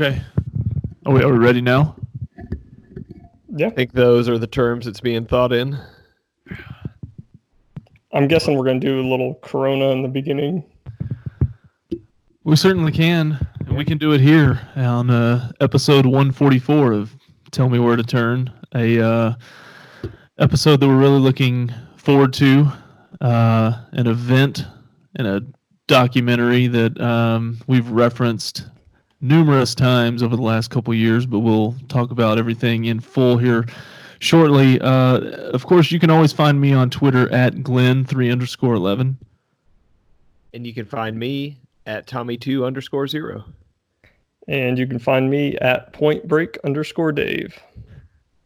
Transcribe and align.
Okay. 0.00 0.22
Are 1.04 1.12
we, 1.12 1.22
are 1.22 1.30
we 1.30 1.36
ready 1.36 1.60
now? 1.60 1.94
Yeah. 3.48 3.66
I 3.66 3.70
think 3.70 3.92
those 3.92 4.30
are 4.30 4.38
the 4.38 4.46
terms 4.46 4.86
that's 4.86 5.02
being 5.02 5.26
thought 5.26 5.52
in. 5.52 5.78
I'm 8.14 8.26
guessing 8.26 8.56
we're 8.56 8.64
going 8.64 8.80
to 8.80 8.86
do 8.86 8.98
a 8.98 9.04
little 9.06 9.34
Corona 9.42 9.90
in 9.90 10.00
the 10.00 10.08
beginning. 10.08 10.64
We 12.44 12.56
certainly 12.56 12.92
can. 12.92 13.46
And 13.66 13.76
we 13.76 13.84
can 13.84 13.98
do 13.98 14.12
it 14.12 14.22
here 14.22 14.66
on 14.74 15.10
uh, 15.10 15.52
episode 15.60 16.06
144 16.06 16.92
of 16.92 17.14
Tell 17.50 17.68
Me 17.68 17.78
Where 17.78 17.96
to 17.96 18.02
Turn, 18.02 18.50
a 18.74 18.98
uh, 19.04 19.34
episode 20.38 20.80
that 20.80 20.88
we're 20.88 20.96
really 20.96 21.20
looking 21.20 21.70
forward 21.96 22.32
to, 22.32 22.72
uh, 23.20 23.82
an 23.92 24.06
event 24.06 24.64
and 25.16 25.26
a 25.26 25.42
documentary 25.88 26.68
that 26.68 26.98
um, 26.98 27.58
we've 27.66 27.90
referenced 27.90 28.64
numerous 29.20 29.74
times 29.74 30.22
over 30.22 30.36
the 30.36 30.42
last 30.42 30.70
couple 30.70 30.94
years, 30.94 31.26
but 31.26 31.40
we'll 31.40 31.74
talk 31.88 32.10
about 32.10 32.38
everything 32.38 32.86
in 32.86 33.00
full 33.00 33.38
here 33.38 33.66
shortly. 34.20 34.80
Uh, 34.80 35.18
of 35.52 35.66
course, 35.66 35.90
you 35.90 35.98
can 35.98 36.10
always 36.10 36.32
find 36.32 36.60
me 36.60 36.72
on 36.72 36.90
Twitter 36.90 37.30
at 37.32 37.54
Glenn3 37.56 38.32
underscore 38.32 38.74
11. 38.74 39.18
And 40.52 40.66
you 40.66 40.74
can 40.74 40.86
find 40.86 41.18
me 41.18 41.58
at 41.86 42.06
Tommy2 42.06 42.64
underscore 42.64 43.06
zero. 43.06 43.44
And 44.48 44.78
you 44.78 44.86
can 44.86 44.98
find 44.98 45.30
me 45.30 45.56
at 45.58 45.92
Point 45.92 46.26
Break 46.26 46.58
underscore 46.64 47.12
Dave. 47.12 47.58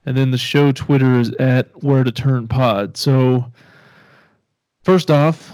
And 0.07 0.17
then 0.17 0.33
the 0.33 0.39
show 0.39 0.71
Twitter 0.73 1.19
is 1.19 1.31
at 1.35 1.83
Where 1.83 2.05
to 2.05 2.13
Turn 2.13 2.47
Pod. 2.47 2.97
So, 2.97 3.51
first 4.83 5.11
off, 5.11 5.51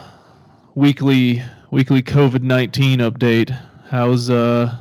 weekly 0.74 1.42
weekly 1.70 2.02
COVID 2.02 2.42
nineteen 2.42 2.98
update. 2.98 3.56
How's 3.90 4.28
uh 4.28 4.76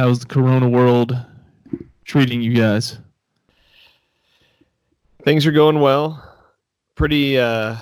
how's 0.00 0.20
the 0.20 0.26
Corona 0.26 0.66
world 0.66 1.14
treating 2.06 2.40
you 2.40 2.54
guys? 2.54 2.96
Things 5.24 5.44
are 5.44 5.52
going 5.52 5.78
well. 5.80 6.26
Pretty 6.94 7.38
uh 7.38 7.76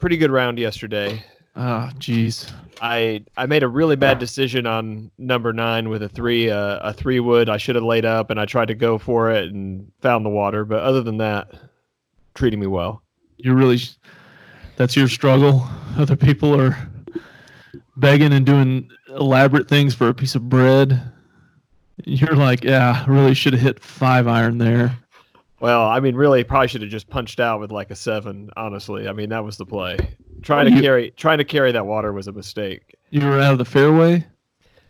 pretty 0.00 0.16
good 0.16 0.32
round 0.32 0.58
yesterday. 0.58 1.22
Ah, 1.54 1.92
jeez. 1.98 2.52
I 2.82 3.24
I 3.36 3.46
made 3.46 3.62
a 3.62 3.68
really 3.68 3.94
bad 3.94 4.18
decision 4.18 4.66
on 4.66 5.12
number 5.16 5.52
nine 5.52 5.90
with 5.90 6.02
a 6.02 6.08
three 6.08 6.50
uh, 6.50 6.80
a 6.82 6.92
three 6.92 7.20
wood. 7.20 7.48
I 7.48 7.56
should 7.56 7.76
have 7.76 7.84
laid 7.84 8.04
up 8.04 8.30
and 8.30 8.40
I 8.40 8.46
tried 8.46 8.66
to 8.68 8.74
go 8.74 8.98
for 8.98 9.30
it 9.30 9.52
and 9.52 9.92
found 10.02 10.26
the 10.26 10.30
water. 10.30 10.64
But 10.64 10.82
other 10.82 11.02
than 11.02 11.18
that, 11.18 11.52
treating 12.34 12.58
me 12.58 12.66
well. 12.66 13.00
You're 13.36 13.54
really 13.54 13.78
that's 14.74 14.96
your 14.96 15.06
struggle. 15.06 15.68
Other 15.96 16.16
people 16.16 16.60
are 16.60 16.76
begging 17.96 18.32
and 18.32 18.44
doing 18.44 18.90
elaborate 19.10 19.68
things 19.68 19.94
for 19.94 20.08
a 20.08 20.14
piece 20.14 20.34
of 20.34 20.48
bread. 20.48 21.12
You're 22.04 22.34
like, 22.36 22.64
yeah, 22.64 23.04
I 23.06 23.10
really 23.10 23.34
should 23.34 23.52
have 23.52 23.62
hit 23.62 23.82
five 23.82 24.26
iron 24.26 24.58
there. 24.58 24.96
Well, 25.60 25.84
I 25.86 26.00
mean, 26.00 26.14
really, 26.16 26.44
probably 26.44 26.68
should 26.68 26.82
have 26.82 26.90
just 26.90 27.08
punched 27.08 27.40
out 27.40 27.60
with 27.60 27.70
like 27.72 27.90
a 27.90 27.94
seven. 27.96 28.50
Honestly, 28.56 29.08
I 29.08 29.12
mean, 29.12 29.30
that 29.30 29.44
was 29.44 29.56
the 29.56 29.64
play. 29.64 29.96
Trying 30.42 30.66
to 30.66 30.72
You- 30.76 30.82
carry 30.82 31.10
trying 31.16 31.38
to 31.38 31.44
carry 31.44 31.72
that 31.72 31.86
water 31.86 32.12
was 32.12 32.26
a 32.28 32.32
mistake. 32.32 32.96
You 33.10 33.20
were 33.26 33.40
out 33.40 33.52
of 33.52 33.58
the 33.58 33.64
fairway. 33.64 34.26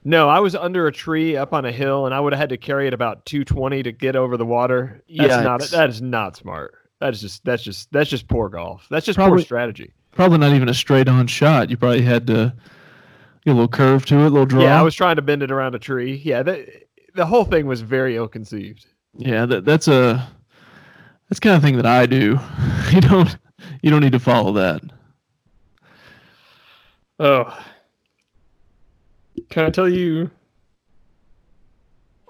No, 0.07 0.29
I 0.29 0.41
was 0.41 0.55
under 0.55 0.87
a 0.87 0.93
tree 0.93 1.37
up 1.37 1.53
on 1.53 1.65
a 1.65 1.73
hill, 1.73 2.07
and 2.07 2.15
I 2.15 2.21
would 2.21 2.33
have 2.33 2.41
had 2.41 2.49
to 2.51 2.57
carry 2.57 2.87
it 2.87 2.93
about 2.95 3.25
220 3.25 3.83
to 3.85 3.93
get 3.93 4.17
over 4.17 4.37
the 4.37 4.45
water. 4.45 5.03
That's 5.15 5.45
not 5.45 5.61
that 5.71 5.91
is 5.91 6.03
not 6.03 6.37
smart. 6.37 6.75
That's 7.01 7.21
just 7.21 7.45
that's 7.45 7.63
just 7.63 7.93
that's 7.93 8.11
just 8.11 8.27
poor 8.29 8.49
golf. 8.49 8.87
That's 8.91 9.07
just 9.07 9.17
Probably- 9.17 9.39
poor 9.39 9.45
strategy. 9.45 9.93
Probably 10.13 10.39
not 10.39 10.53
even 10.55 10.69
a 10.69 10.75
straight 10.75 11.09
on 11.09 11.27
shot. 11.27 11.71
You 11.71 11.77
probably 11.77 12.03
had 12.03 12.27
to 12.29 12.55
get 13.45 13.51
a 13.51 13.55
little 13.55 13.69
curve 13.69 14.07
to 14.07 14.15
it, 14.21 14.27
a 14.27 14.29
little 14.29 14.47
draw. 14.47 14.63
Yeah, 14.63 14.79
I 14.79 14.83
was 14.83 14.95
trying 14.95 15.17
to 15.17 15.23
bend 15.23 15.43
it 15.43 15.51
around 15.51 15.75
a 15.75 15.79
tree. 15.79 16.21
Yeah, 16.25 16.43
that, 16.45 16.84
the 17.15 17.27
whole 17.27 17.45
thing 17.45 17.67
was 17.67 17.81
very 17.81 18.17
ill 18.17 18.29
conceived. 18.29 18.87
Yeah, 19.17 19.47
that, 19.47 19.65
that's 19.65 19.89
a 19.89 20.29
that's 21.29 21.41
the 21.41 21.49
kind 21.49 21.57
of 21.57 21.63
thing 21.63 21.77
that 21.77 21.87
I 21.87 22.07
do. 22.07 22.39
You 22.93 23.01
don't 23.01 23.37
you 23.83 23.91
don't 23.91 24.03
need 24.03 24.13
to 24.13 24.21
follow 24.21 24.53
that. 24.53 24.83
Oh. 27.19 27.59
Can 29.49 29.65
I 29.65 29.71
tell 29.71 29.89
you 29.89 30.31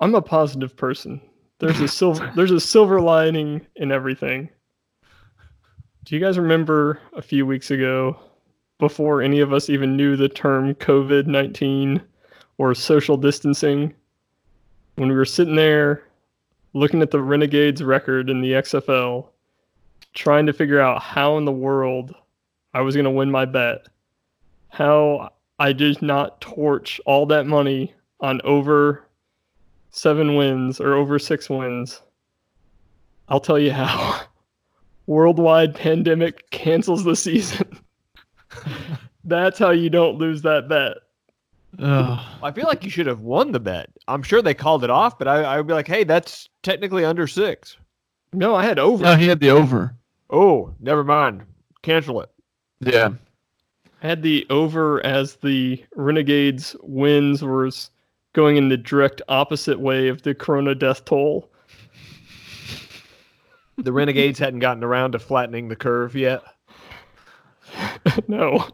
I'm 0.01 0.15
a 0.15 0.23
positive 0.23 0.77
person. 0.77 1.21
There's 1.59 1.81
a 1.81 1.89
silver 1.89 2.33
there's 2.37 2.53
a 2.53 2.61
silver 2.61 3.01
lining 3.01 3.67
in 3.77 3.91
everything. 3.91 4.49
Do 6.05 6.15
you 6.15 6.21
guys 6.21 6.39
remember 6.39 7.01
a 7.15 7.21
few 7.21 7.45
weeks 7.45 7.71
ago 7.71 8.17
before 8.79 9.21
any 9.21 9.41
of 9.41 9.53
us 9.53 9.69
even 9.69 9.97
knew 9.97 10.17
the 10.17 10.29
term 10.29 10.75
COVID-19 10.75 12.01
or 12.59 12.75
social 12.75 13.17
distancing 13.17 13.93
when 14.97 15.09
we 15.09 15.15
were 15.15 15.25
sitting 15.25 15.57
there 15.57 16.05
looking 16.73 17.03
at 17.03 17.11
the 17.11 17.23
Renegades 17.23 17.83
record 17.83 18.31
in 18.31 18.41
the 18.41 18.53
XFL 18.53 19.29
trying 20.13 20.47
to 20.47 20.53
figure 20.53 20.81
out 20.81 21.03
how 21.03 21.37
in 21.39 21.45
the 21.45 21.53
world 21.53 22.15
I 22.73 22.81
was 22.81 22.95
going 22.95 23.05
to 23.05 23.11
win 23.11 23.31
my 23.31 23.45
bet 23.45 23.89
how 24.75 25.31
I 25.61 25.73
did 25.73 26.03
not 26.03 26.41
torch 26.41 27.01
all 27.07 27.27
that 27.27 27.47
money 27.47 27.95
on 28.21 28.41
over 28.43 29.07
seven 29.91 30.35
wins 30.35 30.81
or 30.81 30.95
over 30.95 31.19
six 31.19 31.49
wins. 31.49 32.03
I'll 33.29 33.41
tell 33.41 33.59
you 33.59 33.71
how. 33.71 34.21
Worldwide 35.07 35.75
pandemic 35.75 36.51
cancels 36.51 37.05
the 37.05 37.15
season. 37.15 37.79
That's 39.25 39.59
how 39.59 39.71
you 39.71 39.91
don't 39.91 40.19
lose 40.19 40.43
that 40.43 40.69
bet. 40.69 40.97
Ugh. 41.79 42.21
I 42.43 42.53
feel 42.53 42.67
like 42.67 42.85
you 42.85 42.91
should 42.91 43.07
have 43.07 43.21
won 43.21 43.53
the 43.53 43.61
bet. 43.61 43.91
I'm 44.07 44.23
sure 44.23 44.43
they 44.43 44.55
called 44.55 44.85
it 44.85 44.91
off, 44.91 45.19
but 45.19 45.29
I, 45.29 45.43
I 45.43 45.57
would 45.57 45.67
be 45.67 45.75
like, 45.75 45.89
hey, 45.89 46.05
that's 46.05 46.49
technically 46.63 47.05
under 47.05 47.27
six. 47.27 47.77
No, 48.33 48.55
I 48.55 48.65
had 48.65 48.79
over. 48.79 49.03
no, 49.05 49.17
he 49.17 49.29
had 49.29 49.41
the 49.41 49.51
over. 49.51 49.95
Oh, 50.31 50.75
never 50.81 51.05
mind. 51.05 51.43
Cancel 51.83 52.21
it. 52.21 52.31
Yeah. 52.81 53.11
I 54.03 54.07
had 54.07 54.23
the 54.23 54.47
over 54.51 55.05
as 55.05 55.37
the 55.37 55.83
Renegades 55.95 56.77
wins 56.83 57.43
was 57.43 57.91
going 58.35 58.57
in 58.57 58.69
the 58.69 58.77
direct 58.77 59.23
opposite 59.29 59.81
way 59.81 60.09
of 60.09 60.23
the 60.23 60.35
Corona 60.35 60.75
death 60.75 61.05
toll. 61.05 61.51
The 63.79 63.93
Renegades 63.93 64.39
hadn't 64.39 64.61
gotten 64.61 64.85
around 64.85 65.13
to 65.13 65.19
flattening 65.19 65.69
the 65.69 65.77
curve 65.77 66.15
yet. 66.15 66.43
no. 68.29 68.65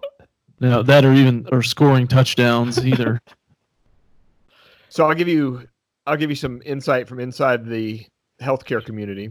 No, 0.60 0.82
that 0.82 1.04
or 1.04 1.12
even 1.12 1.46
or 1.50 1.62
scoring 1.62 2.06
touchdowns 2.06 2.84
either. 2.84 3.20
So 4.92 5.06
I'll 5.06 5.14
give 5.14 5.28
you 5.28 5.68
I'll 6.04 6.16
give 6.16 6.30
you 6.30 6.36
some 6.36 6.60
insight 6.64 7.06
from 7.06 7.20
inside 7.20 7.64
the 7.64 8.04
healthcare 8.42 8.84
community. 8.84 9.30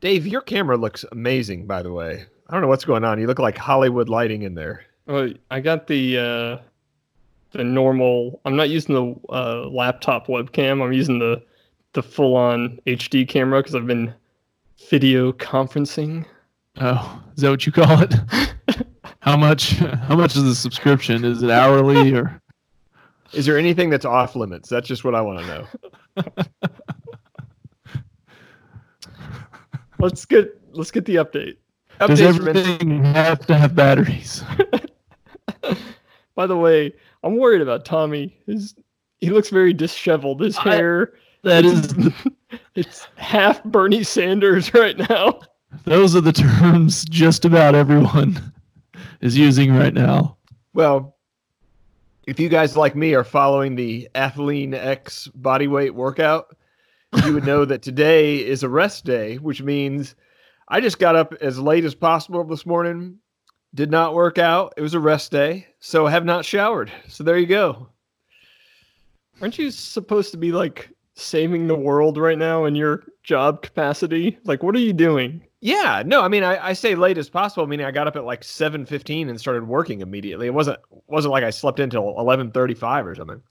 Dave, 0.00 0.26
your 0.26 0.40
camera 0.40 0.76
looks 0.76 1.04
amazing, 1.12 1.66
by 1.68 1.82
the 1.82 1.92
way. 1.92 2.24
I 2.48 2.52
don't 2.52 2.60
know 2.60 2.66
what's 2.66 2.84
going 2.84 3.04
on. 3.04 3.20
You 3.20 3.28
look 3.28 3.38
like 3.38 3.56
Hollywood 3.56 4.08
lighting 4.08 4.42
in 4.42 4.56
there. 4.56 4.84
Well, 5.06 5.32
I 5.52 5.60
got 5.60 5.86
the 5.86 6.18
uh, 6.18 6.58
the 7.52 7.62
normal. 7.62 8.40
I'm 8.44 8.56
not 8.56 8.68
using 8.68 8.96
the 8.96 9.32
uh, 9.32 9.68
laptop 9.68 10.26
webcam. 10.26 10.82
I'm 10.82 10.92
using 10.92 11.20
the 11.20 11.40
the 11.92 12.02
full 12.02 12.36
on 12.36 12.80
HD 12.86 13.28
camera 13.28 13.60
because 13.60 13.76
I've 13.76 13.86
been 13.86 14.12
video 14.90 15.32
conferencing. 15.32 16.24
Oh, 16.80 17.22
is 17.36 17.42
that 17.42 17.50
what 17.50 17.64
you 17.64 17.72
call 17.72 18.02
it? 18.02 18.14
how 19.20 19.36
much 19.36 19.70
how 19.70 20.16
much 20.16 20.36
is 20.36 20.44
the 20.44 20.54
subscription? 20.54 21.24
Is 21.24 21.42
it 21.42 21.50
hourly 21.50 22.14
or 22.14 22.40
Is 23.32 23.46
there 23.46 23.58
anything 23.58 23.90
that's 23.90 24.04
off 24.04 24.36
limits? 24.36 24.68
That's 24.68 24.86
just 24.88 25.04
what 25.04 25.14
I 25.14 25.20
want 25.20 25.40
to 25.40 25.46
know. 25.46 25.66
Let's 30.00 30.24
get 30.24 30.60
let's 30.72 30.90
get 30.92 31.04
the 31.06 31.16
update. 31.16 31.56
does 32.00 32.20
Updates 32.20 32.28
ins- 32.28 32.38
everything 32.48 33.02
have 33.04 33.44
to 33.46 33.56
have 33.56 33.74
batteries? 33.74 34.44
By 36.36 36.46
the 36.46 36.56
way, 36.56 36.92
I'm 37.24 37.36
worried 37.36 37.62
about 37.62 37.84
Tommy. 37.84 38.38
His 38.46 38.74
he 39.20 39.30
looks 39.30 39.50
very 39.50 39.72
disheveled. 39.72 40.40
His 40.40 40.56
I- 40.58 40.74
hair 40.76 41.14
That 41.42 41.64
is 41.64 41.92
it's 42.76 43.08
half 43.16 43.62
Bernie 43.64 44.04
Sanders 44.04 44.72
right 44.72 44.96
now. 45.10 45.40
those 45.84 46.14
are 46.14 46.20
the 46.20 46.32
terms 46.32 47.04
just 47.06 47.44
about 47.44 47.74
everyone 47.74 48.40
is 49.20 49.36
using 49.36 49.74
right 49.74 49.94
now. 49.94 50.36
Well, 50.74 51.16
if 52.26 52.38
you 52.38 52.48
guys 52.48 52.76
like 52.76 52.94
me 52.94 53.14
are 53.14 53.24
following 53.24 53.74
the 53.74 54.08
Athlean 54.14 54.74
X 54.74 55.28
bodyweight 55.38 55.92
workout, 55.92 56.54
you 57.24 57.32
would 57.32 57.46
know 57.46 57.64
that 57.66 57.82
today 57.82 58.36
is 58.36 58.62
a 58.62 58.68
rest 58.68 59.04
day, 59.04 59.36
which 59.36 59.62
means 59.62 60.14
I 60.68 60.80
just 60.80 60.98
got 60.98 61.16
up 61.16 61.32
as 61.40 61.58
late 61.58 61.84
as 61.84 61.94
possible 61.94 62.44
this 62.44 62.66
morning. 62.66 63.18
Did 63.74 63.90
not 63.90 64.14
work 64.14 64.38
out. 64.38 64.74
It 64.76 64.82
was 64.82 64.94
a 64.94 65.00
rest 65.00 65.30
day, 65.30 65.66
so 65.80 66.06
have 66.06 66.24
not 66.24 66.44
showered. 66.44 66.90
So 67.08 67.24
there 67.24 67.38
you 67.38 67.46
go. 67.46 67.88
Aren't 69.40 69.58
you 69.58 69.70
supposed 69.70 70.30
to 70.32 70.36
be 70.36 70.52
like 70.52 70.90
saving 71.14 71.66
the 71.66 71.76
world 71.76 72.18
right 72.18 72.38
now 72.38 72.64
in 72.64 72.74
your 72.74 73.04
job 73.22 73.62
capacity? 73.62 74.38
Like, 74.44 74.62
what 74.62 74.74
are 74.74 74.80
you 74.80 74.92
doing? 74.92 75.47
Yeah, 75.60 76.02
no, 76.06 76.22
I 76.22 76.28
mean 76.28 76.44
I, 76.44 76.68
I 76.68 76.72
say 76.72 76.94
late 76.94 77.18
as 77.18 77.28
possible, 77.28 77.66
meaning 77.66 77.84
I 77.86 77.90
got 77.90 78.06
up 78.06 78.14
at 78.16 78.24
like 78.24 78.44
seven 78.44 78.86
fifteen 78.86 79.28
and 79.28 79.40
started 79.40 79.66
working 79.66 80.00
immediately. 80.02 80.46
It 80.46 80.54
wasn't 80.54 80.78
wasn't 81.08 81.32
like 81.32 81.44
I 81.44 81.50
slept 81.50 81.80
until 81.80 82.16
eleven 82.18 82.50
thirty 82.52 82.74
five 82.74 83.06
or 83.06 83.14
something. 83.14 83.42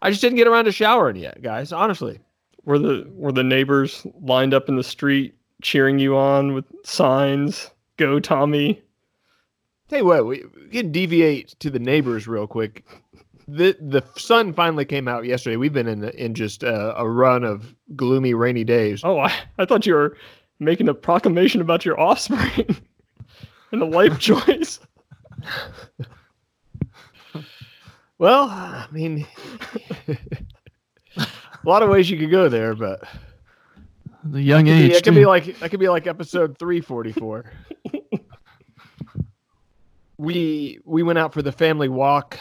I 0.00 0.10
just 0.10 0.20
didn't 0.20 0.38
get 0.38 0.48
around 0.48 0.64
to 0.64 0.72
showering 0.72 1.14
yet, 1.16 1.40
guys. 1.42 1.72
Honestly, 1.72 2.18
Were 2.64 2.78
the 2.78 3.08
were 3.14 3.30
the 3.32 3.44
neighbors 3.44 4.04
lined 4.20 4.52
up 4.52 4.68
in 4.68 4.76
the 4.76 4.82
street 4.82 5.34
cheering 5.62 6.00
you 6.00 6.16
on 6.16 6.54
with 6.54 6.64
signs? 6.84 7.70
Go 7.98 8.18
Tommy! 8.18 8.82
tell 9.88 10.00
you 10.00 10.04
what, 10.04 10.26
we, 10.26 10.42
we 10.56 10.68
can 10.70 10.90
deviate 10.90 11.50
to 11.60 11.70
the 11.70 11.78
neighbors 11.78 12.26
real 12.26 12.46
quick. 12.48 12.84
The 13.46 13.76
the 13.80 14.02
sun 14.16 14.54
finally 14.54 14.84
came 14.84 15.06
out 15.06 15.24
yesterday. 15.24 15.56
We've 15.56 15.72
been 15.72 15.88
in 15.88 16.04
in 16.10 16.34
just 16.34 16.62
a, 16.62 16.98
a 16.98 17.08
run 17.08 17.44
of 17.44 17.74
gloomy, 17.94 18.34
rainy 18.34 18.64
days. 18.64 19.02
Oh, 19.04 19.18
I, 19.20 19.32
I 19.58 19.66
thought 19.66 19.86
you 19.86 19.94
were 19.94 20.16
making 20.64 20.88
a 20.88 20.94
proclamation 20.94 21.60
about 21.60 21.84
your 21.84 21.98
offspring 22.00 22.76
and 23.72 23.82
a 23.82 23.86
life 23.86 24.18
choice. 24.20 24.80
Well, 28.18 28.44
I 28.50 28.86
mean, 28.92 29.26
a 31.16 31.26
lot 31.64 31.82
of 31.82 31.88
ways 31.90 32.08
you 32.10 32.18
could 32.18 32.30
go 32.30 32.48
there, 32.48 32.74
but 32.74 33.02
The 34.24 34.40
young 34.42 34.66
Yeah, 34.66 34.74
age. 34.74 34.92
it 34.92 35.04
could 35.04 35.14
be 35.14 35.22
too. 35.22 35.26
like 35.26 35.58
that 35.58 35.70
could 35.70 35.80
be 35.80 35.88
like 35.88 36.06
episode 36.06 36.56
344. 36.58 37.50
we 40.18 40.78
we 40.84 41.02
went 41.02 41.18
out 41.18 41.32
for 41.34 41.42
the 41.42 41.52
family 41.52 41.88
walk 41.88 42.38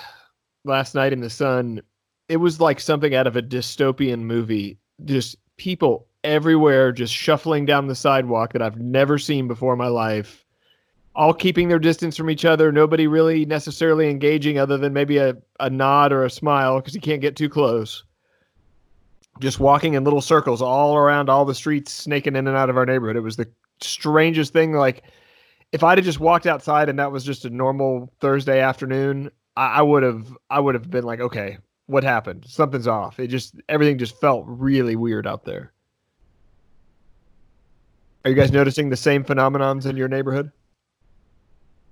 last 0.64 0.94
night 0.94 1.14
in 1.14 1.22
the 1.22 1.30
sun. 1.30 1.82
It 2.30 2.38
was 2.38 2.60
like 2.62 2.80
something 2.80 3.16
out 3.16 3.26
of 3.28 3.36
a 3.36 3.42
dystopian 3.42 4.20
movie. 4.20 4.78
Just 5.06 5.36
people 5.58 6.08
everywhere 6.24 6.92
just 6.92 7.14
shuffling 7.14 7.66
down 7.66 7.88
the 7.88 7.96
sidewalk 7.96 8.54
that 8.54 8.62
I've 8.62 8.80
never 8.80 9.18
seen 9.18 9.48
before 9.48 9.74
in 9.74 9.80
my 9.80 9.88
life. 9.88 10.46
All 11.14 11.34
keeping 11.34 11.68
their 11.68 11.80
distance 11.80 12.16
from 12.16 12.30
each 12.30 12.46
other, 12.46 12.72
nobody 12.72 13.08
really 13.08 13.46
necessarily 13.46 14.10
engaging 14.10 14.58
other 14.58 14.78
than 14.78 14.94
maybe 14.94 15.18
a, 15.18 15.36
a 15.60 15.70
nod 15.70 16.14
or 16.14 16.24
a 16.24 16.30
smile 16.30 16.78
because 16.78 16.96
you 16.96 17.02
can't 17.02 17.22
get 17.22 17.36
too 17.36 17.50
close 17.50 18.04
just 19.40 19.60
walking 19.60 19.96
in 19.96 20.04
little 20.04 20.22
circles 20.22 20.62
all 20.62 20.96
around 20.96 21.30
all 21.30 21.46
the 21.46 21.56
streets, 21.56 21.92
snaking 21.92 22.36
in 22.36 22.48
and 22.48 22.58
out 22.58 22.70
of 22.70 22.78
our 22.78 22.86
neighborhood. 22.86 23.16
It 23.16 23.22
was 23.22 23.38
the 23.38 23.50
strangest 23.82 24.54
thing. 24.54 24.74
Like, 24.74 25.04
if 25.72 25.84
I'd 25.84 25.98
have 25.98 26.06
just 26.06 26.20
walked 26.20 26.46
outside 26.46 26.90
and 26.90 27.00
that 27.00 27.12
was 27.12 27.24
just 27.24 27.46
a 27.46 27.50
normal 27.50 28.12
Thursday 28.20 28.60
afternoon, 28.60 29.32
I, 29.56 29.68
I 29.68 29.82
would 29.82 30.04
have, 30.04 30.36
I 30.50 30.60
would 30.60 30.76
have 30.76 30.90
been 30.90 31.04
like, 31.04 31.20
okay, 31.20 31.58
what 31.88 32.04
happened? 32.04 32.46
Something's 32.48 32.88
off. 32.88 33.20
It 33.20 33.28
just, 33.28 33.56
everything 33.68 33.98
just 33.98 34.20
felt 34.20 34.46
really 34.48 34.96
weird 34.96 35.26
out 35.26 35.46
there. 35.46 35.74
Are 38.24 38.30
you 38.30 38.36
guys 38.36 38.52
noticing 38.52 38.90
the 38.90 38.98
same 38.98 39.24
phenomenons 39.24 39.86
in 39.86 39.98
your 39.98 40.08
neighborhood? 40.08 40.52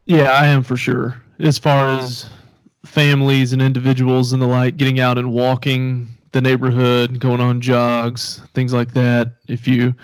Yeah, 0.05 0.31
I 0.31 0.47
am 0.47 0.63
for 0.63 0.77
sure. 0.77 1.21
As 1.39 1.57
far 1.57 1.89
as 1.89 2.29
families 2.85 3.53
and 3.53 3.61
individuals 3.61 4.33
and 4.33 4.41
the 4.41 4.47
like 4.47 4.77
getting 4.77 4.99
out 4.99 5.17
and 5.17 5.31
walking 5.31 6.07
the 6.31 6.41
neighborhood, 6.41 7.19
going 7.19 7.41
on 7.41 7.61
jogs, 7.61 8.41
things 8.53 8.73
like 8.73 8.93
that. 8.93 9.33
If 9.47 9.67
you, 9.67 9.95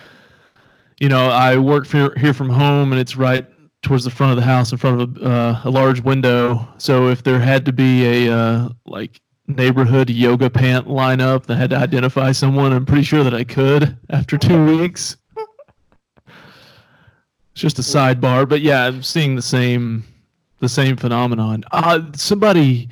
you 1.00 1.10
know, 1.10 1.30
I 1.30 1.58
work 1.58 1.86
for, 1.86 2.18
here 2.18 2.34
from 2.34 2.50
home 2.50 2.92
and 2.92 3.00
it's 3.00 3.16
right 3.16 3.46
towards 3.82 4.04
the 4.04 4.10
front 4.10 4.32
of 4.32 4.38
the 4.38 4.44
house 4.44 4.72
in 4.72 4.78
front 4.80 5.02
of 5.02 5.18
a, 5.18 5.26
uh, 5.26 5.62
a 5.66 5.70
large 5.70 6.02
window. 6.02 6.68
So 6.78 7.08
if 7.10 7.24
there 7.24 7.40
had 7.40 7.66
to 7.66 7.74
be 7.74 8.28
a 8.28 8.36
uh, 8.36 8.70
like 8.86 9.22
neighborhood 9.48 10.10
yoga 10.10 10.50
pant 10.50 10.88
lineup 10.88 11.46
that 11.46 11.58
had 11.58 11.70
to 11.70 11.78
identify 11.78 12.32
someone, 12.32 12.74
I'm 12.74 12.86
pretty 12.86 13.04
sure 13.04 13.24
that 13.24 13.34
I 13.34 13.44
could 13.44 13.96
after 14.10 14.38
two 14.38 14.66
weeks. 14.66 15.18
It's 17.56 17.62
just 17.62 17.80
a 17.80 17.82
sidebar, 17.82 18.50
but 18.50 18.60
yeah, 18.60 18.84
I'm 18.86 19.02
seeing 19.02 19.38
the 19.38 19.42
same 19.42 20.04
the 20.60 20.68
same 20.68 20.98
phenomenon. 20.98 21.64
Uh 21.72 22.02
somebody 22.14 22.90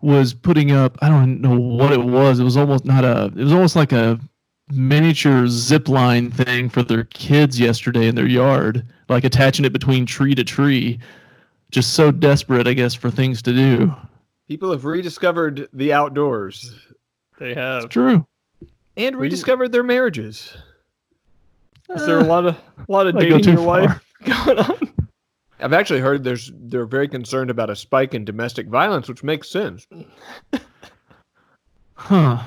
was 0.00 0.32
putting 0.32 0.72
up 0.72 0.96
I 1.02 1.10
don't 1.10 1.42
know 1.42 1.58
what 1.58 1.92
it 1.92 2.02
was. 2.02 2.40
It 2.40 2.44
was 2.44 2.56
almost 2.56 2.86
not 2.86 3.04
a 3.04 3.26
it 3.26 3.44
was 3.44 3.52
almost 3.52 3.76
like 3.76 3.92
a 3.92 4.18
miniature 4.70 5.46
zip 5.48 5.88
line 5.88 6.30
thing 6.30 6.70
for 6.70 6.82
their 6.82 7.04
kids 7.04 7.60
yesterday 7.60 8.08
in 8.08 8.14
their 8.14 8.26
yard, 8.26 8.82
like 9.10 9.24
attaching 9.24 9.66
it 9.66 9.74
between 9.74 10.06
tree 10.06 10.34
to 10.34 10.42
tree. 10.44 10.98
Just 11.70 11.92
so 11.92 12.10
desperate, 12.10 12.66
I 12.66 12.72
guess, 12.72 12.94
for 12.94 13.10
things 13.10 13.42
to 13.42 13.52
do. 13.52 13.94
People 14.48 14.70
have 14.70 14.86
rediscovered 14.86 15.68
the 15.74 15.92
outdoors 15.92 16.74
They 17.38 17.52
have. 17.52 17.84
It's 17.84 17.92
True. 17.92 18.26
and 18.96 19.16
rediscovered 19.16 19.70
their 19.70 19.82
marriages. 19.82 20.56
Is 21.94 22.06
there 22.06 22.18
a 22.18 22.24
lot 22.24 22.46
of 22.46 22.56
a 22.56 22.92
lot 22.92 23.06
of 23.06 23.14
Might 23.14 23.22
go 23.22 23.38
dating 23.38 23.42
too 23.44 23.52
your 23.52 23.62
wife 23.62 24.14
going 24.24 24.58
on? 24.58 24.92
I've 25.60 25.72
actually 25.72 26.00
heard 26.00 26.22
there's 26.22 26.52
they're 26.54 26.86
very 26.86 27.08
concerned 27.08 27.50
about 27.50 27.70
a 27.70 27.76
spike 27.76 28.14
in 28.14 28.24
domestic 28.24 28.68
violence, 28.68 29.08
which 29.08 29.22
makes 29.22 29.50
sense. 29.50 29.86
Huh. 31.94 32.42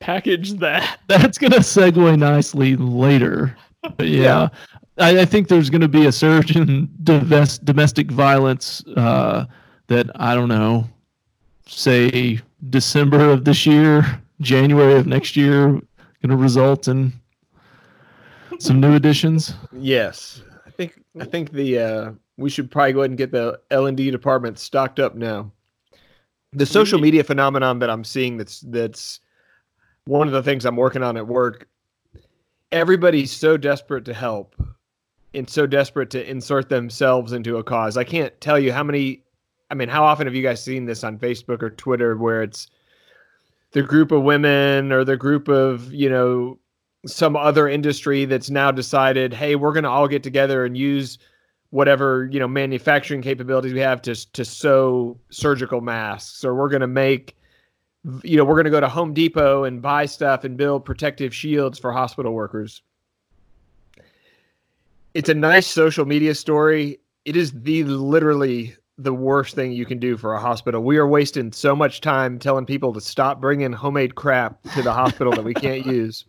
Package 0.00 0.54
that. 0.54 1.00
That's 1.06 1.38
gonna 1.38 1.58
segue 1.58 2.18
nicely 2.18 2.76
later. 2.76 3.56
But 3.96 4.08
yeah, 4.08 4.48
I, 4.98 5.20
I 5.20 5.24
think 5.24 5.48
there's 5.48 5.70
gonna 5.70 5.88
be 5.88 6.06
a 6.06 6.12
surge 6.12 6.56
in 6.56 6.90
divest, 7.04 7.64
domestic 7.64 8.10
violence 8.10 8.82
uh, 8.96 9.46
that 9.86 10.10
I 10.16 10.34
don't 10.34 10.48
know, 10.48 10.88
say 11.66 12.40
December 12.68 13.30
of 13.30 13.44
this 13.44 13.64
year, 13.64 14.20
January 14.40 14.94
of 14.94 15.06
next 15.06 15.36
year, 15.36 15.80
gonna 16.22 16.36
result 16.36 16.88
in 16.88 17.12
some 18.60 18.80
new 18.80 18.94
additions. 18.94 19.54
Yes, 19.72 20.42
I 20.66 20.70
think 20.70 21.02
I 21.20 21.24
think 21.24 21.52
the 21.52 21.78
uh, 21.78 22.12
we 22.36 22.50
should 22.50 22.70
probably 22.70 22.92
go 22.92 23.00
ahead 23.00 23.10
and 23.10 23.18
get 23.18 23.32
the 23.32 23.60
L 23.70 23.86
and 23.86 23.96
D 23.96 24.10
department 24.10 24.58
stocked 24.58 25.00
up 25.00 25.14
now. 25.14 25.50
The 26.52 26.66
social 26.66 26.98
media 26.98 27.24
phenomenon 27.24 27.78
that 27.78 27.90
I'm 27.90 28.04
seeing 28.04 28.36
that's 28.36 28.60
that's 28.60 29.20
one 30.04 30.26
of 30.26 30.32
the 30.32 30.42
things 30.42 30.64
I'm 30.64 30.76
working 30.76 31.02
on 31.02 31.16
at 31.16 31.26
work. 31.26 31.68
Everybody's 32.72 33.32
so 33.32 33.56
desperate 33.56 34.04
to 34.04 34.14
help 34.14 34.54
and 35.34 35.48
so 35.48 35.66
desperate 35.66 36.10
to 36.10 36.28
insert 36.28 36.68
themselves 36.68 37.32
into 37.32 37.56
a 37.56 37.64
cause. 37.64 37.96
I 37.96 38.04
can't 38.04 38.38
tell 38.40 38.58
you 38.58 38.72
how 38.72 38.82
many 38.82 39.22
I 39.70 39.74
mean, 39.74 39.88
how 39.88 40.04
often 40.04 40.26
have 40.26 40.34
you 40.34 40.42
guys 40.42 40.62
seen 40.62 40.84
this 40.84 41.04
on 41.04 41.18
Facebook 41.18 41.62
or 41.62 41.70
Twitter 41.70 42.16
where 42.16 42.42
it's 42.42 42.66
the 43.72 43.82
group 43.82 44.10
of 44.10 44.22
women 44.22 44.90
or 44.90 45.04
the 45.04 45.16
group 45.16 45.48
of, 45.48 45.92
you 45.92 46.10
know, 46.10 46.58
some 47.06 47.36
other 47.36 47.68
industry 47.68 48.24
that's 48.24 48.50
now 48.50 48.70
decided, 48.70 49.32
hey, 49.32 49.56
we're 49.56 49.72
going 49.72 49.84
to 49.84 49.90
all 49.90 50.08
get 50.08 50.22
together 50.22 50.64
and 50.64 50.76
use 50.76 51.18
whatever 51.70 52.28
you 52.32 52.40
know 52.40 52.48
manufacturing 52.48 53.22
capabilities 53.22 53.72
we 53.72 53.78
have 53.78 54.02
to 54.02 54.32
to 54.32 54.44
sew 54.44 55.18
surgical 55.30 55.80
masks, 55.80 56.44
or 56.44 56.54
we're 56.54 56.68
going 56.68 56.80
to 56.80 56.86
make, 56.86 57.36
you 58.22 58.36
know, 58.36 58.44
we're 58.44 58.54
going 58.54 58.64
to 58.64 58.70
go 58.70 58.80
to 58.80 58.88
Home 58.88 59.14
Depot 59.14 59.64
and 59.64 59.80
buy 59.80 60.06
stuff 60.06 60.44
and 60.44 60.56
build 60.56 60.84
protective 60.84 61.34
shields 61.34 61.78
for 61.78 61.92
hospital 61.92 62.32
workers. 62.32 62.82
It's 65.14 65.28
a 65.28 65.34
nice 65.34 65.66
social 65.66 66.04
media 66.04 66.34
story. 66.34 67.00
It 67.24 67.36
is 67.36 67.52
the 67.52 67.84
literally 67.84 68.76
the 68.98 69.14
worst 69.14 69.54
thing 69.54 69.72
you 69.72 69.86
can 69.86 69.98
do 69.98 70.16
for 70.16 70.34
a 70.34 70.40
hospital. 70.40 70.82
We 70.82 70.98
are 70.98 71.08
wasting 71.08 71.52
so 71.52 71.74
much 71.74 72.02
time 72.02 72.38
telling 72.38 72.66
people 72.66 72.92
to 72.92 73.00
stop 73.00 73.40
bringing 73.40 73.72
homemade 73.72 74.14
crap 74.14 74.62
to 74.74 74.82
the 74.82 74.92
hospital 74.92 75.32
that 75.32 75.44
we 75.44 75.54
can't 75.54 75.86
use 75.86 76.26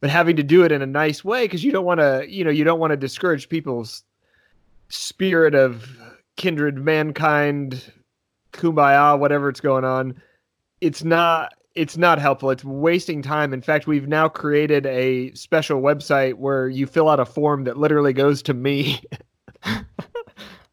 but 0.00 0.10
having 0.10 0.36
to 0.36 0.42
do 0.42 0.64
it 0.64 0.72
in 0.72 0.82
a 0.82 0.86
nice 0.86 1.24
way 1.24 1.44
because 1.44 1.64
you 1.64 1.72
don't 1.72 1.84
want 1.84 2.00
to 2.00 2.24
you 2.28 2.44
know 2.44 2.50
you 2.50 2.64
don't 2.64 2.80
want 2.80 2.90
to 2.90 2.96
discourage 2.96 3.48
people's 3.48 4.02
spirit 4.88 5.54
of 5.54 5.86
kindred 6.36 6.76
mankind 6.76 7.92
kumbaya 8.52 9.18
whatever 9.18 9.48
it's 9.48 9.60
going 9.60 9.84
on. 9.84 10.14
It's 10.80 11.04
not 11.04 11.54
it's 11.74 11.98
not 11.98 12.18
helpful. 12.18 12.50
It's 12.50 12.64
wasting 12.64 13.20
time. 13.22 13.52
In 13.52 13.60
fact 13.60 13.86
we've 13.86 14.08
now 14.08 14.28
created 14.28 14.86
a 14.86 15.32
special 15.32 15.80
website 15.80 16.34
where 16.34 16.68
you 16.68 16.86
fill 16.86 17.08
out 17.08 17.20
a 17.20 17.26
form 17.26 17.64
that 17.64 17.76
literally 17.76 18.12
goes 18.12 18.42
to 18.42 18.54
me 18.54 19.00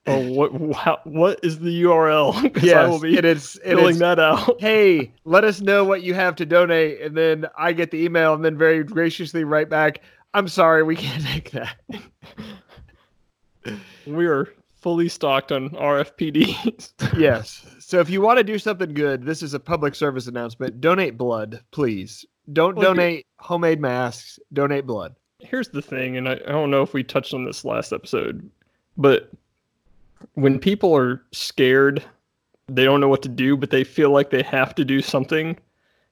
Oh, 0.05 0.27
what 0.33 0.53
wow, 0.53 0.99
what 1.05 1.39
is 1.43 1.59
the 1.59 1.83
URL? 1.83 2.33
'Cause 2.53 2.69
I 2.71 2.87
will 2.87 2.99
be 2.99 3.17
it 3.17 3.25
is 3.25 3.55
it 3.63 3.75
filling 3.75 3.91
is 3.91 3.99
that 3.99 4.19
out. 4.19 4.55
hey, 4.59 5.11
let 5.25 5.43
us 5.43 5.61
know 5.61 5.83
what 5.85 6.03
you 6.03 6.13
have 6.13 6.35
to 6.37 6.45
donate. 6.45 7.01
And 7.01 7.15
then 7.15 7.45
I 7.57 7.73
get 7.73 7.91
the 7.91 8.03
email 8.03 8.33
and 8.33 8.43
then 8.43 8.57
very 8.57 8.83
graciously 8.83 9.43
write 9.43 9.69
back, 9.69 10.01
I'm 10.33 10.47
sorry, 10.47 10.83
we 10.83 10.95
can't 10.95 11.23
take 11.25 11.51
that. 11.51 11.77
We 14.05 14.25
are 14.27 14.47
fully 14.75 15.07
stocked 15.07 15.51
on 15.53 15.69
RFPDs. 15.69 17.17
yes. 17.17 17.65
So 17.79 17.99
if 17.99 18.09
you 18.09 18.19
want 18.19 18.37
to 18.39 18.43
do 18.43 18.59
something 18.59 18.93
good, 18.93 19.23
this 19.23 19.41
is 19.41 19.53
a 19.53 19.59
public 19.59 19.95
service 19.95 20.27
announcement. 20.27 20.81
Donate 20.81 21.17
blood, 21.17 21.61
please. 21.71 22.25
Don't 22.51 22.75
Well, 22.75 22.93
donate 22.93 23.25
homemade 23.39 23.79
masks, 23.79 24.37
donate 24.51 24.85
blood. 24.85 25.15
Here's 25.39 25.69
the 25.69 25.81
thing, 25.81 26.17
and 26.17 26.27
I, 26.27 26.33
I 26.33 26.51
don't 26.51 26.71
know 26.71 26.81
if 26.81 26.93
we 26.93 27.03
touched 27.03 27.33
on 27.33 27.45
this 27.45 27.63
last 27.63 27.93
episode, 27.93 28.49
but 28.97 29.29
when 30.33 30.59
people 30.59 30.95
are 30.95 31.21
scared, 31.31 32.03
they 32.67 32.83
don't 32.83 32.99
know 33.01 33.09
what 33.09 33.21
to 33.23 33.29
do, 33.29 33.57
but 33.57 33.69
they 33.69 33.83
feel 33.83 34.09
like 34.11 34.29
they 34.29 34.43
have 34.43 34.73
to 34.75 34.85
do 34.85 35.01
something. 35.01 35.57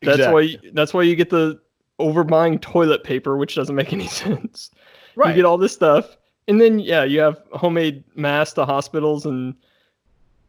That's 0.02 0.18
Exactly. 0.20 0.60
why 0.64 0.70
that's 0.74 0.94
why 0.94 1.04
you 1.04 1.16
get 1.16 1.30
the 1.30 1.60
overbuying 2.00 2.60
toilet 2.62 3.04
paper, 3.04 3.38
which 3.38 3.56
doesn't 3.56 3.76
make 3.76 3.94
any 3.94 4.08
sense. 4.24 4.72
Right. 5.16 5.30
You 5.30 5.36
get 5.36 5.46
all 5.46 5.58
this 5.58 5.74
stuff, 5.74 6.18
and 6.48 6.60
then 6.60 6.80
yeah, 6.80 7.04
you 7.04 7.20
have 7.20 7.42
homemade 7.54 8.04
masks 8.16 8.54
to 8.56 8.66
hospitals 8.66 9.26
and 9.26 9.54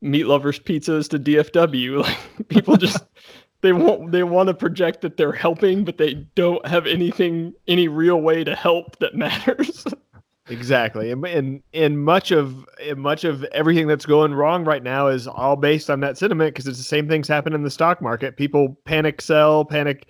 meat 0.00 0.24
lovers 0.24 0.58
pizzas 0.58 1.08
to 1.10 1.18
DFW. 1.18 2.02
Like 2.38 2.48
people 2.48 2.76
just 2.76 3.04
they 3.60 3.72
want 3.72 4.10
they 4.10 4.22
want 4.24 4.48
to 4.48 4.54
project 4.54 5.02
that 5.02 5.16
they're 5.16 5.32
helping, 5.32 5.84
but 5.84 5.98
they 5.98 6.14
don't 6.34 6.66
have 6.66 6.86
anything 6.86 7.52
any 7.68 7.88
real 7.88 8.20
way 8.20 8.42
to 8.44 8.54
help 8.56 8.98
that 9.00 9.14
matters. 9.26 9.84
Exactly, 10.52 11.10
and 11.10 11.24
and, 11.26 11.62
and 11.72 12.04
much 12.04 12.30
of 12.30 12.66
and 12.80 12.98
much 12.98 13.24
of 13.24 13.44
everything 13.44 13.86
that's 13.86 14.06
going 14.06 14.34
wrong 14.34 14.64
right 14.64 14.82
now 14.82 15.06
is 15.06 15.26
all 15.26 15.56
based 15.56 15.88
on 15.88 16.00
that 16.00 16.18
sentiment 16.18 16.54
because 16.54 16.66
it's 16.66 16.78
the 16.78 16.84
same 16.84 17.08
things 17.08 17.26
happen 17.26 17.54
in 17.54 17.62
the 17.62 17.70
stock 17.70 18.02
market. 18.02 18.36
People 18.36 18.76
panic 18.84 19.20
sell, 19.20 19.64
panic, 19.64 20.08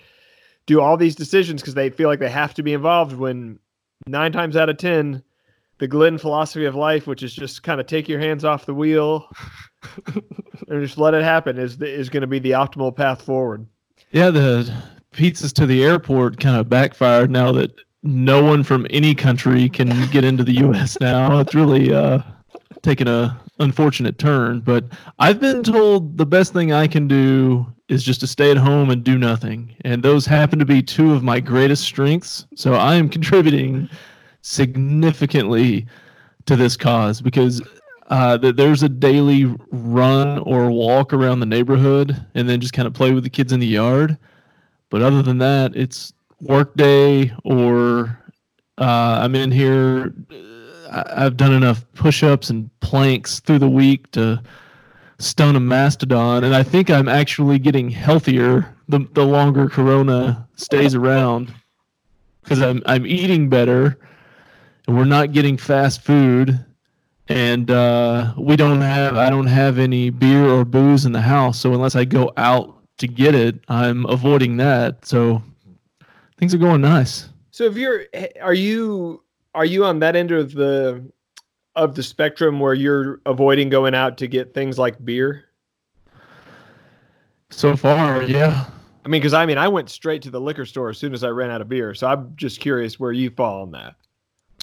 do 0.66 0.80
all 0.80 0.96
these 0.96 1.14
decisions 1.14 1.62
because 1.62 1.74
they 1.74 1.90
feel 1.90 2.08
like 2.08 2.18
they 2.18 2.30
have 2.30 2.54
to 2.54 2.62
be 2.62 2.72
involved. 2.72 3.16
When 3.16 3.58
nine 4.06 4.32
times 4.32 4.56
out 4.56 4.68
of 4.68 4.78
ten, 4.78 5.22
the 5.78 5.88
Glenn 5.88 6.18
philosophy 6.18 6.64
of 6.64 6.74
life, 6.74 7.06
which 7.06 7.22
is 7.22 7.32
just 7.32 7.62
kind 7.62 7.80
of 7.80 7.86
take 7.86 8.08
your 8.08 8.20
hands 8.20 8.44
off 8.44 8.66
the 8.66 8.74
wheel 8.74 9.28
and 10.68 10.84
just 10.84 10.98
let 10.98 11.14
it 11.14 11.22
happen, 11.22 11.58
is 11.58 11.80
is 11.80 12.08
going 12.08 12.20
to 12.22 12.26
be 12.26 12.38
the 12.38 12.52
optimal 12.52 12.94
path 12.94 13.22
forward. 13.22 13.66
Yeah, 14.10 14.30
the 14.30 14.72
pizzas 15.12 15.52
to 15.54 15.66
the 15.66 15.84
airport 15.84 16.40
kind 16.40 16.56
of 16.56 16.68
backfired 16.68 17.30
now 17.30 17.52
that 17.52 17.72
no 18.02 18.42
one 18.42 18.64
from 18.64 18.86
any 18.90 19.14
country 19.14 19.68
can 19.68 19.88
get 20.10 20.24
into 20.24 20.44
the 20.44 20.54
U.S. 20.54 20.98
now. 21.00 21.38
It's 21.38 21.54
really 21.54 21.94
uh, 21.94 22.20
taken 22.82 23.08
a 23.08 23.40
unfortunate 23.58 24.18
turn. 24.18 24.60
But 24.60 24.84
I've 25.18 25.40
been 25.40 25.62
told 25.62 26.18
the 26.18 26.26
best 26.26 26.52
thing 26.52 26.72
I 26.72 26.86
can 26.86 27.06
do 27.06 27.66
is 27.88 28.02
just 28.02 28.20
to 28.20 28.26
stay 28.26 28.50
at 28.50 28.56
home 28.56 28.90
and 28.90 29.04
do 29.04 29.18
nothing, 29.18 29.76
and 29.82 30.02
those 30.02 30.26
happen 30.26 30.58
to 30.58 30.64
be 30.64 30.82
two 30.82 31.12
of 31.12 31.22
my 31.22 31.40
greatest 31.40 31.84
strengths. 31.84 32.46
So 32.54 32.74
I 32.74 32.94
am 32.94 33.08
contributing 33.08 33.88
significantly 34.40 35.86
to 36.46 36.56
this 36.56 36.76
cause 36.76 37.20
because 37.20 37.62
uh, 38.08 38.36
there's 38.36 38.82
a 38.82 38.88
daily 38.88 39.54
run 39.70 40.38
or 40.40 40.70
walk 40.70 41.12
around 41.12 41.40
the 41.40 41.46
neighborhood 41.46 42.26
and 42.34 42.48
then 42.48 42.60
just 42.60 42.72
kind 42.72 42.88
of 42.88 42.94
play 42.94 43.12
with 43.12 43.24
the 43.24 43.30
kids 43.30 43.52
in 43.52 43.60
the 43.60 43.66
yard. 43.66 44.18
But 44.90 45.02
other 45.02 45.22
than 45.22 45.38
that, 45.38 45.76
it's 45.76 46.12
work 46.42 46.76
day 46.76 47.32
or 47.44 48.18
uh, 48.78 49.20
I'm 49.22 49.34
in 49.34 49.50
here. 49.50 50.12
uh, 50.90 51.04
I've 51.16 51.38
done 51.38 51.54
enough 51.54 51.84
push-ups 51.94 52.50
and 52.50 52.68
planks 52.80 53.40
through 53.40 53.60
the 53.60 53.68
week 53.68 54.10
to 54.12 54.42
stone 55.18 55.56
a 55.56 55.60
mastodon, 55.60 56.44
and 56.44 56.54
I 56.54 56.62
think 56.62 56.90
I'm 56.90 57.08
actually 57.08 57.58
getting 57.58 57.88
healthier 57.88 58.76
the 58.88 59.08
the 59.14 59.24
longer 59.24 59.68
Corona 59.68 60.46
stays 60.56 60.94
around 60.94 61.54
because 62.42 62.60
I'm 62.60 62.82
I'm 62.86 63.06
eating 63.06 63.48
better, 63.48 63.98
and 64.86 64.96
we're 64.96 65.04
not 65.04 65.32
getting 65.32 65.56
fast 65.56 66.02
food, 66.02 66.62
and 67.28 67.70
uh, 67.70 68.34
we 68.36 68.56
don't 68.56 68.80
have 68.80 69.16
I 69.16 69.30
don't 69.30 69.46
have 69.46 69.78
any 69.78 70.10
beer 70.10 70.44
or 70.44 70.64
booze 70.64 71.06
in 71.06 71.12
the 71.12 71.22
house, 71.22 71.58
so 71.58 71.72
unless 71.72 71.94
I 71.94 72.04
go 72.04 72.32
out 72.36 72.76
to 72.98 73.08
get 73.08 73.34
it, 73.34 73.60
I'm 73.68 74.04
avoiding 74.06 74.58
that. 74.58 75.06
So 75.06 75.42
things 76.42 76.52
are 76.52 76.58
going 76.58 76.80
nice. 76.80 77.28
So 77.52 77.62
if 77.66 77.76
you're 77.76 78.06
are 78.40 78.52
you 78.52 79.22
are 79.54 79.64
you 79.64 79.84
on 79.84 80.00
that 80.00 80.16
end 80.16 80.32
of 80.32 80.52
the 80.52 81.08
of 81.76 81.94
the 81.94 82.02
spectrum 82.02 82.58
where 82.58 82.74
you're 82.74 83.20
avoiding 83.26 83.68
going 83.68 83.94
out 83.94 84.18
to 84.18 84.26
get 84.26 84.52
things 84.52 84.76
like 84.76 85.02
beer? 85.04 85.44
So 87.50 87.76
far, 87.76 88.24
yeah. 88.24 88.64
I 89.04 89.08
mean, 89.08 89.20
because 89.20 89.34
I 89.34 89.46
mean, 89.46 89.56
I 89.56 89.68
went 89.68 89.88
straight 89.88 90.20
to 90.22 90.30
the 90.30 90.40
liquor 90.40 90.66
store 90.66 90.90
as 90.90 90.98
soon 90.98 91.14
as 91.14 91.22
I 91.22 91.28
ran 91.28 91.48
out 91.48 91.60
of 91.60 91.68
beer. 91.68 91.94
So 91.94 92.08
I'm 92.08 92.32
just 92.34 92.58
curious 92.58 92.98
where 92.98 93.12
you 93.12 93.30
fall 93.30 93.62
on 93.62 93.70
that. 93.70 93.94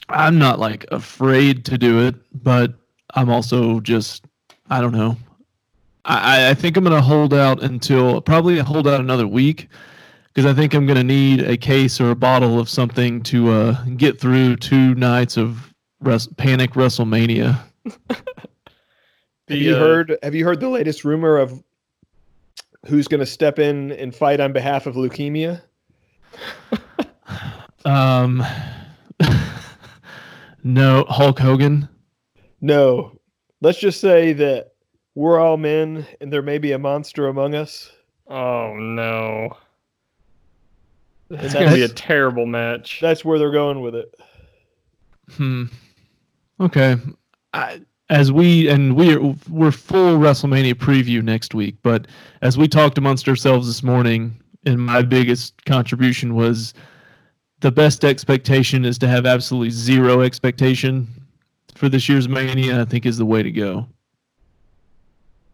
I'm 0.10 0.38
not 0.38 0.60
like 0.60 0.86
afraid 0.92 1.64
to 1.64 1.78
do 1.78 2.06
it, 2.06 2.16
but 2.44 2.74
I'm 3.16 3.30
also 3.30 3.80
just 3.80 4.26
I 4.70 4.82
don't 4.82 4.92
know. 4.92 5.16
I, 6.04 6.50
I 6.50 6.54
think 6.56 6.76
I'm 6.76 6.84
gonna 6.84 7.00
hold 7.00 7.34
out 7.34 7.64
until 7.64 8.20
probably 8.20 8.60
hold 8.60 8.86
out 8.86 9.00
another 9.00 9.28
week 9.28 9.70
because 10.34 10.46
I 10.46 10.54
think 10.54 10.74
I'm 10.74 10.86
gonna 10.86 11.04
need 11.04 11.42
a 11.42 11.58
case 11.58 12.00
or 12.00 12.12
a 12.12 12.16
bottle 12.16 12.60
of 12.60 12.70
something 12.70 13.22
to 13.24 13.50
uh, 13.52 13.84
get 13.98 14.20
through 14.20 14.58
two 14.58 14.96
nights 14.96 15.38
of 15.38 15.74
res- 16.02 16.28
panic 16.38 16.72
WrestleMania. 16.72 17.60
Have 19.48 19.58
you 19.58 19.76
uh, 19.76 19.80
heard? 19.80 20.18
Have 20.24 20.36
you 20.36 20.46
heard 20.46 20.60
the 20.60 20.70
latest 20.70 21.04
rumor 21.04 21.38
of 21.38 21.64
who's 22.86 23.08
going 23.08 23.20
to 23.20 23.26
step 23.26 23.60
in 23.60 23.92
and 23.94 24.16
fight 24.16 24.40
on 24.40 24.54
behalf 24.54 24.86
of 24.86 24.96
leukemia? 24.96 25.62
Um, 27.86 28.44
no, 30.64 31.06
Hulk 31.08 31.40
Hogan. 31.40 31.88
No. 32.62 33.18
Let's 33.62 33.80
just 33.80 34.00
say 34.00 34.34
that 34.34 34.74
we're 35.16 35.40
all 35.40 35.58
men, 35.58 36.06
and 36.22 36.32
there 36.32 36.42
may 36.42 36.58
be 36.58 36.72
a 36.72 36.80
monster 36.80 37.28
among 37.28 37.56
us. 37.56 37.92
Oh 38.28 38.76
no. 38.76 39.58
It's 41.30 41.54
And 41.54 41.66
gonna 41.66 41.76
be 41.76 41.84
a 41.84 41.88
terrible 41.88 42.46
match. 42.46 43.00
That's 43.02 43.24
where 43.24 43.38
they're 43.38 43.52
going 43.52 43.82
with 43.82 43.96
it. 43.96 44.14
Hmm. 45.32 45.66
Okay. 46.60 46.98
I, 47.54 47.82
as 48.10 48.32
we 48.32 48.68
and 48.68 48.96
we're 48.96 49.20
we're 49.50 49.72
full 49.72 50.18
WrestleMania 50.18 50.74
preview 50.74 51.22
next 51.22 51.54
week, 51.54 51.76
but 51.84 52.08
as 52.42 52.58
we 52.58 52.68
talked 52.68 52.98
amongst 52.98 53.28
ourselves 53.30 53.68
this 53.68 53.84
morning, 53.84 54.36
and 54.66 54.80
my 54.80 55.02
biggest 55.04 55.64
contribution 55.66 56.34
was 56.36 56.74
the 57.60 57.72
best 57.72 58.04
expectation 58.04 58.84
is 58.86 58.98
to 59.00 59.08
have 59.08 59.26
absolutely 59.26 59.70
zero 59.70 60.22
expectation 60.22 61.08
for 61.76 61.88
this 61.90 62.10
year's 62.10 62.28
Mania. 62.28 62.82
I 62.82 62.86
think 62.86 63.06
is 63.06 63.18
the 63.18 63.26
way 63.26 63.44
to 63.44 63.52
go. 63.52 63.88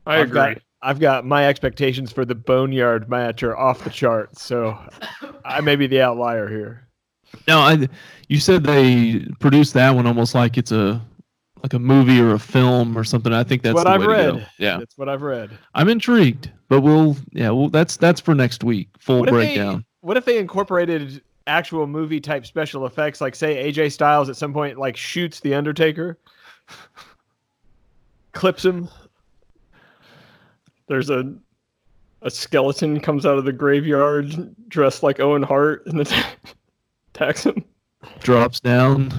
I 0.05 0.19
I've 0.19 0.27
agree. 0.29 0.33
got 0.35 0.57
I've 0.81 0.99
got 0.99 1.25
my 1.25 1.47
expectations 1.47 2.11
for 2.11 2.25
the 2.25 2.35
Boneyard 2.35 3.09
match 3.09 3.43
are 3.43 3.57
off 3.57 3.83
the 3.83 3.89
charts, 3.89 4.43
so 4.43 4.77
I 5.45 5.61
may 5.61 5.75
be 5.75 5.87
the 5.87 6.01
outlier 6.01 6.47
here. 6.49 6.87
No, 7.47 7.59
I 7.59 7.87
you 8.27 8.39
said 8.39 8.63
they 8.63 9.25
produced 9.39 9.73
that 9.75 9.91
one 9.91 10.07
almost 10.07 10.33
like 10.35 10.57
it's 10.57 10.71
a 10.71 11.01
like 11.63 11.73
a 11.73 11.79
movie 11.79 12.19
or 12.19 12.33
a 12.33 12.39
film 12.39 12.97
or 12.97 13.03
something. 13.03 13.33
I 13.33 13.43
think 13.43 13.61
that's 13.63 13.73
what 13.75 13.83
the 13.85 13.89
I've 13.91 13.99
way 14.01 14.05
to 14.07 14.13
go. 14.31 14.35
read. 14.37 14.47
Yeah, 14.59 14.77
That's 14.77 14.97
what 14.97 15.09
I've 15.09 15.21
read. 15.21 15.51
I'm 15.73 15.89
intrigued, 15.89 16.51
but 16.69 16.81
we'll 16.81 17.15
yeah, 17.31 17.49
well 17.49 17.69
that's 17.69 17.97
that's 17.97 18.21
for 18.21 18.33
next 18.35 18.63
week. 18.63 18.89
Full 18.99 19.21
What 19.21 19.29
if 19.29 19.33
they- 19.35 19.45
breakdown. 19.45 19.85
What 20.01 20.17
if 20.17 20.25
they 20.25 20.37
incorporated 20.37 21.21
actual 21.47 21.87
movie 21.87 22.19
type 22.21 22.45
special 22.45 22.85
effects, 22.85 23.21
like 23.21 23.35
say 23.35 23.71
AJ 23.71 23.91
Styles 23.91 24.29
at 24.29 24.35
some 24.35 24.53
point 24.53 24.77
like 24.77 24.95
shoots 24.97 25.39
the 25.39 25.53
Undertaker, 25.55 26.19
clips 28.33 28.63
him? 28.63 28.87
There's 30.87 31.09
a 31.09 31.33
a 32.25 32.31
skeleton 32.31 32.99
comes 32.99 33.25
out 33.25 33.37
of 33.37 33.45
the 33.45 33.53
graveyard 33.53 34.53
dressed 34.67 35.03
like 35.03 35.19
Owen 35.19 35.43
Hart 35.43 35.85
and 35.85 36.01
attacks 37.13 37.45
him. 37.45 37.63
drops 38.19 38.59
down. 38.59 39.11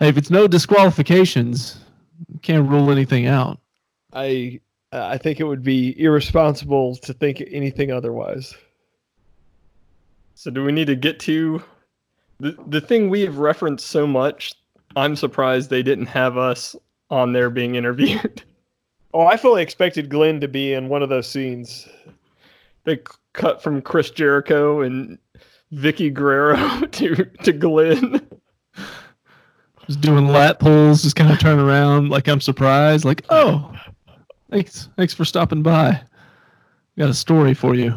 hey, 0.00 0.08
if 0.08 0.18
it's 0.18 0.28
no 0.28 0.48
disqualifications, 0.48 1.78
can't 2.42 2.68
rule 2.68 2.90
anything 2.90 3.26
out. 3.26 3.60
I 4.12 4.60
I 4.92 5.18
think 5.18 5.40
it 5.40 5.44
would 5.44 5.62
be 5.62 5.98
irresponsible 6.00 6.96
to 6.96 7.12
think 7.12 7.42
anything 7.50 7.92
otherwise. 7.92 8.54
So 10.34 10.50
do 10.50 10.64
we 10.64 10.72
need 10.72 10.86
to 10.88 10.96
get 10.96 11.20
to 11.20 11.62
the 12.40 12.56
the 12.66 12.80
thing 12.80 13.08
we 13.08 13.20
have 13.22 13.38
referenced 13.38 13.86
so 13.86 14.06
much? 14.06 14.52
I'm 14.96 15.14
surprised 15.14 15.70
they 15.70 15.82
didn't 15.82 16.06
have 16.06 16.36
us 16.36 16.74
on 17.08 17.32
there 17.32 17.50
being 17.50 17.76
interviewed. 17.76 18.42
Oh, 19.14 19.26
I 19.26 19.36
fully 19.36 19.62
expected 19.62 20.08
Glenn 20.10 20.40
to 20.40 20.48
be 20.48 20.72
in 20.74 20.88
one 20.88 21.02
of 21.02 21.08
those 21.08 21.26
scenes. 21.26 21.88
they 22.84 22.98
cut 23.32 23.62
from 23.62 23.82
Chris 23.82 24.10
Jericho 24.10 24.80
and 24.82 25.18
Vickie 25.72 26.12
Guerrero 26.12 26.80
to 26.92 27.24
to 27.42 27.52
Glenn. 27.52 28.26
Just 29.86 30.00
doing 30.00 30.26
lat 30.26 30.58
pulls, 30.58 31.02
just 31.02 31.14
kind 31.16 31.30
of 31.32 31.38
turn 31.38 31.60
around 31.60 32.08
like 32.10 32.26
I'm 32.28 32.40
surprised, 32.40 33.04
like, 33.04 33.24
oh, 33.30 33.72
thanks, 34.50 34.88
thanks 34.96 35.14
for 35.14 35.24
stopping 35.24 35.62
by. 35.62 36.00
Got 36.98 37.10
a 37.10 37.14
story 37.14 37.54
for 37.54 37.74
you. 37.76 37.94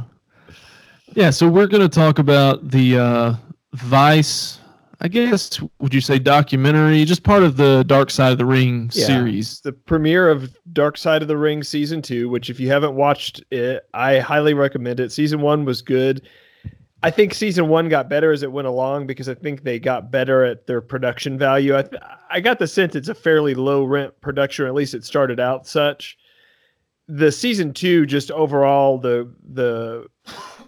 Yeah, 1.15 1.31
so 1.31 1.49
we're 1.49 1.65
going 1.65 1.81
to 1.81 1.89
talk 1.89 2.19
about 2.19 2.69
the 2.69 2.99
uh, 2.99 3.33
Vice, 3.73 4.58
I 5.01 5.07
guess, 5.07 5.61
would 5.79 5.93
you 5.93 6.01
say 6.01 6.19
documentary, 6.19 7.05
just 7.05 7.23
part 7.23 7.43
of 7.43 7.55
the 7.55 7.83
Dark 7.87 8.11
Side 8.11 8.33
of 8.33 8.37
the 8.37 8.45
Ring 8.45 8.89
Yeah. 8.93 9.05
series. 9.05 9.61
the 9.61 9.71
premiere 9.71 10.29
of 10.29 10.53
Dark 10.73 10.97
Side 10.97 11.21
of 11.21 11.27
the 11.29 11.37
Ring 11.37 11.63
season 11.63 12.01
two, 12.01 12.27
which 12.29 12.49
if 12.49 12.59
you 12.59 12.67
haven't 12.67 12.95
watched 12.95 13.41
it, 13.49 13.83
I 13.93 14.19
highly 14.19 14.53
recommend 14.53 14.99
it. 14.99 15.11
Season 15.13 15.39
one 15.41 15.63
was 15.63 15.81
good. 15.81 16.23
I 17.01 17.11
think 17.11 17.33
season 17.33 17.69
one 17.69 17.87
got 17.87 18.09
better 18.09 18.33
as 18.33 18.43
it 18.43 18.51
went 18.51 18.67
along 18.67 19.07
because 19.07 19.29
I 19.29 19.33
think 19.35 19.63
they 19.63 19.79
got 19.79 20.11
better 20.11 20.43
at 20.43 20.67
their 20.67 20.81
production 20.81 21.37
value. 21.37 21.77
I, 21.77 21.83
th- 21.83 22.01
I 22.29 22.41
got 22.41 22.59
the 22.59 22.67
sense 22.67 22.93
it's 22.93 23.07
a 23.07 23.15
fairly 23.15 23.55
low 23.55 23.85
rent 23.85 24.19
production, 24.19 24.65
or 24.65 24.67
at 24.67 24.73
least 24.73 24.93
it 24.93 25.05
started 25.05 25.39
out 25.39 25.65
such. 25.65 26.17
The 27.07 27.31
season 27.31 27.73
two, 27.73 28.05
just 28.05 28.31
overall, 28.31 28.97
the 28.97 29.33
the 29.53 30.07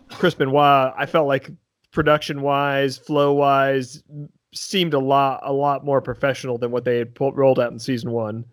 Chris 0.09 0.33
Benoit, 0.33 0.93
I 0.97 1.05
felt 1.05 1.27
like 1.27 1.51
production 1.91 2.41
wise, 2.41 2.97
flow 2.97 3.33
wise, 3.33 4.03
seemed 4.53 4.93
a 4.93 4.99
lot 4.99 5.41
a 5.43 5.53
lot 5.53 5.85
more 5.85 6.01
professional 6.01 6.57
than 6.57 6.71
what 6.71 6.83
they 6.83 6.97
had 6.97 7.13
pulled, 7.15 7.37
rolled 7.37 7.59
out 7.59 7.71
in 7.71 7.79
season 7.79 8.11
one 8.11 8.45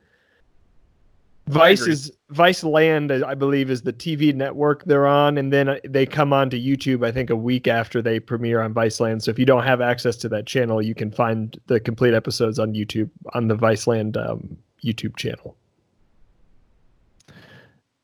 Vice 1.48 1.86
is 1.86 2.12
Vice 2.30 2.62
Land, 2.62 3.10
I 3.10 3.34
believe, 3.34 3.70
is 3.70 3.82
the 3.82 3.92
TV 3.92 4.34
network 4.34 4.84
they're 4.84 5.06
on, 5.06 5.38
and 5.38 5.52
then 5.52 5.68
uh, 5.68 5.78
they 5.84 6.04
come 6.04 6.32
on 6.32 6.50
to 6.50 6.60
YouTube. 6.60 7.06
I 7.06 7.10
think 7.10 7.30
a 7.30 7.36
week 7.36 7.66
after 7.66 8.02
they 8.02 8.20
premiere 8.20 8.60
on 8.60 8.74
Vice 8.74 9.00
Land. 9.00 9.22
So 9.22 9.30
if 9.30 9.38
you 9.38 9.46
don't 9.46 9.62
have 9.64 9.80
access 9.80 10.16
to 10.18 10.28
that 10.28 10.46
channel, 10.46 10.82
you 10.82 10.94
can 10.94 11.10
find 11.10 11.58
the 11.66 11.80
complete 11.80 12.12
episodes 12.12 12.58
on 12.58 12.74
YouTube 12.74 13.08
on 13.32 13.48
the 13.48 13.54
Vice 13.54 13.86
Land 13.86 14.16
um, 14.18 14.58
YouTube 14.84 15.16
channel. 15.16 15.56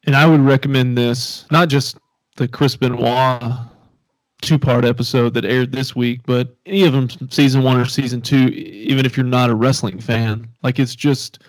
And 0.04 0.16
I 0.16 0.26
would 0.26 0.40
recommend 0.40 0.96
this, 0.96 1.44
not 1.50 1.68
just 1.68 1.98
the 2.36 2.48
Chris 2.48 2.76
Benoit 2.76 3.42
two 4.44 4.58
part 4.58 4.84
episode 4.84 5.34
that 5.34 5.44
aired 5.44 5.72
this 5.72 5.96
week, 5.96 6.20
but 6.26 6.54
any 6.66 6.84
of 6.84 6.92
them, 6.92 7.08
season 7.30 7.62
one 7.62 7.78
or 7.78 7.86
season 7.86 8.20
two, 8.20 8.48
even 8.48 9.04
if 9.06 9.16
you're 9.16 9.24
not 9.26 9.50
a 9.50 9.54
wrestling 9.54 10.00
fan. 10.00 10.48
Like 10.62 10.78
it's 10.78 10.94
just, 10.94 11.40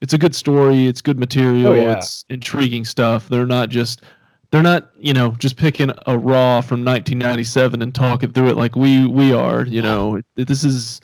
it's 0.00 0.12
a 0.12 0.18
good 0.18 0.34
story. 0.34 0.86
It's 0.86 1.00
good 1.00 1.18
material. 1.18 1.68
Oh, 1.68 1.74
yeah. 1.74 1.96
It's 1.96 2.24
intriguing 2.28 2.84
stuff. 2.84 3.28
They're 3.28 3.46
not 3.46 3.68
just, 3.70 4.02
they're 4.50 4.62
not, 4.62 4.90
you 4.98 5.14
know, 5.14 5.30
just 5.38 5.56
picking 5.56 5.90
a 6.06 6.18
Raw 6.18 6.60
from 6.60 6.84
1997 6.84 7.80
and 7.82 7.94
talking 7.94 8.32
through 8.32 8.50
it 8.50 8.56
like 8.56 8.76
we 8.76 9.06
we 9.06 9.32
are. 9.32 9.64
You 9.64 9.82
know, 9.82 10.20
this 10.36 10.62
is 10.64 11.00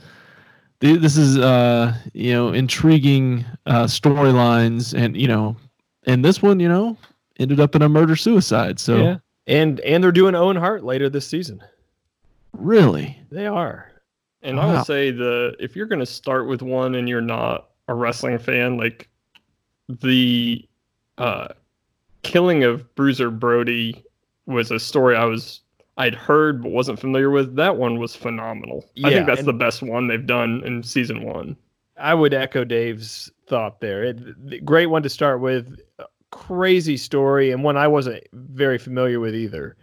this 0.81 1.17
is 1.17 1.37
uh 1.39 1.95
you 2.15 2.33
know 2.33 2.53
intriguing 2.53 3.45
uh 3.67 3.85
storylines 3.85 4.95
and 4.99 5.17
you 5.17 5.29
know 5.29 5.57
and 6.07 6.25
this 6.25 6.41
one 6.41 6.59
you 6.59 6.69
know 6.69 6.97
ended 7.39 7.61
up 7.61 7.75
in 7.75 7.83
a 7.83 7.89
murder 7.89 8.17
suicide 8.17 8.79
so 8.79 8.97
Yeah. 8.97 9.17
And 9.50 9.80
and 9.80 10.02
they're 10.02 10.12
doing 10.12 10.35
Owen 10.35 10.57
Hart 10.57 10.85
later 10.85 11.09
this 11.11 11.26
season. 11.26 11.62
really 12.52 13.19
They 13.30 13.47
are. 13.47 13.90
And 14.42 14.59
I 14.59 14.66
Wow. 14.66 14.73
would 14.76 14.87
say 14.87 15.11
the 15.11 15.54
if 15.59 15.76
you're 15.76 15.87
gonna 15.87 16.07
start 16.07 16.47
with 16.49 16.62
one 16.62 16.95
and 16.95 17.09
you're 17.09 17.21
not 17.21 17.69
a 17.88 17.95
wrestling 17.95 18.38
fan, 18.38 18.76
like 18.76 19.09
the 19.88 20.66
uh, 21.19 21.49
killing 22.23 22.64
of 22.64 22.95
Bruiser 22.95 23.30
Brody 23.30 24.02
was 24.47 24.71
a 24.71 24.78
story 24.78 25.16
I 25.16 25.25
was 25.25 25.61
I'd 25.97 26.14
heard 26.14 26.62
but 26.62 26.71
wasn't 26.73 26.99
familiar 26.99 27.30
with. 27.30 27.57
That 27.57 27.76
one 27.76 27.99
was 27.99 28.16
phenomenal. 28.16 28.88
I 29.04 29.11
think 29.11 29.26
that's 29.26 29.42
the 29.42 29.52
best 29.52 29.83
one 29.83 30.07
they've 30.07 30.26
done 30.26 30.62
in 30.64 30.83
season 30.83 31.25
one. 31.25 31.57
I 31.99 32.14
would 32.14 32.33
echo 32.33 32.64
Dave's 32.64 33.30
thought 33.47 33.80
there. 33.80 34.04
It, 34.04 34.64
great 34.64 34.87
one 34.87 35.02
to 35.02 35.11
start 35.11 35.40
with. 35.40 35.78
Crazy 36.31 36.97
story, 36.97 37.51
and 37.51 37.65
one 37.65 37.77
I 37.77 37.89
wasn't 37.89 38.25
very 38.33 38.79
familiar 38.79 39.21
with 39.21 39.35
either. 39.35 39.77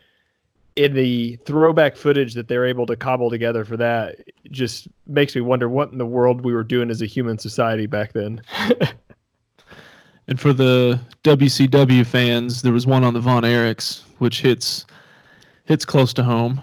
In 0.75 0.93
the 0.93 1.37
throwback 1.45 1.95
footage 1.95 2.35
that 2.35 2.47
they're 2.47 2.65
able 2.65 2.85
to 2.85 2.95
cobble 2.95 3.29
together 3.29 3.65
for 3.65 3.77
that, 3.77 4.17
just 4.51 4.87
makes 5.07 5.35
me 5.35 5.41
wonder 5.41 5.67
what 5.67 5.91
in 5.91 5.97
the 5.97 6.05
world 6.05 6.45
we 6.45 6.53
were 6.53 6.63
doing 6.63 6.89
as 6.89 7.01
a 7.01 7.05
human 7.05 7.37
society 7.37 7.87
back 7.87 8.13
then. 8.13 8.41
and 10.27 10.39
for 10.39 10.53
the 10.53 10.99
WCW 11.23 12.05
fans 12.05 12.61
there 12.61 12.73
was 12.73 12.85
one 12.85 13.03
on 13.03 13.13
the 13.13 13.19
Von 13.19 13.43
Erichs 13.43 14.03
which 14.19 14.41
hits 14.41 14.85
hits 15.65 15.85
close 15.85 16.13
to 16.13 16.23
home 16.23 16.61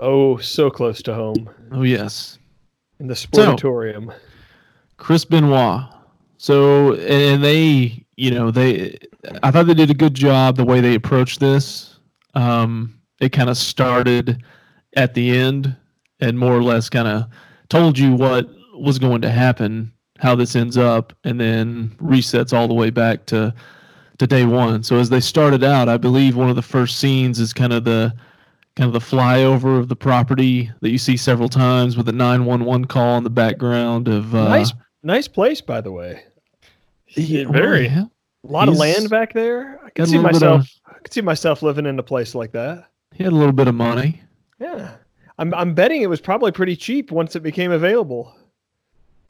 Oh, 0.00 0.38
so 0.38 0.70
close 0.70 1.02
to 1.02 1.14
home 1.14 1.48
oh 1.72 1.82
yes 1.82 2.38
in 2.98 3.06
the 3.06 3.14
sportatorium. 3.14 4.14
Chris 4.96 5.24
Benoit. 5.24 5.84
So, 6.38 6.94
and 6.94 7.42
they, 7.42 8.05
you 8.16 8.30
know, 8.30 8.50
they, 8.50 8.98
I 9.42 9.50
thought 9.50 9.66
they 9.66 9.74
did 9.74 9.90
a 9.90 9.94
good 9.94 10.14
job 10.14 10.56
the 10.56 10.64
way 10.64 10.80
they 10.80 10.94
approached 10.94 11.40
this. 11.40 11.98
Um, 12.34 12.98
it 13.20 13.30
kind 13.30 13.50
of 13.50 13.56
started 13.56 14.42
at 14.96 15.14
the 15.14 15.36
end 15.36 15.76
and 16.20 16.38
more 16.38 16.54
or 16.54 16.62
less 16.62 16.88
kind 16.88 17.08
of 17.08 17.24
told 17.68 17.98
you 17.98 18.14
what 18.14 18.48
was 18.74 18.98
going 18.98 19.20
to 19.22 19.30
happen, 19.30 19.92
how 20.18 20.34
this 20.34 20.56
ends 20.56 20.76
up, 20.76 21.12
and 21.24 21.40
then 21.40 21.94
resets 22.00 22.52
all 22.52 22.68
the 22.68 22.74
way 22.74 22.90
back 22.90 23.26
to 23.26 23.54
to 24.18 24.26
day 24.26 24.46
one. 24.46 24.82
So 24.82 24.96
as 24.96 25.10
they 25.10 25.20
started 25.20 25.62
out, 25.62 25.90
I 25.90 25.98
believe 25.98 26.36
one 26.36 26.48
of 26.48 26.56
the 26.56 26.62
first 26.62 26.98
scenes 26.98 27.38
is 27.38 27.52
kind 27.52 27.72
of 27.72 27.84
the 27.84 28.14
kind 28.74 28.86
of 28.88 28.92
the 28.92 29.16
flyover 29.16 29.78
of 29.78 29.88
the 29.88 29.96
property 29.96 30.70
that 30.80 30.90
you 30.90 30.98
see 30.98 31.16
several 31.16 31.48
times 31.48 31.96
with 31.96 32.08
a 32.08 32.12
911 32.12 32.86
call 32.86 33.16
in 33.18 33.24
the 33.24 33.30
background 33.30 34.08
of 34.08 34.34
uh, 34.34 34.48
nice, 34.48 34.72
nice 35.02 35.28
place, 35.28 35.60
by 35.60 35.80
the 35.80 35.92
way. 35.92 36.22
Yeah, 37.16 37.44
very. 37.48 37.86
yeah. 37.86 38.04
A 38.44 38.46
lot 38.46 38.68
of 38.68 38.76
land 38.76 39.10
back 39.10 39.32
there. 39.32 39.80
I 39.84 39.90
could 39.90 40.08
see 40.08 40.18
myself. 40.18 40.60
of- 40.62 40.70
I 40.94 40.98
could 41.00 41.12
see 41.12 41.20
myself 41.22 41.62
living 41.62 41.86
in 41.86 41.98
a 41.98 42.02
place 42.02 42.34
like 42.34 42.52
that. 42.52 42.86
He 43.12 43.24
had 43.24 43.32
a 43.32 43.36
little 43.36 43.52
bit 43.52 43.66
of 43.68 43.74
money. 43.74 44.22
Yeah. 44.60 44.92
I'm 45.38 45.52
I'm 45.54 45.74
betting 45.74 46.02
it 46.02 46.08
was 46.08 46.20
probably 46.20 46.52
pretty 46.52 46.76
cheap 46.76 47.10
once 47.10 47.34
it 47.36 47.42
became 47.42 47.70
available. 47.72 48.34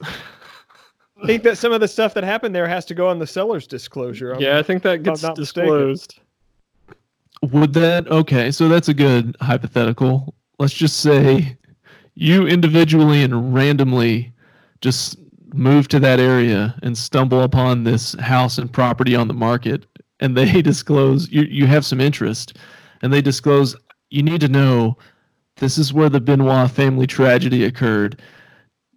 I 0.01 0.15
think 1.25 1.43
that 1.43 1.57
some 1.57 1.71
of 1.71 1.81
the 1.81 1.87
stuff 1.87 2.13
that 2.13 2.23
happened 2.23 2.53
there 2.55 2.67
has 2.67 2.85
to 2.85 2.93
go 2.93 3.07
on 3.07 3.19
the 3.19 3.27
seller's 3.27 3.67
disclosure. 3.67 4.33
I'm- 4.33 4.41
Yeah, 4.41 4.57
I 4.59 4.63
think 4.63 4.83
that 4.83 5.03
gets 5.03 5.23
not 5.23 5.37
mistaken. 5.37 5.69
disclosed. 5.69 6.19
Would 7.41 7.73
that 7.73 8.07
okay? 8.07 8.51
So 8.51 8.67
that's 8.67 8.89
a 8.89 8.93
good 8.93 9.35
hypothetical. 9.41 10.33
Let's 10.59 10.73
just 10.73 10.97
say 11.01 11.57
you 12.15 12.47
individually 12.47 13.21
and 13.23 13.53
randomly 13.53 14.33
just 14.81 15.17
move 15.53 15.87
to 15.89 15.99
that 15.99 16.19
area 16.19 16.75
and 16.83 16.97
stumble 16.97 17.41
upon 17.41 17.83
this 17.83 18.13
house 18.19 18.57
and 18.57 18.71
property 18.71 19.15
on 19.15 19.27
the 19.27 19.33
market, 19.33 19.85
and 20.19 20.35
they 20.35 20.61
disclose 20.61 21.29
you 21.31 21.43
you 21.43 21.67
have 21.67 21.85
some 21.85 22.01
interest, 22.01 22.57
and 23.01 23.13
they 23.13 23.21
disclose 23.21 23.75
you 24.09 24.23
need 24.23 24.41
to 24.41 24.47
know 24.47 24.97
this 25.57 25.77
is 25.77 25.93
where 25.93 26.09
the 26.09 26.21
Benoit 26.21 26.69
family 26.69 27.07
tragedy 27.07 27.63
occurred. 27.63 28.21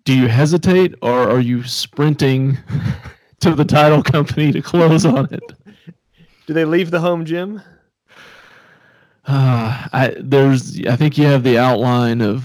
Do 0.04 0.14
you 0.14 0.28
hesitate 0.28 0.94
or 1.02 1.28
are 1.28 1.40
you 1.40 1.64
sprinting 1.64 2.58
to 3.40 3.54
the 3.54 3.64
title 3.64 4.02
company 4.02 4.52
to 4.52 4.62
close 4.62 5.04
on 5.04 5.28
it? 5.32 5.52
Do 6.46 6.54
they 6.54 6.64
leave 6.64 6.90
the 6.90 7.00
home 7.00 7.24
gym? 7.24 7.62
Uh, 9.26 9.88
I 9.92 10.14
there's 10.18 10.84
I 10.86 10.96
think 10.96 11.16
you 11.18 11.26
have 11.26 11.42
the 11.42 11.58
outline 11.58 12.20
of 12.20 12.44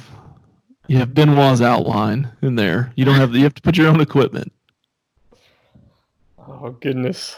you 0.87 0.97
have 0.97 1.13
Benoit's 1.13 1.61
outline 1.61 2.31
in 2.41 2.55
there. 2.55 2.91
You 2.95 3.05
don't 3.05 3.15
have 3.15 3.31
the, 3.31 3.39
you 3.39 3.43
have 3.43 3.55
to 3.55 3.61
put 3.61 3.77
your 3.77 3.87
own 3.87 4.01
equipment. 4.01 4.51
Oh 6.37 6.71
goodness. 6.71 7.37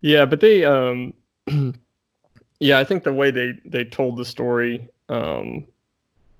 Yeah, 0.00 0.24
but 0.24 0.40
they 0.40 0.64
um 0.64 1.14
yeah, 2.60 2.78
I 2.78 2.84
think 2.84 3.02
the 3.04 3.12
way 3.12 3.30
they 3.30 3.58
they 3.64 3.84
told 3.84 4.16
the 4.16 4.24
story 4.24 4.88
um 5.08 5.66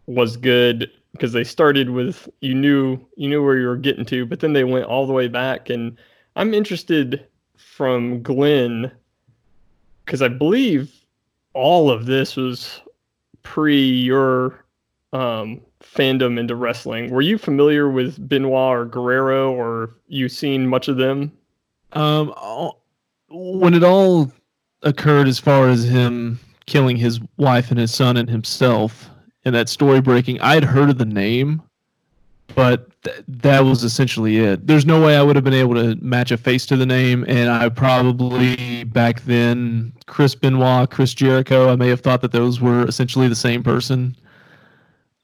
was 0.07 0.37
good 0.37 0.90
because 1.12 1.33
they 1.33 1.44
started 1.44 1.90
with 1.90 2.28
you 2.40 2.54
knew 2.54 2.98
you 3.16 3.28
knew 3.28 3.44
where 3.44 3.59
you 3.59 3.66
were 3.66 3.76
getting 3.76 4.04
to, 4.07 4.24
but 4.24 4.40
then 4.40 4.52
they 4.52 4.64
went 4.64 4.87
all 4.87 5.07
the 5.07 5.12
way 5.12 5.28
back 5.28 5.70
and 5.70 5.96
I'm 6.37 6.54
interested 6.54 7.26
from 7.57 8.22
Glenn 8.22 8.92
cuz 10.07 10.22
I 10.22 10.28
believe 10.28 10.92
all 11.54 11.90
of 11.90 12.07
this 12.07 12.37
was 12.37 12.81
pre 13.42 13.81
your 13.81 14.64
um 15.12 15.61
fandom 15.81 16.38
into 16.38 16.55
wrestling. 16.55 17.11
Were 17.11 17.23
you 17.23 17.38
familiar 17.38 17.88
with 17.88 18.29
Benoit 18.29 18.77
or 18.77 18.85
Guerrero, 18.85 19.53
or 19.53 19.90
you 20.09 20.29
seen 20.29 20.66
much 20.66 20.88
of 20.88 20.97
them? 20.97 21.33
Um, 21.92 22.35
when 23.31 23.75
it 23.75 23.83
all 23.83 24.31
occurred, 24.83 25.29
as 25.29 25.38
far 25.38 25.68
as 25.68 25.85
him 25.85 26.38
killing 26.66 26.97
his 26.97 27.21
wife 27.37 27.71
and 27.71 27.81
his 27.81 27.94
son 27.94 28.16
and 28.16 28.29
himself, 28.29 29.09
and 29.44 29.55
that 29.55 29.68
story 29.68 30.01
breaking, 30.01 30.40
I'd 30.40 30.64
heard 30.64 30.90
of 30.90 30.99
the 30.99 31.07
name, 31.07 31.62
but 32.55 32.90
th- 33.03 33.25
that 33.27 33.61
was 33.61 33.85
essentially 33.85 34.38
it. 34.38 34.66
There's 34.66 34.85
no 34.85 35.03
way 35.05 35.16
I 35.16 35.23
would 35.23 35.37
have 35.37 35.44
been 35.44 35.55
able 35.55 35.75
to 35.75 35.97
match 36.03 36.31
a 36.31 36.37
face 36.37 36.66
to 36.66 36.77
the 36.77 36.87
name, 36.87 37.25
and 37.29 37.49
I 37.49 37.68
probably 37.71 38.85
back 38.85 39.23
then 39.23 39.92
Chris 40.07 40.35
Benoit, 40.35 40.90
Chris 40.90 41.14
Jericho, 41.14 41.71
I 41.71 41.77
may 41.77 41.88
have 41.88 42.01
thought 42.01 42.21
that 42.21 42.33
those 42.33 42.61
were 42.61 42.85
essentially 42.87 43.29
the 43.29 43.35
same 43.35 43.62
person. 43.62 44.14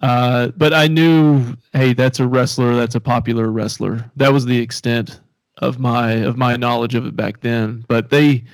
Uh, 0.05 0.49
but 0.59 0.75
I 0.75 0.87
knew, 0.87 1.57
hey, 1.73 1.95
that's 1.95 2.21
a 2.21 2.29
wrestler. 2.29 2.77
That's 2.77 2.95
a 2.95 3.01
popular 3.01 3.51
wrestler. 3.51 4.11
That 4.17 4.35
was 4.35 4.45
the 4.45 4.59
extent 4.59 5.21
of 5.59 5.79
my 5.79 6.13
of 6.13 6.37
my 6.37 6.57
knowledge 6.57 6.95
of 6.95 7.07
it 7.07 7.17
back 7.17 7.41
then. 7.41 7.87
But 7.89 8.11
they 8.11 8.45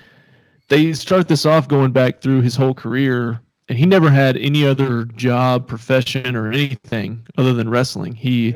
they 0.68 0.92
start 0.92 1.26
this 1.26 1.44
off 1.44 1.66
going 1.66 1.90
back 1.90 2.20
through 2.20 2.42
his 2.42 2.54
whole 2.54 2.72
career, 2.72 3.40
and 3.68 3.76
he 3.76 3.84
never 3.84 4.10
had 4.10 4.36
any 4.36 4.64
other 4.64 5.06
job, 5.06 5.66
profession, 5.66 6.36
or 6.36 6.52
anything 6.52 7.26
other 7.36 7.52
than 7.52 7.68
wrestling. 7.68 8.14
He, 8.14 8.54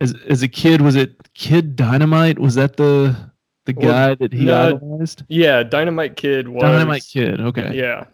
as 0.00 0.14
as 0.28 0.44
a 0.44 0.48
kid, 0.48 0.82
was 0.82 0.94
it 0.94 1.16
Kid 1.34 1.74
Dynamite? 1.74 2.38
Was 2.38 2.54
that 2.54 2.76
the 2.76 3.16
the 3.64 3.74
Well, 3.76 3.88
guy 3.88 4.14
that 4.14 4.32
he 4.32 4.44
no, 4.44 4.76
idolized? 4.76 5.24
Yeah, 5.26 5.64
Dynamite 5.64 6.14
Kid 6.14 6.46
was 6.46 6.62
Dynamite 6.62 7.06
Kid. 7.12 7.40
Okay. 7.40 7.74
Yeah, 7.74 8.04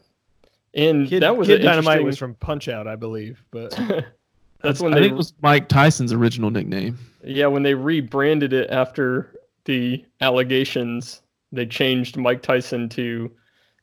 and 0.73 1.07
Kid, 1.07 1.21
that 1.21 1.37
was 1.37 1.49
Kid 1.49 1.61
an 1.61 1.67
Dynamite 1.67 2.03
was 2.03 2.17
from 2.17 2.35
Punch 2.37 2.69
Out, 2.69 2.89
I 2.89 2.97
believe. 2.97 3.45
But 3.51 3.79
That's 4.63 4.81
when 4.81 4.93
I 4.93 4.97
they 4.97 5.03
think 5.03 5.13
it 5.13 5.17
was 5.17 5.33
Mike 5.43 5.69
Tyson's 5.69 6.13
original 6.13 6.51
nickname. 6.51 6.99
yeah 7.25 7.47
when 7.47 7.63
they 7.63 7.75
rebranded 7.75 8.53
it 8.53 8.71
after 8.71 9.33
the 9.65 10.05
allegations. 10.21 11.21
They 11.53 11.67
changed 11.67 12.17
Mike 12.17 12.43
Tyson 12.43 12.89
to 12.91 13.31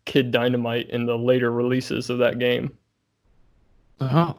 Kid 0.06 0.32
Dynamite 0.32 0.89
in 0.89 1.06
the 1.06 1.18
later 1.18 1.52
releases 1.52 2.10
of 2.10 2.18
that 2.20 2.39
game. 2.39 2.76
Oh, 4.02 4.36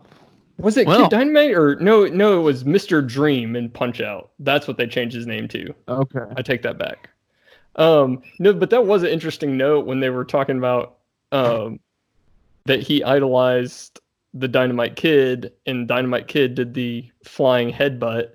Was 0.58 0.76
it 0.76 0.86
Well- 0.86 1.02
Kid 1.02 1.10
Dynamite 1.10 1.52
or 1.54 1.76
no? 1.76 2.06
No, 2.06 2.38
it 2.40 2.42
was 2.42 2.64
Mr. 2.64 3.06
Dream 3.06 3.54
in 3.56 3.70
Punch 3.70 4.00
Out. 4.00 4.30
That's 4.40 4.66
what 4.66 4.76
they 4.78 4.86
changed 4.86 5.14
his 5.14 5.26
name 5.26 5.48
to. 5.48 5.74
okay. 5.88 6.20
I 6.36 6.42
take 6.42 6.62
that 6.62 6.78
back. 6.78 7.10
Um, 7.76 8.22
no, 8.38 8.52
but 8.52 8.70
that 8.70 8.84
was 8.84 9.02
an 9.04 9.10
interesting 9.10 9.56
note 9.56 9.86
when 9.86 10.00
they 10.00 10.10
were 10.10 10.24
talking 10.24 10.58
about 10.58 10.96
um, 11.32 11.78
that 12.66 12.80
he 12.80 13.04
idolized 13.04 14.00
the 14.34 14.48
Dynamite 14.48 14.96
Kid, 14.96 15.52
and 15.66 15.88
Dynamite 15.88 16.28
Kid 16.28 16.54
did 16.54 16.74
the 16.74 17.10
flying 17.24 17.72
headbutt, 17.72 18.30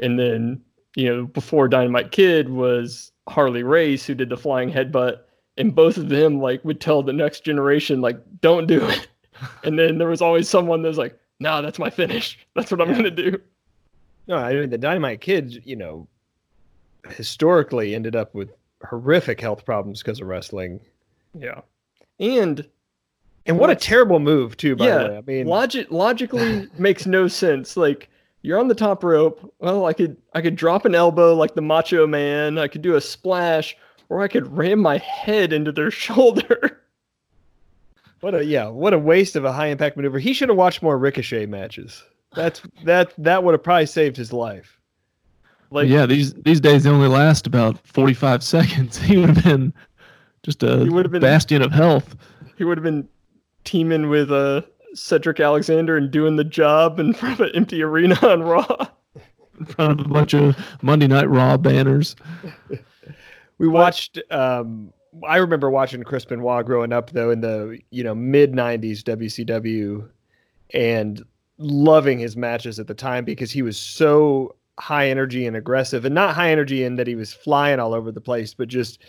and 0.00 0.18
then 0.18 0.60
you 0.96 1.08
know 1.08 1.24
before 1.26 1.68
Dynamite 1.68 2.12
Kid 2.12 2.48
was 2.50 3.10
Harley 3.28 3.62
Race 3.62 4.06
who 4.06 4.14
did 4.14 4.28
the 4.28 4.36
flying 4.36 4.70
headbutt, 4.70 5.20
and 5.56 5.74
both 5.74 5.96
of 5.96 6.08
them 6.08 6.40
like 6.40 6.64
would 6.64 6.80
tell 6.80 7.02
the 7.02 7.12
next 7.12 7.44
generation 7.44 8.00
like 8.00 8.18
don't 8.40 8.66
do 8.66 8.84
it, 8.86 9.08
and 9.64 9.78
then 9.78 9.98
there 9.98 10.08
was 10.08 10.20
always 10.22 10.48
someone 10.48 10.82
that 10.82 10.88
was 10.88 10.98
like, 10.98 11.18
no, 11.40 11.62
that's 11.62 11.78
my 11.78 11.90
finish. 11.90 12.38
That's 12.54 12.70
what 12.70 12.80
I'm 12.80 12.90
Yeah. 12.90 12.96
gonna 12.96 13.10
do. 13.10 13.40
No, 14.26 14.36
I 14.36 14.52
mean 14.54 14.70
the 14.70 14.78
Dynamite 14.78 15.20
Kid, 15.20 15.62
you 15.64 15.76
know, 15.76 16.06
historically 17.08 17.94
ended 17.94 18.16
up 18.16 18.34
with 18.34 18.50
horrific 18.88 19.40
health 19.40 19.64
problems 19.64 20.02
because 20.02 20.20
of 20.20 20.26
wrestling. 20.26 20.80
Yeah, 21.38 21.60
and 22.20 22.66
And 23.46 23.58
what 23.58 23.68
a 23.70 23.74
terrible 23.76 24.20
move 24.20 24.56
too, 24.56 24.74
by 24.76 24.86
Yeah, 24.86 24.98
the 24.98 25.08
way. 25.10 25.16
I 25.18 25.20
mean, 25.22 25.46
logic 25.46 25.90
logically 25.90 26.68
makes 26.78 27.04
no 27.06 27.28
sense. 27.28 27.76
Like 27.76 28.08
you're 28.42 28.58
on 28.58 28.68
the 28.68 28.74
top 28.74 29.04
rope. 29.04 29.52
Well, 29.58 29.86
I 29.86 29.92
could 29.92 30.16
I 30.34 30.40
could 30.40 30.56
drop 30.56 30.84
an 30.84 30.94
elbow 30.94 31.34
like 31.34 31.54
the 31.54 31.60
Macho 31.62 32.06
Man. 32.06 32.58
I 32.58 32.68
could 32.68 32.82
do 32.82 32.94
a 32.96 33.00
splash, 33.00 33.76
or 34.08 34.22
I 34.22 34.28
could 34.28 34.56
ram 34.56 34.78
my 34.80 34.98
head 34.98 35.52
into 35.52 35.72
their 35.72 35.90
shoulder. 36.04 36.80
what 38.20 38.34
a 38.34 38.44
yeah, 38.44 38.68
what 38.68 38.94
a 38.94 38.98
waste 38.98 39.36
of 39.36 39.44
a 39.44 39.52
high 39.52 39.66
impact 39.66 39.96
maneuver. 39.96 40.18
He 40.18 40.32
should 40.32 40.48
have 40.48 40.56
watched 40.58 40.82
more 40.82 40.96
Ricochet 40.98 41.46
matches. 41.46 42.02
That's 42.34 42.62
that 42.84 43.12
that 43.18 43.44
would 43.44 43.52
have 43.52 43.62
probably 43.62 43.86
saved 43.86 44.16
his 44.16 44.32
life. 44.32 44.80
like 45.70 45.88
yeah, 45.88 46.06
these 46.06 46.32
these 46.34 46.60
days 46.60 46.84
they 46.84 46.90
only 46.90 47.08
last 47.08 47.46
about 47.46 47.78
forty 47.86 48.14
five 48.14 48.42
seconds. 48.42 48.96
He 49.02 49.18
would 49.18 49.30
have 49.30 49.44
been 49.44 49.74
just 50.42 50.62
a 50.62 50.78
He 50.78 50.88
would 50.88 51.04
have 51.04 51.12
been- 51.12 51.20
bastion 51.20 51.60
of 51.62 51.72
health. 51.72 52.16
he 52.56 52.64
would 52.64 52.78
have 52.78 52.82
been 52.84 53.06
teaming 53.64 54.08
with 54.08 54.30
uh, 54.30 54.62
Cedric 54.94 55.40
Alexander 55.40 55.96
and 55.96 56.10
doing 56.10 56.36
the 56.36 56.44
job 56.44 56.98
in 56.98 57.12
front 57.14 57.40
of 57.40 57.46
an 57.48 57.52
empty 57.54 57.82
arena 57.82 58.18
on 58.22 58.42
Raw. 58.42 58.86
in 59.58 59.66
front 59.66 60.00
of 60.00 60.06
a 60.06 60.08
bunch 60.08 60.34
of 60.34 60.56
Monday 60.82 61.06
Night 61.06 61.28
Raw 61.28 61.56
banners. 61.56 62.16
We 63.58 63.68
watched 63.68 64.18
um 64.30 64.92
I 65.28 65.36
remember 65.36 65.70
watching 65.70 66.02
Chris 66.02 66.24
Benoit 66.24 66.66
growing 66.66 66.92
up 66.92 67.10
though 67.10 67.30
in 67.30 67.40
the, 67.40 67.78
you 67.90 68.02
know, 68.02 68.14
mid 68.14 68.52
90s 68.52 69.02
WCW 69.02 70.08
and 70.72 71.24
loving 71.58 72.18
his 72.18 72.36
matches 72.36 72.80
at 72.80 72.88
the 72.88 72.94
time 72.94 73.24
because 73.24 73.52
he 73.52 73.62
was 73.62 73.78
so 73.78 74.56
high 74.80 75.08
energy 75.08 75.46
and 75.46 75.56
aggressive 75.56 76.04
and 76.04 76.14
not 76.14 76.34
high 76.34 76.50
energy 76.50 76.82
in 76.82 76.96
that 76.96 77.06
he 77.06 77.14
was 77.14 77.32
flying 77.32 77.78
all 77.78 77.94
over 77.94 78.10
the 78.10 78.20
place 78.20 78.54
but 78.54 78.66
just 78.66 79.00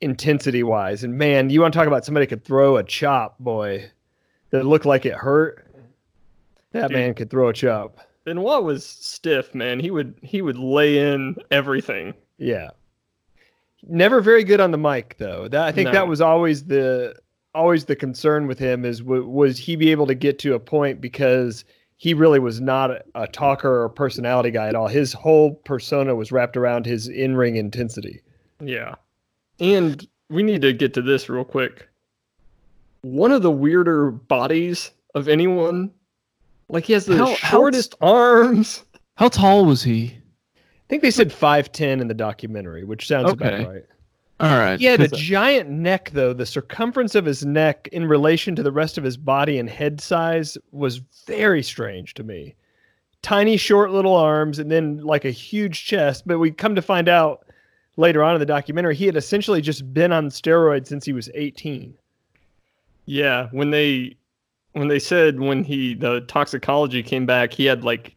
intensity 0.00 0.62
wise 0.62 1.04
and 1.04 1.16
man 1.18 1.50
you 1.50 1.60
want 1.60 1.72
to 1.72 1.78
talk 1.78 1.86
about 1.86 2.04
somebody 2.04 2.26
could 2.26 2.44
throw 2.44 2.76
a 2.76 2.82
chop 2.84 3.38
boy 3.38 3.90
that 4.50 4.64
looked 4.64 4.86
like 4.86 5.04
it 5.04 5.14
hurt 5.14 5.66
that 6.72 6.88
Dude. 6.88 6.96
man 6.96 7.14
could 7.14 7.30
throw 7.30 7.48
a 7.48 7.52
chop 7.52 7.98
Benoit 8.24 8.62
was 8.62 8.84
stiff, 8.84 9.54
man. 9.54 9.80
He 9.80 9.90
would 9.90 10.14
he 10.22 10.42
would 10.42 10.58
lay 10.58 10.98
in 10.98 11.36
everything. 11.50 12.12
Yeah. 12.36 12.68
Never 13.88 14.20
very 14.20 14.44
good 14.44 14.60
on 14.60 14.72
the 14.72 14.78
mic 14.78 15.16
though. 15.18 15.48
That 15.48 15.62
I 15.66 15.72
think 15.72 15.86
No. 15.86 15.92
that 15.92 16.06
was 16.06 16.20
always 16.20 16.64
the 16.66 17.16
always 17.54 17.86
the 17.86 17.96
concern 17.96 18.46
with 18.46 18.58
him 18.58 18.84
is 18.84 19.00
w- 19.00 19.26
was 19.26 19.56
he 19.58 19.74
be 19.74 19.90
able 19.90 20.06
to 20.06 20.14
get 20.14 20.38
to 20.40 20.52
a 20.54 20.60
point 20.60 21.00
because 21.00 21.64
he 21.96 22.12
really 22.12 22.38
was 22.38 22.60
not 22.60 22.90
a, 22.90 23.02
a 23.14 23.26
talker 23.26 23.82
or 23.82 23.88
personality 23.88 24.50
guy 24.50 24.68
at 24.68 24.74
all. 24.74 24.86
His 24.86 25.14
whole 25.14 25.54
persona 25.64 26.14
was 26.14 26.30
wrapped 26.30 26.58
around 26.58 26.84
his 26.84 27.08
in-ring 27.08 27.56
intensity. 27.56 28.20
Yeah. 28.62 28.94
And 29.60 30.06
we 30.28 30.42
need 30.42 30.62
to 30.62 30.72
get 30.72 30.94
to 30.94 31.02
this 31.02 31.28
real 31.28 31.44
quick. 31.44 31.88
One 33.02 33.32
of 33.32 33.42
the 33.42 33.50
weirder 33.50 34.10
bodies 34.10 34.90
of 35.14 35.28
anyone. 35.28 35.90
Like 36.68 36.84
he 36.84 36.92
has 36.92 37.06
the 37.06 37.16
How- 37.16 37.26
how- 37.26 37.34
shortest 37.34 37.94
arms. 38.00 38.84
How 39.16 39.28
tall 39.28 39.64
was 39.64 39.82
he? 39.82 40.14
I 40.56 40.88
think 40.88 41.02
they 41.02 41.10
said 41.10 41.30
5'10 41.32 42.00
in 42.00 42.08
the 42.08 42.14
documentary, 42.14 42.84
which 42.84 43.06
sounds 43.06 43.30
Okay. 43.30 43.62
about 43.62 43.72
right. 43.74 43.84
All 44.40 44.58
right. 44.58 44.80
He 44.80 44.86
had 44.86 45.00
a 45.02 45.08
giant 45.08 45.68
neck, 45.68 46.10
though. 46.14 46.32
The 46.32 46.46
circumference 46.46 47.14
of 47.14 47.26
his 47.26 47.44
neck 47.44 47.88
in 47.92 48.06
relation 48.06 48.56
to 48.56 48.62
the 48.62 48.72
rest 48.72 48.96
of 48.96 49.04
his 49.04 49.16
body 49.18 49.58
and 49.58 49.68
head 49.68 50.00
size 50.00 50.56
was 50.72 50.98
very 51.26 51.62
strange 51.62 52.14
to 52.14 52.24
me. 52.24 52.54
Tiny, 53.22 53.58
short 53.58 53.90
little 53.90 54.14
arms, 54.16 54.58
and 54.58 54.70
then 54.70 54.98
like 54.98 55.26
a 55.26 55.30
huge 55.30 55.84
chest. 55.84 56.26
But 56.26 56.38
we 56.38 56.50
come 56.50 56.74
to 56.74 56.80
find 56.82 57.06
out 57.08 57.44
later 58.00 58.24
on 58.24 58.34
in 58.34 58.40
the 58.40 58.46
documentary, 58.46 58.96
he 58.96 59.06
had 59.06 59.16
essentially 59.16 59.60
just 59.60 59.92
been 59.94 60.10
on 60.12 60.28
steroids 60.30 60.88
since 60.88 61.04
he 61.04 61.12
was 61.12 61.28
18. 61.34 61.94
Yeah, 63.06 63.48
when 63.52 63.70
they 63.70 64.16
when 64.72 64.88
they 64.88 64.98
said 64.98 65.40
when 65.40 65.64
he 65.64 65.94
the 65.94 66.20
toxicology 66.22 67.02
came 67.02 67.26
back, 67.26 67.52
he 67.52 67.64
had 67.66 67.84
like 67.84 68.14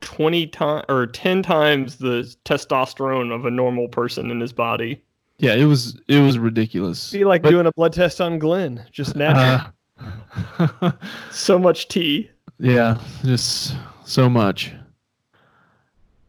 20 0.00 0.46
times 0.48 0.84
or 0.88 1.06
10 1.06 1.42
times 1.42 1.96
the 1.96 2.34
testosterone 2.44 3.32
of 3.34 3.44
a 3.46 3.50
normal 3.50 3.88
person 3.88 4.30
in 4.30 4.40
his 4.40 4.52
body. 4.52 5.02
yeah, 5.38 5.54
it 5.54 5.64
was 5.64 5.98
it 6.08 6.20
was 6.20 6.38
ridiculous. 6.38 7.10
Be 7.10 7.24
like 7.24 7.42
But- 7.42 7.50
doing 7.50 7.66
a 7.66 7.72
blood 7.72 7.92
test 7.92 8.20
on 8.20 8.38
Glenn, 8.38 8.84
just 8.92 9.16
natural. 9.16 9.72
Uh, 10.58 10.92
So 11.30 11.58
much 11.58 11.88
tea. 11.88 12.30
yeah, 12.58 12.98
just 13.24 13.74
so 14.04 14.28
much. 14.28 14.72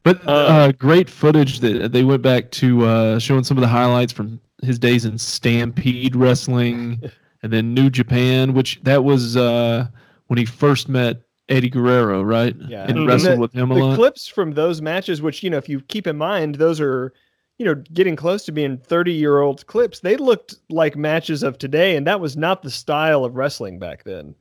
But 0.05 0.25
Uh, 0.25 0.31
uh, 0.31 0.71
great 0.71 1.09
footage 1.09 1.59
that 1.59 1.91
they 1.91 2.03
went 2.05 2.21
back 2.21 2.51
to 2.51 2.85
uh, 2.85 3.19
showing 3.19 3.43
some 3.43 3.57
of 3.57 3.61
the 3.61 3.67
highlights 3.67 4.13
from 4.13 4.39
his 4.63 4.79
days 4.79 5.03
in 5.03 5.17
Stampede 5.17 6.15
Wrestling 6.15 7.01
and 7.43 7.51
then 7.51 7.73
New 7.73 7.89
Japan, 7.89 8.53
which 8.53 8.79
that 8.83 9.03
was 9.03 9.35
uh, 9.35 9.87
when 10.27 10.37
he 10.37 10.45
first 10.45 10.87
met 10.87 11.21
Eddie 11.49 11.69
Guerrero, 11.69 12.21
right? 12.23 12.55
Yeah. 12.67 12.85
and 12.87 13.05
wrestled 13.07 13.35
The- 13.37 13.41
with 13.41 13.53
him 13.53 13.71
a 13.71 13.75
the 13.75 13.83
lot. 13.83 13.95
clips 13.97 14.27
from 14.27 14.51
those 14.53 14.81
matches, 14.81 15.21
which 15.21 15.43
you 15.43 15.49
know, 15.49 15.57
if 15.57 15.67
you 15.67 15.81
keep 15.81 16.07
in 16.07 16.17
mind, 16.17 16.55
those 16.55 16.79
are 16.79 17.11
you 17.57 17.65
know 17.65 17.75
getting 17.93 18.15
close 18.15 18.45
to 18.45 18.51
being 18.51 18.77
30 18.77 19.11
year 19.11 19.41
old 19.41 19.65
clips. 19.67 19.99
They 20.01 20.17
looked 20.17 20.55
like 20.69 20.95
matches 20.95 21.41
of 21.43 21.57
today, 21.57 21.95
and 21.95 22.05
that 22.07 22.19
was 22.19 22.37
not 22.37 22.61
the 22.61 22.71
style 22.71 23.25
of 23.25 23.35
wrestling 23.35 23.79
back 23.79 24.03
then. 24.03 24.35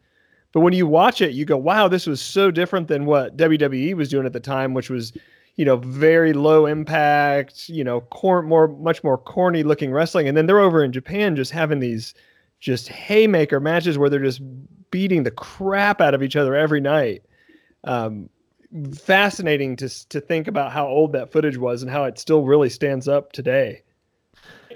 But 0.53 0.61
when 0.61 0.73
you 0.75 0.87
watch 0.87 1.21
it, 1.23 1.33
you 1.33 1.45
go, 1.45 1.57
"Wow, 1.57 1.89
this 1.89 2.07
was 2.07 2.21
so 2.23 2.51
different 2.51 2.89
than 2.89 3.07
what 3.07 3.37
WWE 3.37 3.95
was 3.95 4.09
doing 4.11 4.27
at 4.27 4.35
the 4.35 4.41
time, 4.41 4.75
which 4.75 4.91
was." 4.91 5.13
You 5.57 5.65
know, 5.65 5.77
very 5.77 6.33
low 6.33 6.67
impact. 6.67 7.69
You 7.69 7.85
know, 7.85 8.01
cor- 8.01 8.43
more, 8.43 8.69
much 8.69 9.05
more 9.05 9.19
corny 9.19 9.63
looking 9.63 9.93
wrestling, 9.93 10.29
and 10.29 10.37
then 10.37 10.47
they're 10.47 10.61
over 10.61 10.83
in 10.83 10.93
Japan 10.93 11.37
just 11.37 11.53
having 11.53 11.81
these 11.81 12.15
just 12.61 12.89
haymaker 12.89 13.61
matches 13.61 13.99
where 13.99 14.09
they're 14.09 14.23
just 14.23 14.41
beating 14.91 15.23
the 15.23 15.31
crap 15.31 16.01
out 16.01 16.15
of 16.15 16.23
each 16.23 16.37
other 16.37 16.55
every 16.55 16.81
night. 16.81 17.23
Um, 17.85 18.29
fascinating 18.95 19.77
to 19.77 20.09
to 20.09 20.21
think 20.21 20.49
about 20.49 20.73
how 20.73 20.87
old 20.87 21.13
that 21.13 21.31
footage 21.31 21.57
was 21.57 21.83
and 21.83 21.91
how 21.91 22.05
it 22.05 22.19
still 22.19 22.43
really 22.43 22.71
stands 22.71 23.07
up 23.07 23.33
today. 23.33 23.83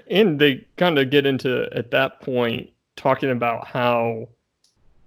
And 0.09 0.39
they 0.39 0.65
kind 0.77 0.97
of 0.97 1.09
get 1.09 1.25
into 1.25 1.69
at 1.73 1.91
that 1.91 2.21
point 2.21 2.69
talking 2.95 3.29
about 3.29 3.67
how 3.67 4.27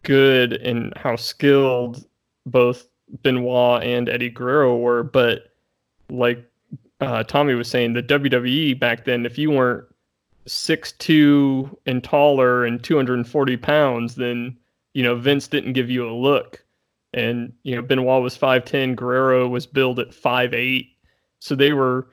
good 0.03 0.55
and 0.55 0.93
how 0.97 1.17
skilled 1.17 2.07
both 2.47 2.89
Benoit 3.23 3.83
and 3.83 4.09
Eddie 4.09 4.31
Guerrero 4.31 4.77
were, 4.77 5.03
but 5.03 5.52
like 6.11 6.45
uh, 7.01 7.25
Tommy 7.25 7.55
was 7.55 7.69
saying, 7.69 7.95
the 7.95 8.03
WWE 8.03 8.79
back 8.79 9.05
then, 9.05 9.27
if 9.27 9.39
you 9.39 9.51
weren't 9.51 9.85
six 10.47 10.93
two 10.93 11.77
and 11.87 12.03
taller 12.03 12.65
and 12.65 12.83
240 12.83 13.57
pounds, 13.57 14.15
then 14.17 14.57
you 14.95 15.03
know 15.03 15.17
Vince 15.17 15.49
didn't 15.49 15.73
give 15.73 15.91
you 15.91 16.09
a 16.09 16.13
look. 16.13 16.65
And 17.15 17.53
you 17.63 17.75
know 17.75 17.83
Benoit 17.83 18.23
was 18.23 18.37
5'10, 18.37 18.97
Guerrero 18.97 19.49
was 19.49 19.67
billed 19.67 19.99
at 19.99 20.11
5'8. 20.11 20.89
So 21.41 21.55
they 21.55 21.73
were 21.73 22.09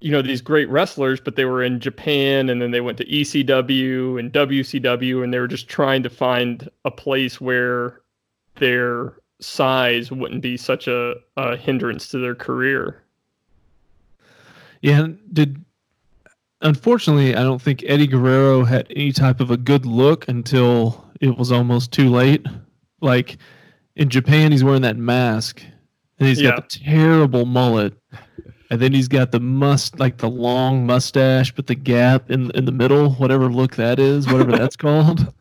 you 0.00 0.10
know 0.10 0.22
these 0.22 0.40
great 0.40 0.68
wrestlers, 0.70 1.20
but 1.20 1.36
they 1.36 1.44
were 1.44 1.62
in 1.62 1.80
Japan 1.80 2.48
and 2.48 2.60
then 2.60 2.70
they 2.70 2.80
went 2.80 2.98
to 2.98 3.04
ECW 3.04 4.18
and 4.18 4.32
WCW 4.32 5.22
and 5.22 5.32
they 5.32 5.38
were 5.38 5.48
just 5.48 5.68
trying 5.68 6.02
to 6.02 6.10
find 6.10 6.68
a 6.84 6.90
place 6.90 7.40
where 7.40 8.00
their 8.56 9.14
size 9.40 10.10
wouldn't 10.10 10.42
be 10.42 10.56
such 10.56 10.86
a, 10.88 11.14
a 11.36 11.56
hindrance 11.56 12.08
to 12.08 12.18
their 12.18 12.34
career. 12.34 13.02
Yeah, 14.82 15.08
did 15.32 15.62
unfortunately, 16.62 17.34
I 17.36 17.42
don't 17.42 17.60
think 17.60 17.84
Eddie 17.86 18.06
Guerrero 18.06 18.64
had 18.64 18.86
any 18.90 19.12
type 19.12 19.40
of 19.40 19.50
a 19.50 19.56
good 19.56 19.84
look 19.86 20.28
until 20.28 21.04
it 21.20 21.36
was 21.36 21.52
almost 21.52 21.92
too 21.92 22.08
late. 22.08 22.46
Like 23.00 23.36
in 23.96 24.08
Japan, 24.08 24.52
he's 24.52 24.64
wearing 24.64 24.82
that 24.82 24.96
mask, 24.96 25.62
and 26.18 26.28
he's 26.28 26.40
Yeah. 26.40 26.50
got 26.52 26.68
the 26.70 26.78
terrible 26.78 27.44
mullet, 27.46 27.94
and 28.70 28.80
then 28.80 28.92
he's 28.92 29.08
got 29.08 29.32
the 29.32 29.40
must 29.40 29.98
like 29.98 30.18
the 30.18 30.30
long 30.30 30.86
mustache, 30.86 31.52
but 31.54 31.66
the 31.66 31.74
gap 31.74 32.30
in 32.30 32.50
in 32.52 32.64
the 32.64 32.72
middle, 32.72 33.10
whatever 33.12 33.50
look 33.50 33.76
that 33.76 33.98
is, 33.98 34.26
whatever 34.26 34.52
that's 34.52 34.76
called. 34.86 35.32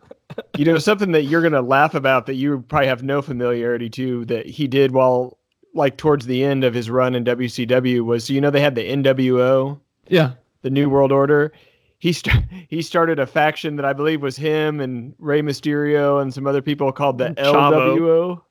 You 0.58 0.66
know, 0.66 0.78
something 0.78 1.12
that 1.14 1.24
you're 1.24 1.42
gonna 1.42 1.62
laugh 1.62 1.96
about 1.96 2.26
that 2.28 2.36
you 2.36 2.62
probably 2.68 2.88
have 2.88 3.04
no 3.04 3.22
familiarity 3.22 3.90
to 3.92 4.26
that 4.26 4.46
he 4.46 4.68
did 4.68 4.92
while 4.92 5.38
like 5.74 5.98
towards 5.98 6.26
the 6.26 6.44
end 6.44 6.64
of 6.64 6.74
his 6.74 6.90
run 6.90 7.16
in 7.16 7.24
WCW 7.24 8.04
was 8.04 8.30
you 8.30 8.42
know 8.42 8.50
they 8.50 8.62
had 8.62 8.76
the 8.76 8.88
NWO. 8.90 9.80
Yeah, 10.08 10.34
the 10.62 10.70
New 10.70 10.90
World 10.90 11.12
Order. 11.12 11.52
He 12.00 12.14
st- 12.14 12.46
he 12.70 12.82
started 12.82 13.20
a 13.20 13.28
faction 13.28 13.76
that 13.76 13.86
I 13.86 13.94
believe 13.94 14.22
was 14.22 14.38
him 14.38 14.80
and 14.80 15.14
Rey 15.20 15.42
Mysterio 15.42 16.22
and 16.22 16.34
some 16.34 16.48
other 16.48 16.62
people 16.62 16.92
called 16.92 17.18
the 17.18 17.30
Chavo. 17.32 17.98
LWO, 17.98 18.42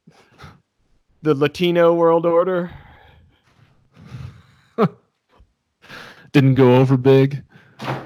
the 1.22 1.34
Latino 1.34 1.94
World 1.94 2.26
Order. 2.26 2.70
Didn't 6.32 6.54
go 6.54 6.76
over 6.76 6.96
big. 6.96 7.42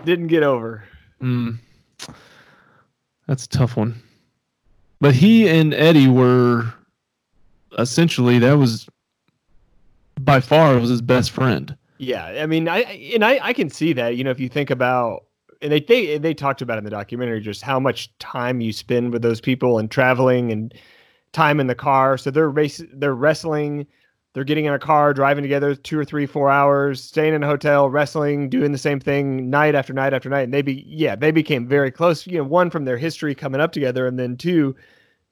Didn't 0.05 0.29
get 0.29 0.43
over. 0.43 0.85
Mm. 1.21 1.59
That's 3.27 3.45
a 3.45 3.49
tough 3.49 3.77
one. 3.77 4.01
But 5.01 5.15
he 5.15 5.49
and 5.49 5.75
Eddie 5.75 6.09
were 6.09 6.73
essentially 7.79 8.39
that 8.39 8.55
was 8.55 8.89
by 10.21 10.41
far 10.41 10.79
was 10.79 10.91
his 10.91 11.03
best 11.03 11.31
friend. 11.31 11.77
Yeah, 11.99 12.25
I 12.25 12.47
mean, 12.47 12.69
I 12.69 12.81
and 13.15 13.25
I, 13.25 13.39
I 13.43 13.53
can 13.53 13.71
see 13.71 13.93
that. 13.95 14.17
You 14.17 14.25
know, 14.25 14.31
if 14.31 14.41
you 14.41 14.49
think 14.49 14.71
about, 14.71 15.25
and 15.61 15.73
they 15.73 15.81
they 15.81 16.19
they 16.19 16.35
talked 16.35 16.63
about 16.63 16.79
in 16.79 16.85
the 16.85 16.91
documentary 16.91 17.41
just 17.41 17.63
how 17.63 17.79
much 17.79 18.17
time 18.19 18.61
you 18.61 18.73
spend 18.73 19.13
with 19.13 19.23
those 19.23 19.41
people 19.41 19.79
and 19.79 19.91
traveling 19.91 20.53
and 20.53 20.75
time 21.33 21.61
in 21.61 21.67
the 21.67 21.75
car. 21.75 22.19
So 22.19 22.31
they're 22.31 22.51
race, 22.51 22.83
they're 22.93 23.15
wrestling, 23.15 23.87
they're 24.35 24.45
getting 24.45 24.65
in 24.65 24.73
a 24.73 24.79
car, 24.79 25.13
driving 25.13 25.43
together 25.43 25.75
two 25.75 25.99
or 25.99 26.05
three, 26.05 26.27
four 26.27 26.51
hours, 26.51 27.03
staying 27.03 27.35
in 27.35 27.43
a 27.43 27.47
hotel, 27.47 27.91
wrestling, 27.91 28.49
doing 28.49 28.73
the 28.73 28.79
same 28.79 28.99
thing 28.99 29.51
night 29.51 29.75
after 29.75 29.93
night 29.93 30.15
after 30.15 30.31
night. 30.31 30.43
And 30.43 30.55
they 30.55 30.63
be 30.63 30.85
yeah, 30.87 31.17
they 31.17 31.31
became 31.31 31.67
very 31.67 31.91
close. 31.91 32.27
You 32.27 32.39
know, 32.39 32.45
one 32.45 32.71
from 32.71 32.85
their 32.85 32.99
history 32.99 33.35
coming 33.35 33.61
up 33.61 33.73
together, 33.73 34.07
and 34.07 34.19
then 34.19 34.37
two, 34.37 34.75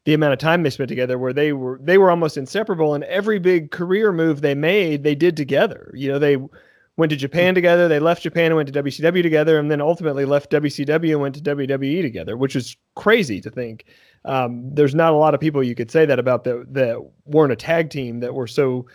the 0.04 0.14
amount 0.14 0.32
of 0.32 0.38
time 0.38 0.62
they 0.62 0.70
spent 0.70 0.88
together 0.88 1.18
where 1.18 1.32
they 1.32 1.52
were 1.52 1.78
they 1.82 1.98
were 1.98 2.10
almost 2.10 2.36
inseparable 2.36 2.94
and 2.94 3.04
every 3.04 3.38
big 3.38 3.70
career 3.70 4.12
move 4.12 4.40
they 4.40 4.54
made 4.54 5.04
they 5.04 5.14
did 5.14 5.36
together 5.36 5.90
you 5.94 6.10
know 6.10 6.18
they 6.18 6.36
went 6.96 7.10
to 7.10 7.16
japan 7.16 7.54
together 7.54 7.86
they 7.86 7.98
left 7.98 8.22
japan 8.22 8.46
and 8.46 8.56
went 8.56 8.72
to 8.72 8.82
wcw 8.82 9.22
together 9.22 9.58
and 9.58 9.70
then 9.70 9.80
ultimately 9.80 10.24
left 10.24 10.50
wcw 10.50 11.10
and 11.10 11.20
went 11.20 11.34
to 11.34 11.40
wwe 11.42 12.02
together 12.02 12.36
which 12.36 12.56
is 12.56 12.76
crazy 12.94 13.40
to 13.40 13.50
think 13.50 13.84
um, 14.24 14.74
there's 14.74 14.94
not 14.94 15.12
a 15.12 15.16
lot 15.16 15.34
of 15.34 15.40
people 15.40 15.62
you 15.62 15.74
could 15.74 15.90
say 15.90 16.04
that 16.04 16.18
about 16.18 16.44
that 16.44 16.72
that 16.72 16.98
weren't 17.24 17.52
a 17.52 17.56
tag 17.56 17.90
team 17.90 18.20
that 18.20 18.34
were 18.34 18.46
so 18.46 18.86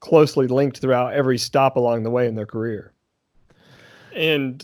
closely 0.00 0.46
linked 0.46 0.78
throughout 0.78 1.14
every 1.14 1.38
stop 1.38 1.76
along 1.76 2.02
the 2.02 2.10
way 2.10 2.26
in 2.26 2.34
their 2.34 2.46
career 2.46 2.92
And 4.14 4.62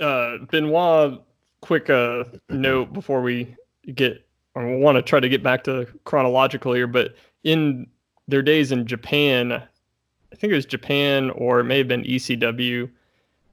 uh, 0.00 0.38
Benoit, 0.50 1.22
quick 1.60 1.90
uh, 1.90 2.24
note 2.48 2.92
before 2.92 3.22
we 3.22 3.54
get, 3.94 4.24
we 4.54 4.76
want 4.76 4.96
to 4.96 5.02
try 5.02 5.20
to 5.20 5.28
get 5.28 5.42
back 5.42 5.64
to 5.64 5.86
chronological 6.04 6.72
here, 6.72 6.86
but 6.86 7.14
in 7.44 7.86
their 8.26 8.42
days 8.42 8.70
in 8.72 8.86
Japan, 8.86 9.52
I 9.52 10.36
think 10.36 10.52
it 10.52 10.56
was 10.56 10.66
Japan 10.66 11.30
or 11.30 11.60
it 11.60 11.64
may 11.64 11.78
have 11.78 11.88
been 11.88 12.04
ECW, 12.04 12.90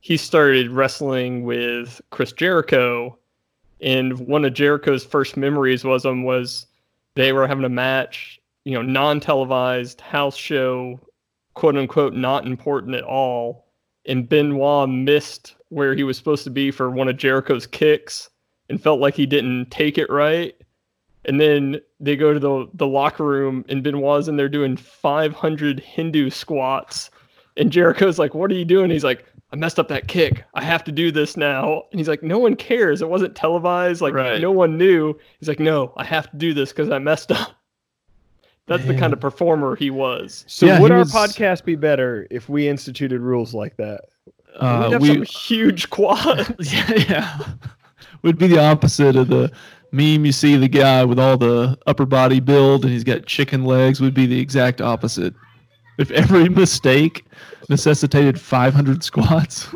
he 0.01 0.17
started 0.17 0.69
wrestling 0.69 1.43
with 1.43 2.01
Chris 2.11 2.31
Jericho. 2.31 3.17
And 3.81 4.19
one 4.27 4.45
of 4.45 4.53
Jericho's 4.53 5.03
first 5.03 5.37
memories 5.37 5.83
was 5.83 6.05
him 6.05 6.23
was 6.23 6.65
they 7.15 7.33
were 7.33 7.47
having 7.47 7.65
a 7.65 7.69
match, 7.69 8.39
you 8.63 8.73
know, 8.73 8.81
non-televised 8.81 10.01
house 10.01 10.37
show, 10.37 10.99
quote 11.53 11.75
unquote, 11.77 12.13
not 12.13 12.45
important 12.45 12.95
at 12.95 13.03
all 13.03 13.65
and 14.05 14.27
Benoit 14.29 14.89
missed 14.89 15.55
where 15.69 15.95
he 15.95 16.03
was 16.03 16.17
supposed 16.17 16.43
to 16.43 16.49
be 16.49 16.71
for 16.71 16.89
one 16.89 17.07
of 17.07 17.17
Jericho's 17.17 17.67
kicks 17.67 18.29
and 18.69 18.81
felt 18.81 18.99
like 18.99 19.15
he 19.15 19.25
didn't 19.25 19.71
take 19.71 19.97
it 19.97 20.09
right. 20.09 20.55
And 21.25 21.41
then 21.41 21.81
they 21.99 22.15
go 22.15 22.33
to 22.33 22.39
the, 22.39 22.67
the 22.73 22.87
locker 22.87 23.25
room 23.25 23.65
and 23.67 23.83
Benoit's 23.83 24.27
in 24.27 24.37
there 24.37 24.49
doing 24.49 24.77
500 24.77 25.79
Hindu 25.79 26.29
squats. 26.29 27.09
And 27.57 27.71
Jericho's 27.71 28.19
like, 28.19 28.33
What 28.33 28.51
are 28.51 28.55
you 28.55 28.65
doing? 28.65 28.89
He's 28.91 29.03
like, 29.03 29.25
I 29.51 29.55
messed 29.55 29.79
up 29.79 29.87
that 29.89 30.07
kick. 30.07 30.43
I 30.55 30.63
have 30.63 30.83
to 30.85 30.91
do 30.91 31.11
this 31.11 31.37
now. 31.37 31.83
And 31.91 31.99
he's 31.99 32.07
like, 32.09 32.21
No 32.23 32.39
one 32.39 32.55
cares. 32.55 33.01
It 33.01 33.09
wasn't 33.09 33.35
televised. 33.35 34.01
Like, 34.01 34.13
Right. 34.13 34.41
no 34.41 34.51
one 34.51 34.77
knew. 34.77 35.13
He's 35.39 35.47
like, 35.47 35.59
No, 35.59 35.93
I 35.97 36.03
have 36.03 36.29
to 36.31 36.37
do 36.37 36.53
this 36.53 36.71
because 36.71 36.89
I 36.89 36.99
messed 36.99 37.31
up. 37.31 37.51
That's 38.67 38.85
the 38.85 38.97
kind 38.97 39.13
of 39.13 39.19
performer 39.19 39.75
he 39.75 39.91
was. 39.91 40.43
so 40.47 40.65
Yeah, 40.65 40.79
would 40.81 40.89
he 40.89 40.93
our 40.93 40.99
was- 41.01 41.11
podcast 41.13 41.65
be 41.65 41.75
better 41.75 42.25
if 42.31 42.49
we 42.49 42.67
instituted 42.67 43.21
rules 43.21 43.53
like 43.53 43.77
that 43.77 44.01
Uh, 44.59 44.81
We'd 44.87 44.91
have 44.93 45.01
we 45.03 45.07
some 45.09 45.21
huge 45.23 45.89
quads. 45.91 46.51
yeah, 46.73 46.93
yeah. 47.07 47.39
Would 48.23 48.39
be 48.39 48.47
the 48.47 48.59
opposite 48.59 49.15
of 49.15 49.27
the 49.27 49.51
meme 49.91 50.25
you 50.25 50.31
see 50.31 50.55
the 50.57 50.67
guy 50.67 51.05
with 51.05 51.19
all 51.19 51.37
the 51.37 51.77
upper 51.85 52.05
body 52.07 52.39
build 52.39 52.83
and 52.83 52.91
he's 52.91 53.03
got 53.03 53.27
chicken 53.27 53.65
legs 53.65 54.01
would 54.01 54.15
be 54.15 54.25
the 54.25 54.39
exact 54.39 54.81
opposite. 54.81 55.35
If 55.97 56.11
every 56.11 56.49
mistake 56.49 57.25
necessitated 57.69 58.39
500 58.39 59.03
squats. 59.03 59.69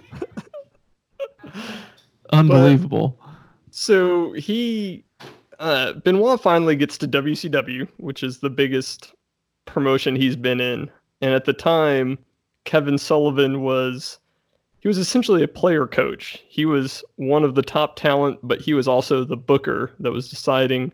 Unbelievable. 2.31 3.19
So 3.71 4.33
he, 4.33 5.03
uh, 5.59 5.93
Benoit 5.93 6.41
finally 6.41 6.75
gets 6.75 6.97
to 6.99 7.07
WCW, 7.07 7.87
which 7.97 8.23
is 8.23 8.39
the 8.39 8.49
biggest 8.49 9.13
promotion 9.65 10.15
he's 10.15 10.35
been 10.35 10.59
in. 10.59 10.89
And 11.21 11.33
at 11.33 11.45
the 11.45 11.53
time, 11.53 12.17
Kevin 12.65 12.97
Sullivan 12.97 13.61
was, 13.61 14.19
he 14.79 14.87
was 14.87 14.97
essentially 14.97 15.43
a 15.43 15.47
player 15.47 15.87
coach. 15.87 16.43
He 16.47 16.65
was 16.65 17.03
one 17.15 17.43
of 17.43 17.55
the 17.55 17.61
top 17.61 17.95
talent, 17.95 18.39
but 18.43 18.61
he 18.61 18.73
was 18.73 18.87
also 18.87 19.23
the 19.23 19.37
booker 19.37 19.91
that 19.99 20.11
was 20.11 20.29
deciding 20.29 20.91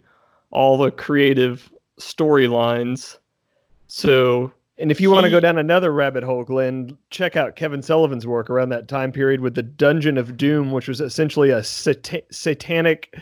all 0.52 0.78
the 0.78 0.92
creative 0.92 1.70
storylines. 2.00 3.18
So 3.88 4.52
And 4.78 4.92
if 4.92 5.00
you 5.00 5.10
want 5.10 5.24
to 5.24 5.30
go 5.30 5.40
down 5.40 5.58
another 5.58 5.94
rabbit 5.94 6.24
hole, 6.24 6.44
Glenn, 6.44 6.98
check 7.10 7.38
out 7.38 7.56
Kevin 7.56 7.82
Sullivan's 7.82 8.28
work 8.28 8.50
around 8.50 8.70
that 8.70 8.88
time 8.88 9.12
period 9.12 9.40
with 9.40 9.56
the 9.56 9.64
Dungeon 9.64 10.18
of 10.18 10.36
Doom, 10.36 10.72
which 10.72 10.90
was 10.90 11.00
essentially 11.00 11.50
a 11.50 11.62
sata- 11.62 12.24
satanic 12.30 13.18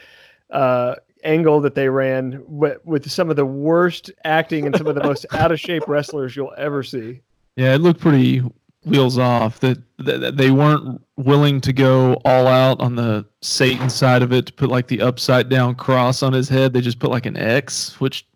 uh, 0.50 0.96
angle 1.24 1.62
that 1.62 1.76
they 1.76 1.90
ran 1.90 2.44
with, 2.48 2.84
with 2.86 3.10
some 3.10 3.30
of 3.30 3.36
the 3.36 3.46
worst 3.46 4.12
acting 4.24 4.66
and 4.66 4.76
some 4.76 4.88
of 4.88 4.96
the 4.96 5.04
most 5.04 5.28
out 5.34 5.52
of 5.52 5.60
shape 5.60 5.88
wrestlers 5.88 6.36
you'll 6.36 6.54
ever 6.58 6.82
see. 6.82 7.22
Yeah, 7.56 7.76
it 7.76 7.82
looked 7.82 8.02
pretty 8.02 8.42
wheels 8.86 9.18
off 9.18 9.60
that, 9.62 9.78
that 9.98 10.20
that 10.20 10.38
they 10.38 10.52
weren't 10.52 11.02
willing 11.16 11.62
to 11.62 11.72
go 11.72 12.16
all 12.26 12.48
out 12.48 12.82
on 12.82 12.96
the 12.96 13.26
Satan 13.42 13.90
side 13.90 14.22
of 14.22 14.34
it 14.34 14.48
to 14.48 14.54
put 14.54 14.70
like 14.70 14.88
the 14.88 15.02
upside 15.02 15.50
down 15.50 15.76
cross 15.76 16.22
on 16.22 16.34
his 16.34 16.50
head. 16.50 16.74
They 16.74 16.82
just 16.82 17.00
put 17.00 17.12
like 17.12 17.26
an 17.26 17.38
X, 17.38 18.00
which 18.02 18.28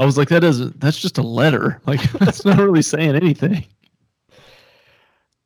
I 0.00 0.04
was 0.06 0.16
like, 0.16 0.28
that 0.30 0.40
doesn't. 0.40 0.80
That's 0.80 1.00
just 1.00 1.18
a 1.18 1.22
letter. 1.22 1.80
Like 1.86 2.00
that's 2.12 2.44
not 2.44 2.58
really 2.58 2.82
saying 2.82 3.16
anything. 3.16 3.66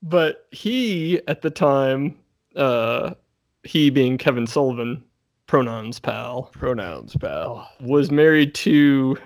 But 0.03 0.47
he, 0.51 1.21
at 1.29 1.43
the 1.43 1.51
time, 1.51 2.17
uh, 2.57 3.15
he 3.63 3.91
being 3.91 4.19
Kevin 4.19 4.47
Sullivan, 4.47 5.03
pronouns 5.47 5.99
pal, 5.99 6.51
Pronouns, 6.53 7.17
pal. 7.17 7.69
was 7.81 8.11
married 8.11 8.55
to. 8.57 9.17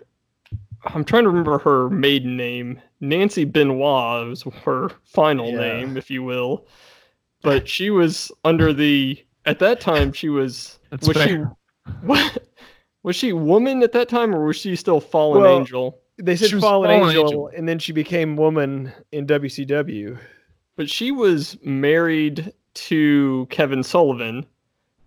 I'm 0.84 1.04
trying 1.04 1.24
to 1.24 1.28
remember 1.30 1.58
her 1.58 1.90
maiden 1.90 2.36
name. 2.36 2.80
Nancy 3.00 3.44
Benoit 3.44 4.28
was 4.28 4.42
her 4.64 4.90
final 5.04 5.50
Yeah. 5.50 5.58
name, 5.58 5.96
if 5.96 6.10
you 6.10 6.22
will. 6.22 6.66
But 7.42 7.68
she 7.68 7.90
was 7.90 8.30
under 8.44 8.72
the. 8.72 9.22
At 9.46 9.58
that 9.58 9.80
time, 9.80 10.12
she 10.12 10.28
was. 10.28 10.78
That's 10.90 11.06
was 11.08 11.16
fair. 11.16 11.26
she? 11.28 11.92
What, 12.02 12.47
was 13.08 13.16
she 13.16 13.32
woman 13.32 13.82
at 13.82 13.92
that 13.92 14.06
time, 14.06 14.34
or 14.34 14.44
was 14.44 14.56
she 14.56 14.76
still 14.76 15.00
fallen 15.00 15.40
Well, 15.40 15.58
angel? 15.60 15.98
They 16.18 16.36
said 16.36 16.50
She 16.50 16.56
was 16.56 16.62
Fallen, 16.62 16.90
Fallen 16.90 17.08
Angel, 17.08 17.24
Angel. 17.24 17.50
and 17.56 17.66
then 17.66 17.78
she 17.78 17.92
became 17.92 18.36
woman 18.36 18.92
in 19.12 19.26
WCW. 19.26 20.18
But 20.76 20.90
she 20.90 21.10
was 21.10 21.56
married 21.64 22.52
to 22.74 23.46
Kevin 23.48 23.82
Sullivan. 23.82 24.44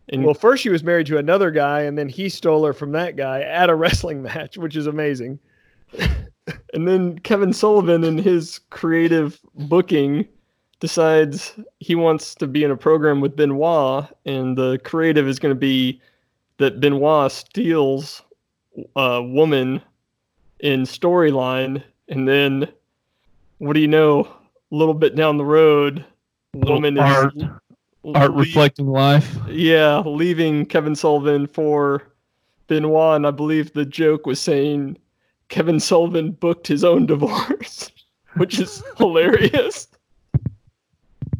And 0.09 0.25
Well, 0.25 0.33
first 0.33 0.63
she 0.63 0.69
was 0.69 0.83
married 0.83 1.05
to 1.07 1.19
another 1.19 1.51
guy, 1.51 1.81
and 1.81 1.95
then 1.95 2.09
he 2.09 2.27
stole 2.27 2.65
her 2.65 2.73
from 2.73 2.91
that 2.93 3.17
guy 3.17 3.41
at 3.41 3.69
a 3.69 3.75
wrestling 3.83 4.23
match, 4.23 4.57
which 4.57 4.75
is 4.75 4.87
amazing. 4.87 5.39
And 6.73 6.87
then 6.87 7.19
Kevin 7.19 7.53
Sullivan, 7.53 8.03
in 8.03 8.17
his 8.17 8.59
creative 8.71 9.39
booking, 9.53 10.27
decides 10.79 11.53
he 11.79 11.93
wants 11.93 12.33
to 12.35 12.47
be 12.47 12.63
in 12.63 12.71
a 12.71 12.75
program 12.75 13.21
with 13.21 13.35
Benoit, 13.35 14.05
and 14.25 14.57
the 14.57 14.79
creative 14.83 15.27
is 15.27 15.37
going 15.37 15.53
to 15.53 15.59
be 15.59 16.01
that 16.61 16.79
Benoit 16.79 17.31
steals 17.31 18.21
a 18.95 19.21
woman 19.21 19.81
in 20.59 20.83
storyline, 20.83 21.83
and 22.07 22.27
then 22.27 22.67
what 23.57 23.73
do 23.73 23.79
you 23.79 23.87
know? 23.87 24.21
A 24.71 24.75
little 24.75 24.93
bit 24.93 25.15
down 25.15 25.37
the 25.37 25.43
road, 25.43 26.05
woman 26.53 26.97
art, 26.97 27.35
is 27.35 27.43
art 28.15 28.31
lea- 28.31 28.39
reflecting 28.39 28.87
life. 28.87 29.37
yeah, 29.49 29.99
leaving 29.99 30.65
Kevin 30.65 30.95
Sullivan 30.95 31.45
for 31.47 32.03
Benoit, 32.67 33.17
and 33.17 33.27
I 33.27 33.31
believe 33.31 33.73
the 33.73 33.83
joke 33.83 34.25
was 34.25 34.39
saying 34.39 34.97
Kevin 35.49 35.79
Sullivan 35.79 36.31
booked 36.31 36.67
his 36.67 36.85
own 36.85 37.05
divorce, 37.05 37.91
which 38.37 38.59
is 38.59 38.81
hilarious. 38.97 39.87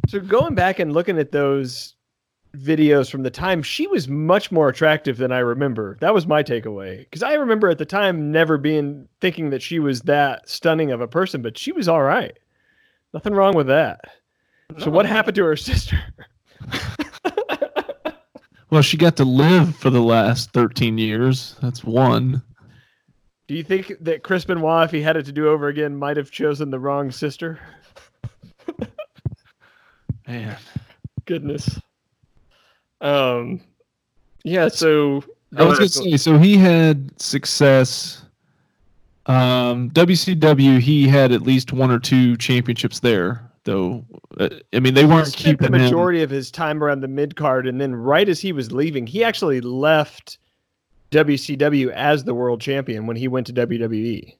So 0.10 0.20
going 0.20 0.56
back 0.56 0.80
and 0.80 0.92
looking 0.92 1.20
at 1.20 1.32
those 1.32 1.96
videos 2.56 3.10
from 3.10 3.24
the 3.24 3.32
time, 3.32 3.64
she 3.64 3.88
was 3.88 4.08
much 4.08 4.52
more 4.52 4.70
attractive 4.70 5.18
than 5.18 5.32
I 5.32 5.40
remember. 5.40 5.98
That 6.02 6.14
was 6.14 6.28
my 6.28 6.44
takeaway. 6.44 7.00
Because 7.00 7.24
I 7.24 7.34
remember 7.34 7.70
at 7.70 7.78
the 7.78 7.86
time 7.86 8.32
never 8.32 8.58
being 8.58 9.08
thinking 9.22 9.50
that 9.52 9.62
she 9.62 9.80
was 9.80 10.02
that 10.02 10.48
stunning 10.50 10.92
of 10.92 11.02
a 11.02 11.08
person, 11.08 11.42
but 11.42 11.58
she 11.58 11.72
was 11.72 11.88
all 11.88 12.04
right. 12.04 12.38
Nothing 13.14 13.34
wrong 13.34 13.56
with 13.56 13.68
that. 13.68 14.02
So 14.80 14.90
what 14.90 15.06
happened 15.06 15.36
to 15.36 15.44
her 15.44 15.56
sister? 15.58 16.02
Well, 18.72 18.82
she 18.82 18.96
got 18.96 19.18
to 19.18 19.26
live 19.26 19.76
for 19.76 19.90
the 19.90 20.02
last 20.02 20.52
13 20.52 20.98
years. 20.98 21.58
That's 21.62 21.84
one. 21.84 22.42
Do 23.48 23.54
you 23.54 23.64
think 23.64 23.94
that 24.00 24.24
Chris 24.24 24.46
Benoit, 24.46 24.86
if 24.86 24.92
he 24.92 25.02
had 25.02 25.18
it 25.18 25.26
to 25.26 25.34
do 25.34 25.50
over 25.50 25.68
again, 25.68 25.98
might 25.98 26.16
have 26.16 26.32
chosen 26.32 26.70
the 26.70 26.80
wrong 26.80 27.12
sister? 27.12 27.60
Man. 30.26 30.56
Goodness. 31.26 31.82
Um, 33.02 33.62
yeah. 34.44 34.68
So 34.70 35.24
I 35.58 35.64
was 35.64 35.78
gonna 35.80 35.90
say, 35.90 36.18
so 36.18 36.38
he 36.38 36.58
had 36.58 37.20
success. 37.22 38.24
Um, 39.28 39.92
WCW, 39.92 40.80
he 40.80 41.08
had 41.08 41.32
at 41.32 41.42
least 41.44 41.74
one 41.74 41.92
or 41.92 42.00
two 42.00 42.36
championships 42.38 43.00
there, 43.00 43.52
though. 43.66 44.04
Uh, 44.40 44.50
I 44.74 44.80
mean, 44.80 44.94
they 44.94 45.02
he 45.02 45.08
weren't 45.08 45.28
spent 45.28 45.60
the 45.60 45.68
keeping 45.68 45.76
him. 45.76 45.82
majority 45.84 46.24
of 46.24 46.30
his 46.30 46.52
time 46.52 46.84
around 46.84 47.02
the 47.02 47.08
mid 47.08 47.36
card, 47.36 47.68
and 47.68 47.80
then 47.80 47.94
right 47.96 48.28
as 48.28 48.40
he 48.40 48.52
was 48.52 48.72
leaving, 48.72 49.06
he 49.06 49.24
actually 49.24 49.62
left 49.62 50.40
WCW 51.12 51.92
as 51.92 52.24
the 52.24 52.34
world 52.34 52.62
champion 52.62 53.06
when 53.06 53.18
he 53.18 53.28
went 53.28 53.46
to 53.48 53.54
WWE. 53.54 54.36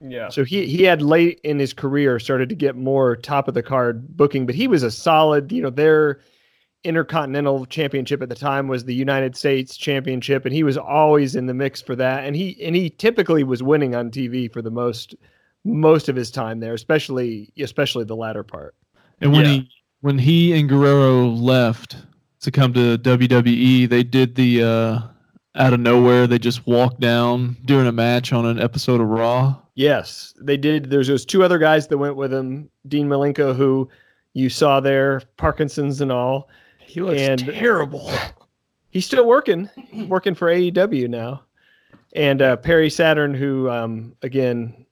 yeah. 0.00 0.28
So 0.28 0.44
he 0.44 0.66
he 0.66 0.82
had 0.82 1.00
late 1.00 1.40
in 1.44 1.58
his 1.58 1.72
career 1.72 2.18
started 2.18 2.48
to 2.50 2.54
get 2.54 2.76
more 2.76 3.16
top 3.16 3.48
of 3.48 3.54
the 3.54 3.62
card 3.62 4.16
booking, 4.16 4.44
but 4.44 4.54
he 4.54 4.68
was 4.68 4.82
a 4.82 4.90
solid, 4.90 5.52
you 5.52 5.62
know, 5.62 5.70
their 5.70 6.20
intercontinental 6.84 7.66
championship 7.66 8.22
at 8.22 8.28
the 8.28 8.34
time 8.34 8.68
was 8.68 8.84
the 8.84 8.94
United 8.94 9.36
States 9.36 9.76
championship 9.76 10.44
and 10.44 10.54
he 10.54 10.62
was 10.62 10.76
always 10.78 11.34
in 11.34 11.46
the 11.46 11.54
mix 11.54 11.82
for 11.82 11.96
that 11.96 12.24
and 12.24 12.36
he 12.36 12.56
and 12.62 12.76
he 12.76 12.88
typically 12.88 13.42
was 13.42 13.62
winning 13.62 13.94
on 13.94 14.10
TV 14.10 14.50
for 14.52 14.62
the 14.62 14.70
most 14.70 15.14
most 15.64 16.08
of 16.08 16.14
his 16.16 16.30
time 16.30 16.60
there, 16.60 16.74
especially 16.74 17.52
especially 17.58 18.04
the 18.04 18.14
latter 18.16 18.42
part. 18.44 18.74
And 19.20 19.32
when 19.32 19.44
Yeah. 19.44 19.50
he 19.52 19.68
when 20.00 20.18
he 20.18 20.58
and 20.58 20.68
Guerrero 20.68 21.26
left 21.26 21.96
to 22.42 22.50
come 22.52 22.72
to 22.74 22.96
WWE, 22.98 23.88
they 23.88 24.04
did 24.04 24.36
the 24.36 24.62
uh, 24.62 24.98
out 25.56 25.72
of 25.72 25.80
nowhere. 25.80 26.28
They 26.28 26.38
just 26.38 26.64
walked 26.68 27.00
down 27.00 27.56
during 27.64 27.88
a 27.88 27.92
match 27.92 28.32
on 28.32 28.46
an 28.46 28.60
episode 28.60 29.00
of 29.00 29.08
Raw. 29.08 29.56
Yes, 29.74 30.32
they 30.40 30.56
did. 30.56 30.90
There's 30.90 31.08
those 31.08 31.24
two 31.24 31.42
other 31.42 31.58
guys 31.58 31.88
that 31.88 31.98
went 31.98 32.14
with 32.16 32.32
him, 32.32 32.70
Dean 32.86 33.08
Malenko, 33.08 33.54
who 33.56 33.88
you 34.34 34.48
saw 34.48 34.78
there, 34.78 35.22
Parkinson's 35.36 36.00
and 36.00 36.12
all. 36.12 36.48
He 36.88 37.00
looks 37.00 37.20
and- 37.20 37.38
terrible. 37.40 38.10
He's 38.90 39.04
still 39.04 39.26
working, 39.26 39.68
working 40.08 40.34
for 40.34 40.48
AEW 40.48 41.08
now. 41.08 41.42
And 42.14 42.40
uh, 42.40 42.56
Perry 42.56 42.88
Saturn, 42.88 43.34
who 43.34 43.68
um, 43.68 44.14
again, 44.22 44.86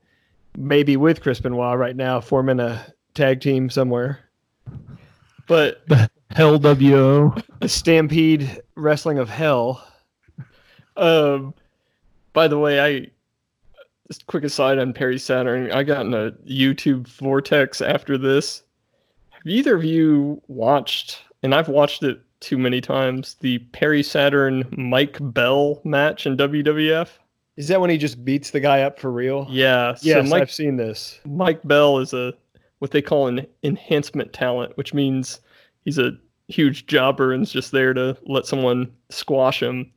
maybe 0.55 0.99
with 0.99 1.23
Chris 1.23 1.41
Benoit 1.41 1.79
right 1.79 1.97
now, 1.97 2.21
forming 2.21 2.61
a 2.61 2.87
tag 3.15 3.41
team 3.41 3.71
somewhere. 3.71 4.21
But 5.47 5.83
Hell 6.31 6.59
WO. 6.59 7.35
The 7.61 7.69
Stampede 7.69 8.61
Wrestling 8.75 9.19
of 9.19 9.31
Hell. 9.31 9.83
um, 10.99 11.55
by 12.35 12.47
the 12.49 12.59
way, 12.59 12.81
I 12.81 13.11
just 14.09 14.27
quick 14.27 14.45
aside 14.45 14.79
on 14.79 14.93
Perry 14.93 15.19
Saturn. 15.19 15.73
I 15.73 15.83
got 15.83 16.05
in 16.05 16.13
a 16.13 16.33
YouTube 16.47 17.09
vortex 17.09 17.81
after 17.81 18.19
this. 18.19 18.63
Have 19.31 19.47
either 19.47 19.75
of 19.75 19.85
you 19.85 20.43
watched? 20.49 21.23
And 21.47 21.55
I've 21.55 21.69
watched 21.69 22.03
it 22.03 22.21
too 22.41 22.59
many 22.59 22.81
times. 22.81 23.37
The 23.39 23.59
Perry 23.59 24.03
Saturn 24.03 24.65
Mike 24.77 25.17
Bell 25.21 25.81
match 25.85 26.27
in 26.27 26.37
WWF. 26.37 27.07
Is 27.57 27.69
that 27.69 27.81
when 27.81 27.89
he 27.89 27.97
just 27.97 28.25
beats 28.25 28.51
the 28.51 28.59
guy 28.59 28.83
up 28.83 28.99
for 28.99 29.13
real? 29.13 29.47
Yeah. 29.49 29.95
So 29.95 30.09
Yes, 30.09 30.29
Mike 30.29 30.43
I've 30.43 30.51
seen 30.51 30.77
this. 30.77 31.21
Mike 31.25 31.61
Bell 31.63 32.01
is 32.01 32.13
a 32.13 32.35
what 32.81 32.91
they 32.91 33.01
call 33.01 33.29
an 33.29 33.47
enhancement 33.63 34.33
talent, 34.33 34.77
which 34.77 34.93
means 34.93 35.39
he's 35.85 35.99
a 35.99 36.19
huge 36.49 36.89
jobber 36.89 37.33
and 37.33 37.45
is 37.45 37.53
just 37.53 37.71
there 37.71 37.95
to 37.95 38.19
let 38.27 38.45
someone 38.45 38.91
squash 39.11 39.63
him. 39.63 39.93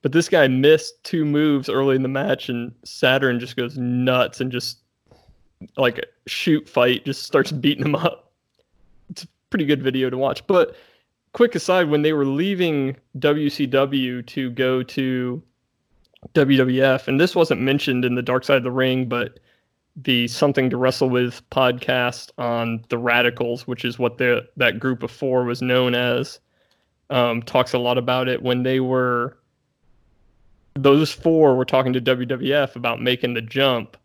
But 0.00 0.12
this 0.12 0.30
guy 0.30 0.48
missed 0.48 1.04
two 1.04 1.26
moves 1.26 1.68
early 1.68 1.96
in 1.96 2.02
the 2.02 2.08
match, 2.08 2.48
and 2.48 2.74
Saturn 2.86 3.40
just 3.40 3.56
goes 3.56 3.76
nuts 3.76 4.40
and 4.40 4.50
just 4.50 4.78
like 5.76 5.98
a 5.98 6.04
shoot 6.26 6.66
fight, 6.66 7.04
just 7.04 7.24
starts 7.24 7.52
beating 7.52 7.84
him 7.84 7.94
up. 7.94 8.27
Pretty 9.50 9.64
good 9.64 9.82
video 9.82 10.10
to 10.10 10.18
watch. 10.18 10.46
But 10.46 10.76
quick 11.32 11.54
aside, 11.54 11.88
when 11.88 12.02
they 12.02 12.12
were 12.12 12.26
leaving 12.26 12.96
WCW 13.18 14.26
to 14.26 14.50
go 14.50 14.82
to 14.82 15.42
WWF, 16.34 17.08
and 17.08 17.20
this 17.20 17.34
wasn't 17.34 17.60
mentioned 17.60 18.04
in 18.04 18.14
the 18.14 18.22
Dark 18.22 18.44
Side 18.44 18.58
of 18.58 18.64
the 18.64 18.70
Ring, 18.70 19.08
but 19.08 19.38
the 19.96 20.28
Something 20.28 20.70
to 20.70 20.76
Wrestle 20.76 21.10
With 21.10 21.48
podcast 21.50 22.30
on 22.38 22.84
the 22.88 22.98
Radicals, 22.98 23.66
which 23.66 23.84
is 23.84 23.98
what 23.98 24.18
the 24.18 24.46
that 24.56 24.78
group 24.78 25.02
of 25.02 25.10
four 25.10 25.44
was 25.44 25.62
known 25.62 25.94
as, 25.94 26.40
um, 27.10 27.42
talks 27.42 27.72
a 27.72 27.78
lot 27.78 27.98
about 27.98 28.28
it 28.28 28.42
when 28.42 28.62
they 28.62 28.80
were. 28.80 29.36
Those 30.74 31.10
four 31.10 31.56
were 31.56 31.64
talking 31.64 31.92
to 31.92 32.00
WWF 32.00 32.76
about 32.76 33.02
making 33.02 33.34
the 33.34 33.42
jump. 33.42 33.96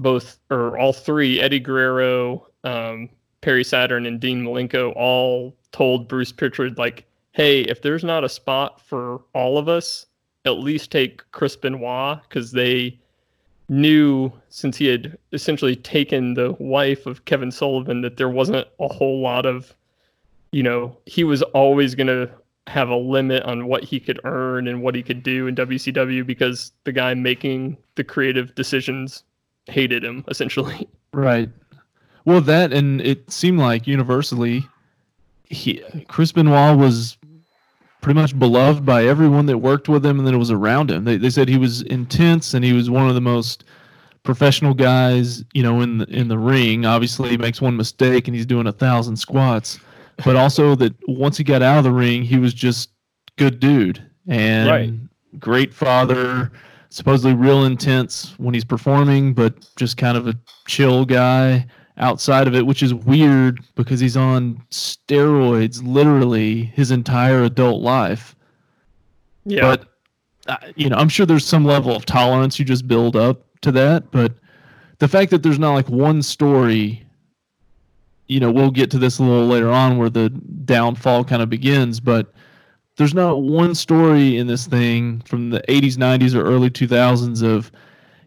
Both 0.00 0.38
or 0.50 0.78
all 0.78 0.92
three, 0.92 1.40
Eddie 1.40 1.58
Guerrero, 1.58 2.46
um, 2.62 3.08
Perry 3.40 3.64
Saturn, 3.64 4.06
and 4.06 4.20
Dean 4.20 4.44
Malenko, 4.44 4.92
all 4.96 5.56
told 5.72 6.08
Bruce 6.08 6.32
Pritchard 6.32 6.78
like, 6.78 7.06
"Hey, 7.32 7.62
if 7.62 7.82
there's 7.82 8.04
not 8.04 8.24
a 8.24 8.28
spot 8.28 8.80
for 8.80 9.22
all 9.34 9.58
of 9.58 9.68
us, 9.68 10.06
at 10.44 10.58
least 10.58 10.90
take 10.90 11.22
Chris 11.32 11.56
Benoit 11.56 12.20
because 12.28 12.52
they." 12.52 12.98
knew 13.68 14.32
since 14.48 14.76
he 14.76 14.86
had 14.86 15.16
essentially 15.32 15.76
taken 15.76 16.34
the 16.34 16.56
wife 16.58 17.06
of 17.06 17.24
Kevin 17.26 17.50
Sullivan 17.50 18.00
that 18.00 18.16
there 18.16 18.28
wasn't 18.28 18.66
a 18.80 18.88
whole 18.88 19.20
lot 19.20 19.44
of, 19.46 19.74
you 20.52 20.62
know, 20.62 20.96
he 21.06 21.24
was 21.24 21.42
always 21.42 21.94
going 21.94 22.06
to 22.06 22.30
have 22.66 22.88
a 22.88 22.96
limit 22.96 23.42
on 23.44 23.66
what 23.66 23.84
he 23.84 23.98
could 23.98 24.20
earn 24.24 24.68
and 24.68 24.82
what 24.82 24.94
he 24.94 25.02
could 25.02 25.22
do 25.22 25.46
in 25.46 25.54
WCW 25.54 26.26
because 26.26 26.72
the 26.84 26.92
guy 26.92 27.14
making 27.14 27.76
the 27.94 28.04
creative 28.04 28.54
decisions 28.54 29.24
hated 29.66 30.04
him 30.04 30.24
essentially. 30.28 30.88
Right. 31.12 31.48
Well, 32.28 32.42
that 32.42 32.74
and 32.74 33.00
it 33.00 33.30
seemed 33.30 33.58
like 33.58 33.86
universally, 33.86 34.66
he 35.44 35.82
Chris 36.08 36.30
Benoit 36.30 36.76
was 36.76 37.16
pretty 38.02 38.20
much 38.20 38.38
beloved 38.38 38.84
by 38.84 39.06
everyone 39.06 39.46
that 39.46 39.56
worked 39.56 39.88
with 39.88 40.04
him 40.04 40.18
and 40.18 40.28
that 40.28 40.36
was 40.36 40.50
around 40.50 40.90
him. 40.90 41.04
They 41.04 41.16
they 41.16 41.30
said 41.30 41.48
he 41.48 41.56
was 41.56 41.80
intense 41.84 42.52
and 42.52 42.62
he 42.62 42.74
was 42.74 42.90
one 42.90 43.08
of 43.08 43.14
the 43.14 43.22
most 43.22 43.64
professional 44.24 44.74
guys, 44.74 45.42
you 45.54 45.62
know, 45.62 45.80
in 45.80 45.96
the 45.96 46.04
in 46.10 46.28
the 46.28 46.36
ring. 46.36 46.84
Obviously, 46.84 47.30
he 47.30 47.38
makes 47.38 47.62
one 47.62 47.78
mistake 47.78 48.28
and 48.28 48.36
he's 48.36 48.44
doing 48.44 48.66
a 48.66 48.72
thousand 48.72 49.16
squats, 49.16 49.80
but 50.22 50.36
also 50.36 50.74
that 50.74 50.94
once 51.08 51.38
he 51.38 51.44
got 51.44 51.62
out 51.62 51.78
of 51.78 51.84
the 51.84 51.92
ring, 51.92 52.24
he 52.24 52.36
was 52.36 52.52
just 52.52 52.90
good 53.38 53.58
dude 53.58 54.06
and 54.26 54.68
Right. 54.68 55.40
great 55.40 55.72
father. 55.72 56.52
Supposedly 56.90 57.32
real 57.32 57.64
intense 57.64 58.34
when 58.36 58.52
he's 58.52 58.66
performing, 58.66 59.32
but 59.32 59.54
just 59.76 59.96
kind 59.96 60.18
of 60.18 60.28
a 60.28 60.34
chill 60.66 61.06
guy 61.06 61.66
outside 61.98 62.46
of 62.46 62.54
it, 62.54 62.66
which 62.66 62.82
is 62.82 62.94
weird 62.94 63.60
because 63.74 64.00
he's 64.00 64.16
on 64.16 64.62
steroids 64.70 65.80
literally 65.84 66.64
his 66.64 66.90
entire 66.90 67.42
adult 67.44 67.82
life. 67.82 68.34
Yeah. 69.44 69.62
But 69.62 69.88
uh, 70.48 70.56
you 70.76 70.88
know, 70.88 70.96
I'm 70.96 71.08
sure 71.08 71.26
there's 71.26 71.44
some 71.44 71.64
level 71.64 71.94
of 71.94 72.06
tolerance 72.06 72.58
you 72.58 72.64
just 72.64 72.88
build 72.88 73.16
up 73.16 73.44
to 73.60 73.72
that. 73.72 74.10
But 74.10 74.32
the 74.98 75.08
fact 75.08 75.30
that 75.30 75.42
there's 75.42 75.58
not 75.58 75.74
like 75.74 75.88
one 75.88 76.22
story, 76.22 77.04
you 78.28 78.40
know, 78.40 78.50
we'll 78.50 78.70
get 78.70 78.90
to 78.92 78.98
this 78.98 79.18
a 79.18 79.22
little 79.22 79.46
later 79.46 79.70
on 79.70 79.98
where 79.98 80.10
the 80.10 80.30
downfall 80.64 81.24
kind 81.24 81.42
of 81.42 81.50
begins. 81.50 82.00
But 82.00 82.32
there's 82.96 83.14
not 83.14 83.42
one 83.42 83.74
story 83.74 84.38
in 84.38 84.46
this 84.46 84.66
thing 84.66 85.20
from 85.20 85.50
the 85.50 85.60
80s, 85.68 85.96
90s, 85.96 86.34
or 86.34 86.44
early 86.44 86.70
2000s 86.70 87.42
of 87.42 87.70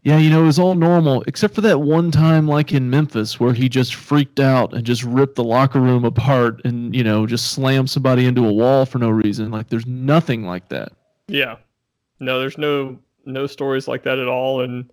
yeah, 0.04 0.18
you 0.18 0.30
know, 0.30 0.44
it 0.44 0.48
was 0.48 0.60
all 0.60 0.76
normal 0.76 1.24
except 1.28 1.54
for 1.54 1.62
that 1.62 1.80
one 1.80 2.12
time, 2.12 2.48
like 2.48 2.72
in 2.74 2.90
Memphis, 2.90 3.40
where 3.40 3.54
he 3.54 3.70
just 3.70 3.96
freaked 3.96 4.40
out 4.40 4.74
and 4.74 4.84
just 4.84 5.04
ripped 5.04 5.36
the 5.36 5.44
locker 5.44 5.80
room 5.80 6.06
apart 6.06 6.62
and, 6.66 6.96
you 6.96 7.04
know, 7.04 7.28
just 7.28 7.52
slammed 7.52 7.90
somebody 7.90 8.26
into 8.26 8.46
a 8.46 8.52
wall 8.52 8.86
for 8.86 8.98
no 8.98 9.10
reason. 9.10 9.52
Like, 9.52 9.70
there's 9.70 9.86
nothing 9.86 10.44
like 10.44 10.70
that. 10.70 10.94
Yeah. 11.28 11.58
No, 12.20 12.40
there's 12.40 12.58
no 12.58 13.00
no 13.26 13.48
stories 13.48 13.88
like 13.88 14.04
that 14.04 14.20
at 14.20 14.28
all, 14.28 14.62
and 14.62 14.92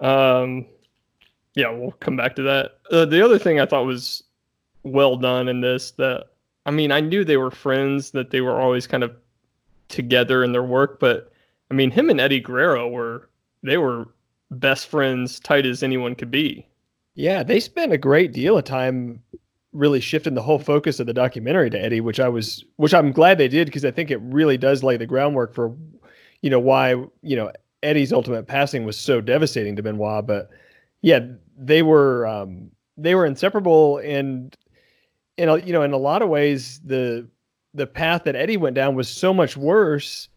um, 0.00 0.66
yeah, 1.54 1.70
we'll 1.70 1.92
come 1.92 2.16
back 2.16 2.36
to 2.36 2.42
that. 2.42 2.78
Uh, 2.90 3.04
the 3.04 3.24
other 3.24 3.38
thing 3.38 3.58
I 3.58 3.66
thought 3.66 3.86
was 3.86 4.22
well 4.82 5.16
done 5.16 5.48
in 5.48 5.60
this 5.60 5.92
that 5.92 6.26
I 6.66 6.70
mean 6.70 6.92
I 6.92 7.00
knew 7.00 7.24
they 7.24 7.38
were 7.38 7.50
friends, 7.50 8.10
that 8.12 8.30
they 8.30 8.40
were 8.40 8.60
always 8.60 8.86
kind 8.86 9.02
of 9.02 9.16
together 9.88 10.44
in 10.44 10.52
their 10.52 10.62
work, 10.62 11.00
but 11.00 11.32
I 11.70 11.74
mean 11.74 11.90
him 11.90 12.10
and 12.10 12.20
Eddie 12.20 12.40
Guerrero 12.40 12.88
were 12.88 13.28
they 13.66 13.78
were 13.78 14.06
best 14.50 14.86
friends, 14.88 15.40
tight 15.40 15.66
as 15.66 15.82
anyone 15.82 16.14
could 16.14 16.30
be. 16.30 16.66
Yeah, 17.14 17.42
they 17.42 17.60
spent 17.60 17.92
a 17.92 17.98
great 17.98 18.32
deal 18.32 18.58
of 18.58 18.64
time 18.64 19.22
really 19.72 20.00
shifting 20.00 20.34
the 20.34 20.42
whole 20.42 20.58
focus 20.58 21.00
of 21.00 21.06
the 21.06 21.12
documentary 21.12 21.70
to 21.70 21.82
Eddie, 21.82 22.00
which 22.00 22.20
I 22.20 22.28
was 22.28 22.64
which 22.76 22.94
I'm 22.94 23.12
glad 23.12 23.38
they 23.38 23.48
did 23.48 23.66
because 23.66 23.84
I 23.84 23.90
think 23.90 24.10
it 24.10 24.20
really 24.22 24.56
does 24.56 24.82
lay 24.82 24.96
the 24.96 25.06
groundwork 25.06 25.54
for 25.54 25.74
you 26.42 26.50
know 26.50 26.60
why, 26.60 26.90
you 27.22 27.36
know, 27.36 27.52
Eddie's 27.82 28.12
ultimate 28.12 28.46
passing 28.46 28.84
was 28.84 28.98
so 28.98 29.20
devastating 29.20 29.76
to 29.76 29.82
Benoit, 29.82 30.26
but 30.26 30.50
yeah, 31.02 31.20
they 31.58 31.82
were 31.82 32.26
um 32.26 32.70
they 32.96 33.14
were 33.14 33.26
inseparable 33.26 33.98
and 33.98 34.56
in 35.36 35.48
a, 35.48 35.58
you 35.58 35.72
know, 35.72 35.82
in 35.82 35.92
a 35.92 35.98
lot 35.98 36.22
of 36.22 36.28
ways, 36.28 36.80
the 36.84 37.28
the 37.74 37.86
path 37.86 38.24
that 38.24 38.36
Eddie 38.36 38.56
went 38.56 38.74
down 38.74 38.94
was 38.94 39.08
so 39.08 39.34
much 39.34 39.56
worse 39.56 40.28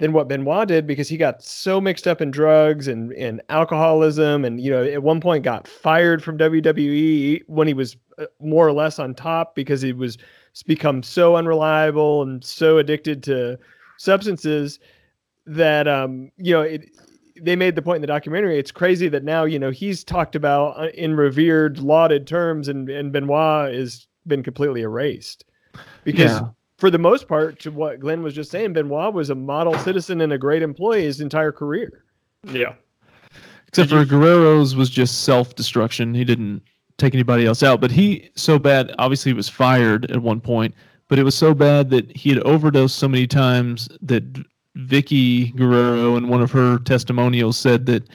than 0.00 0.14
what 0.14 0.28
Benoit 0.28 0.66
did 0.66 0.86
because 0.86 1.08
he 1.08 1.18
got 1.18 1.42
so 1.42 1.78
mixed 1.80 2.08
up 2.08 2.22
in 2.22 2.30
drugs 2.30 2.88
and, 2.88 3.12
and 3.12 3.40
alcoholism 3.50 4.44
and 4.46 4.60
you 4.60 4.70
know 4.70 4.82
at 4.82 5.02
one 5.02 5.20
point 5.20 5.44
got 5.44 5.68
fired 5.68 6.24
from 6.24 6.38
WWE 6.38 7.42
when 7.46 7.68
he 7.68 7.74
was 7.74 7.96
uh, 8.18 8.24
more 8.40 8.66
or 8.66 8.72
less 8.72 8.98
on 8.98 9.14
top 9.14 9.54
because 9.54 9.82
he 9.82 9.92
was 9.92 10.18
become 10.66 11.02
so 11.02 11.36
unreliable 11.36 12.22
and 12.22 12.42
so 12.42 12.78
addicted 12.78 13.22
to 13.22 13.58
substances 13.98 14.80
that 15.46 15.86
um 15.86 16.32
you 16.38 16.52
know 16.52 16.62
it 16.62 16.90
they 17.40 17.54
made 17.54 17.76
the 17.76 17.82
point 17.82 17.96
in 17.96 18.00
the 18.02 18.06
documentary 18.06 18.58
it's 18.58 18.72
crazy 18.72 19.08
that 19.08 19.22
now 19.22 19.44
you 19.44 19.58
know 19.58 19.70
he's 19.70 20.02
talked 20.02 20.34
about 20.34 20.78
uh, 20.78 20.88
in 20.94 21.14
revered 21.14 21.78
lauded 21.78 22.26
terms 22.26 22.68
and 22.68 22.88
and 22.88 23.12
Benoit 23.12 23.72
is 23.74 24.06
been 24.26 24.42
completely 24.42 24.80
erased 24.80 25.44
because 26.04 26.40
Yeah. 26.40 26.48
For 26.80 26.90
the 26.90 26.98
most 26.98 27.28
part, 27.28 27.60
to 27.60 27.70
what 27.70 28.00
Glenn 28.00 28.22
was 28.22 28.32
just 28.32 28.50
saying, 28.50 28.72
Benoit 28.72 29.12
was 29.12 29.28
a 29.28 29.34
model 29.34 29.76
citizen 29.78 30.22
and 30.22 30.32
a 30.32 30.38
great 30.38 30.62
employee 30.62 31.02
his 31.02 31.20
entire 31.20 31.52
career. 31.52 32.04
Yeah. 32.44 32.72
Except 33.68 33.90
Did 33.90 33.98
for 33.98 34.04
Guerrero's 34.06 34.74
was 34.74 34.88
just 34.88 35.22
self 35.24 35.54
destruction. 35.54 36.14
He 36.14 36.24
didn't 36.24 36.62
take 36.96 37.14
anybody 37.14 37.44
else 37.44 37.62
out. 37.62 37.82
But 37.82 37.90
he 37.90 38.30
so 38.34 38.58
bad 38.58 38.94
obviously 38.98 39.30
he 39.30 39.36
was 39.36 39.48
fired 39.48 40.10
at 40.10 40.22
one 40.22 40.40
point, 40.40 40.74
but 41.08 41.18
it 41.18 41.22
was 41.22 41.34
so 41.34 41.52
bad 41.52 41.90
that 41.90 42.16
he 42.16 42.30
had 42.30 42.38
overdosed 42.44 42.96
so 42.96 43.08
many 43.08 43.26
times 43.26 43.86
that 44.00 44.24
Vickie 44.78 45.54
Guerrero 45.56 46.16
in 46.16 46.28
one 46.28 46.40
of 46.40 46.50
her 46.50 46.78
testimonials 46.78 47.58
said 47.58 47.84
that 47.86 48.08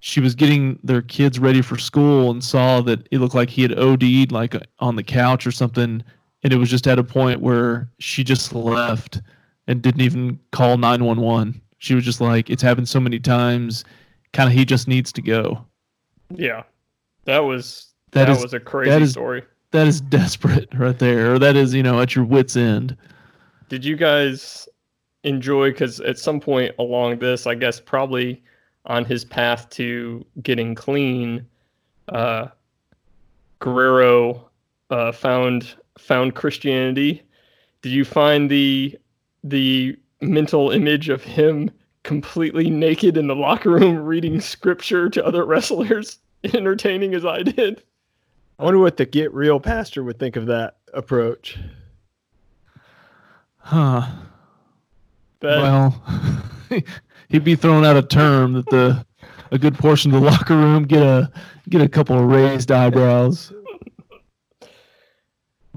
she 0.00 0.20
was 0.20 0.34
getting 0.34 0.78
their 0.82 1.02
kids 1.02 1.38
ready 1.38 1.60
for 1.60 1.76
school 1.76 2.30
and 2.30 2.42
saw 2.42 2.80
that 2.80 3.06
it 3.10 3.18
looked 3.18 3.34
like 3.34 3.50
he 3.50 3.60
had 3.60 3.78
OD'd 3.78 4.32
like 4.32 4.54
on 4.78 4.96
the 4.96 5.02
couch 5.02 5.46
or 5.46 5.52
something 5.52 6.02
and 6.42 6.52
it 6.52 6.56
was 6.56 6.70
just 6.70 6.86
at 6.86 6.98
a 6.98 7.04
point 7.04 7.40
where 7.40 7.90
she 7.98 8.22
just 8.24 8.52
left 8.54 9.20
and 9.66 9.82
didn't 9.82 10.00
even 10.02 10.38
call 10.52 10.76
911. 10.78 11.60
She 11.78 11.94
was 11.94 12.04
just 12.04 12.20
like 12.20 12.48
it's 12.50 12.62
happened 12.62 12.88
so 12.88 13.00
many 13.00 13.18
times 13.18 13.84
kind 14.32 14.48
of 14.48 14.54
he 14.54 14.64
just 14.64 14.86
needs 14.88 15.12
to 15.12 15.22
go. 15.22 15.64
Yeah. 16.34 16.62
That 17.24 17.40
was 17.40 17.92
That 18.12 18.26
that, 18.26 18.36
is- 18.36 18.42
was 18.42 18.54
a 18.54 18.60
crazy 18.60 18.90
that 18.90 19.02
is- 19.02 19.12
story. 19.12 19.42
That 19.72 19.88
is 19.88 20.00
desperate 20.00 20.68
right 20.76 20.98
there, 20.98 21.34
or 21.34 21.38
that 21.40 21.56
is 21.56 21.74
you 21.74 21.82
know 21.82 22.00
at 22.00 22.14
your 22.14 22.24
wits 22.24 22.56
end. 22.56 22.96
Did 23.68 23.84
you 23.84 23.96
guys 23.96 24.68
enjoy 25.24 25.72
because 25.72 25.98
at 26.00 26.18
some 26.18 26.38
point 26.40 26.72
along 26.78 27.18
this, 27.18 27.46
I 27.48 27.56
guess 27.56 27.80
probably 27.80 28.42
on 28.86 29.04
his 29.04 29.24
path 29.24 29.68
to 29.70 30.24
getting 30.42 30.74
clean, 30.76 31.44
uh, 32.10 32.46
Guerrero 33.58 34.48
uh, 34.90 35.10
found 35.12 35.74
found 35.98 36.34
Christianity. 36.34 37.22
Did 37.82 37.92
you 37.92 38.04
find 38.04 38.50
the 38.50 38.96
the 39.44 39.96
mental 40.20 40.70
image 40.70 41.08
of 41.08 41.22
him 41.22 41.70
completely 42.02 42.70
naked 42.70 43.16
in 43.16 43.26
the 43.26 43.36
locker 43.36 43.70
room 43.70 43.96
reading 44.04 44.40
scripture 44.40 45.08
to 45.10 45.24
other 45.24 45.44
wrestlers 45.44 46.18
entertaining 46.44 47.14
as 47.14 47.24
I 47.24 47.42
did? 47.42 47.82
I 48.58 48.64
wonder 48.64 48.78
what 48.78 48.96
the 48.96 49.04
get 49.04 49.32
real 49.34 49.60
pastor 49.60 50.02
would 50.02 50.18
think 50.18 50.36
of 50.36 50.46
that 50.46 50.78
approach. 50.94 51.58
Huh. 53.58 54.06
That 55.40 55.58
well, 55.58 56.02
he'd 57.28 57.44
be 57.44 57.56
throwing 57.56 57.84
out 57.84 57.96
a 57.96 58.02
term 58.02 58.54
that 58.54 58.66
the 58.66 59.04
a 59.50 59.58
good 59.58 59.76
portion 59.76 60.14
of 60.14 60.20
the 60.20 60.30
locker 60.30 60.56
room 60.56 60.84
get 60.84 61.02
a 61.02 61.30
get 61.68 61.82
a 61.82 61.88
couple 61.88 62.18
of 62.18 62.24
raised 62.24 62.70
eyebrows. 62.70 63.52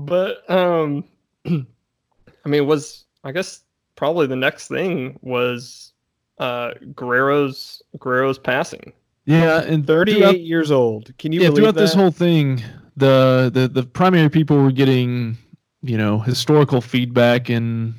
But 0.05 0.49
um, 0.49 1.03
I 1.45 2.49
mean, 2.49 2.65
was 2.65 3.05
I 3.23 3.31
guess 3.31 3.61
probably 3.95 4.27
the 4.27 4.35
next 4.35 4.67
thing 4.67 5.19
was 5.21 5.93
uh 6.37 6.71
Guerrero's 6.95 7.81
Guerrero's 7.99 8.39
passing. 8.39 8.93
Yeah, 9.25 9.61
and 9.61 9.85
38 9.85 10.41
years 10.41 10.71
old. 10.71 11.15
Can 11.19 11.31
you 11.31 11.41
yeah, 11.41 11.51
throughout 11.51 11.75
that? 11.75 11.81
this 11.81 11.93
whole 11.93 12.09
thing, 12.09 12.63
the, 12.97 13.51
the 13.53 13.67
the 13.67 13.83
primary 13.83 14.29
people 14.29 14.57
were 14.57 14.71
getting, 14.71 15.37
you 15.83 15.97
know, 15.97 16.17
historical 16.17 16.81
feedback 16.81 17.47
and 17.49 17.93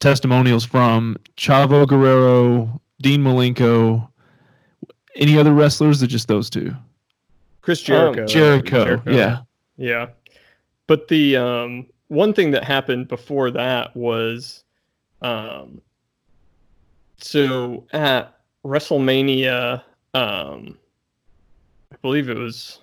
testimonials 0.00 0.62
from 0.62 1.16
Chavo 1.38 1.88
Guerrero, 1.88 2.82
Dean 3.00 3.22
Malenko, 3.22 4.06
any 5.16 5.38
other 5.38 5.54
wrestlers 5.54 6.02
or 6.02 6.06
just 6.06 6.28
those 6.28 6.50
two? 6.50 6.74
Chris 7.62 7.80
Jericho. 7.80 8.22
Um, 8.22 8.26
Jericho, 8.26 8.84
Jericho. 8.84 9.10
yeah. 9.10 9.38
Yeah, 9.76 10.08
but 10.86 11.08
the 11.08 11.36
um 11.36 11.86
one 12.08 12.32
thing 12.32 12.50
that 12.50 12.64
happened 12.64 13.08
before 13.08 13.50
that 13.50 13.94
was 13.96 14.64
um 15.22 15.80
so 17.18 17.86
at 17.92 18.38
WrestleMania 18.64 19.82
um 20.14 20.78
I 21.92 21.96
believe 22.02 22.28
it 22.28 22.36
was 22.36 22.80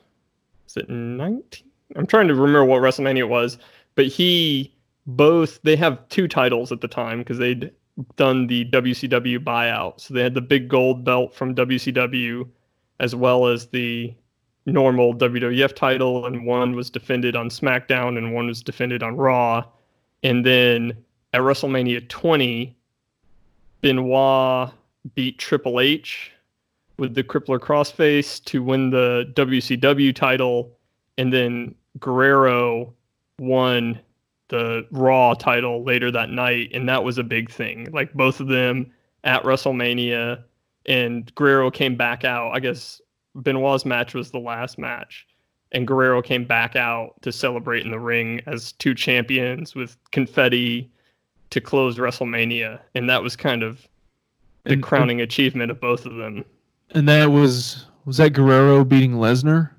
was 0.66 0.78
it 0.78 0.90
19 0.90 1.68
I'm 1.96 2.08
trying 2.08 2.28
to 2.28 2.36
remember 2.36 2.66
what 2.66 2.82
WrestleMania 2.82 3.28
was 3.28 3.58
but 3.96 4.08
he 4.08 4.74
both 5.08 5.62
they 5.64 5.76
have 5.76 6.08
two 6.10 6.28
titles 6.28 6.72
at 6.72 6.82
the 6.82 6.88
time 6.88 7.20
because 7.20 7.38
they'd 7.38 7.72
done 8.16 8.48
the 8.48 8.66
WCW 8.66 9.40
buyout. 9.40 10.00
So 10.00 10.14
they 10.14 10.24
had 10.24 10.34
the 10.34 10.42
big 10.42 10.68
gold 10.68 11.04
belt 11.04 11.34
from 11.34 11.56
WCW 11.56 12.48
as 13.00 13.16
well 13.16 13.48
as 13.48 13.68
the 13.68 14.14
normal 14.66 15.14
WWF 15.14 15.76
title, 15.76 16.26
and 16.26 16.46
one 16.46 16.76
was 16.76 16.90
defended 16.90 17.36
on 17.36 17.50
SmackDown, 17.50 18.18
and 18.18 18.34
one 18.34 18.48
was 18.48 18.62
defended 18.62 19.04
on 19.04 19.18
Raw. 19.18 19.66
And 20.24 20.46
then 20.46 20.96
at 21.34 21.42
WrestleMania 21.42 22.08
20, 22.10 22.76
Benoit 23.82 24.72
beat 25.16 25.40
Triple 25.40 25.80
H 25.80 26.32
with 26.98 27.16
the 27.16 27.24
Crippler 27.24 27.60
Crossface 27.60 28.44
to 28.46 28.62
win 28.62 28.92
the 28.92 29.32
WCW 29.36 30.14
title, 30.14 30.78
and 31.18 31.34
then 31.34 31.74
Guerrero 32.00 32.94
won 33.40 34.00
the 34.50 34.86
Raw 34.92 35.34
title 35.34 35.84
later 35.84 36.12
that 36.12 36.30
night, 36.30 36.70
and 36.74 36.88
that 36.88 37.04
was 37.04 37.18
a 37.18 37.24
big 37.24 37.50
thing. 37.50 37.88
Like 37.92 38.14
both 38.14 38.40
of 38.40 38.48
them 38.48 38.92
at 39.24 39.42
WrestleMania, 39.44 40.44
and 40.86 41.34
Guerrero 41.34 41.72
came 41.72 41.96
back 41.96 42.24
out. 42.24 42.52
I 42.52 42.60
guess 42.60 43.02
Benoit's 43.36 43.86
match 43.86 44.14
was 44.14 44.32
the 44.32 44.40
last 44.40 44.78
match, 44.78 45.26
and 45.72 45.88
Guerrero 45.88 46.22
came 46.22 46.46
back 46.46 46.76
out 46.76 47.14
to 47.22 47.32
celebrate 47.32 47.86
in 47.86 47.92
the 47.92 48.00
ring 48.00 48.42
as 48.46 48.74
two 48.74 48.94
champions 48.94 49.74
with 49.76 49.96
confetti 50.12 50.90
to 51.52 51.62
close 51.62 51.98
WrestleMania, 51.98 52.80
and 52.96 53.10
that 53.10 53.22
was 53.24 53.36
kind 53.36 53.64
of 53.64 53.88
the 54.64 54.74
And- 54.74 54.84
crowning 54.84 55.22
achievement 55.22 55.72
of 55.72 55.80
both 55.82 56.06
of 56.06 56.16
them. 56.16 56.46
And 56.92 57.08
that 57.08 57.28
was 57.32 57.86
was 58.06 58.18
that 58.18 58.32
Guerrero 58.34 58.84
beating 58.84 59.14
Lesnar? 59.14 59.70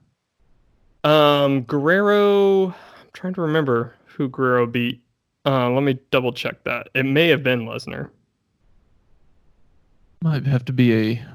Um, 1.04 1.62
Guerrero, 1.62 2.68
I'm 2.68 2.74
trying 3.12 3.34
to 3.34 3.40
remember 3.42 3.94
who 4.06 4.28
Guerrero 4.28 4.66
beat. 4.66 5.02
Uh, 5.44 5.68
let 5.70 5.82
me 5.82 5.98
double 6.12 6.32
check 6.32 6.62
that. 6.64 6.88
It 6.94 7.04
may 7.04 7.28
have 7.28 7.42
been 7.42 7.66
Lesnar. 7.66 8.08
Might 10.22 10.46
have 10.46 10.64
to 10.66 10.72
be 10.72 10.92
a 10.94 11.26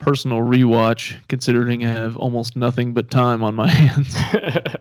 personal 0.00 0.38
rewatch, 0.40 1.14
considering 1.28 1.84
I 1.86 1.90
have 1.92 2.16
almost 2.16 2.56
nothing 2.56 2.92
but 2.92 3.10
time 3.10 3.44
on 3.44 3.54
my 3.54 3.68
hands. 3.70 4.16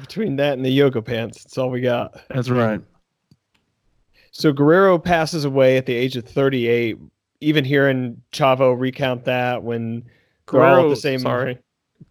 Between 0.00 0.36
that 0.36 0.54
and 0.54 0.64
the 0.64 0.70
yoga 0.70 1.00
pants, 1.00 1.44
that's 1.44 1.56
all 1.58 1.70
we 1.70 1.80
got. 1.80 2.20
That's 2.28 2.50
right. 2.50 2.80
So 4.32 4.52
Guerrero 4.52 4.98
passes 4.98 5.44
away 5.44 5.76
at 5.76 5.86
the 5.86 5.94
age 5.94 6.16
of 6.16 6.24
38. 6.26 6.98
Even 7.40 7.64
hearing 7.64 8.20
Chavo 8.32 8.78
recount 8.78 9.24
that 9.26 9.62
when 9.62 10.02
they're 10.50 10.60
all 10.62 10.66
at 10.66 10.72
Guerrero, 10.74 10.90
the 10.90 10.96
same. 10.96 11.20
sorry, 11.20 11.58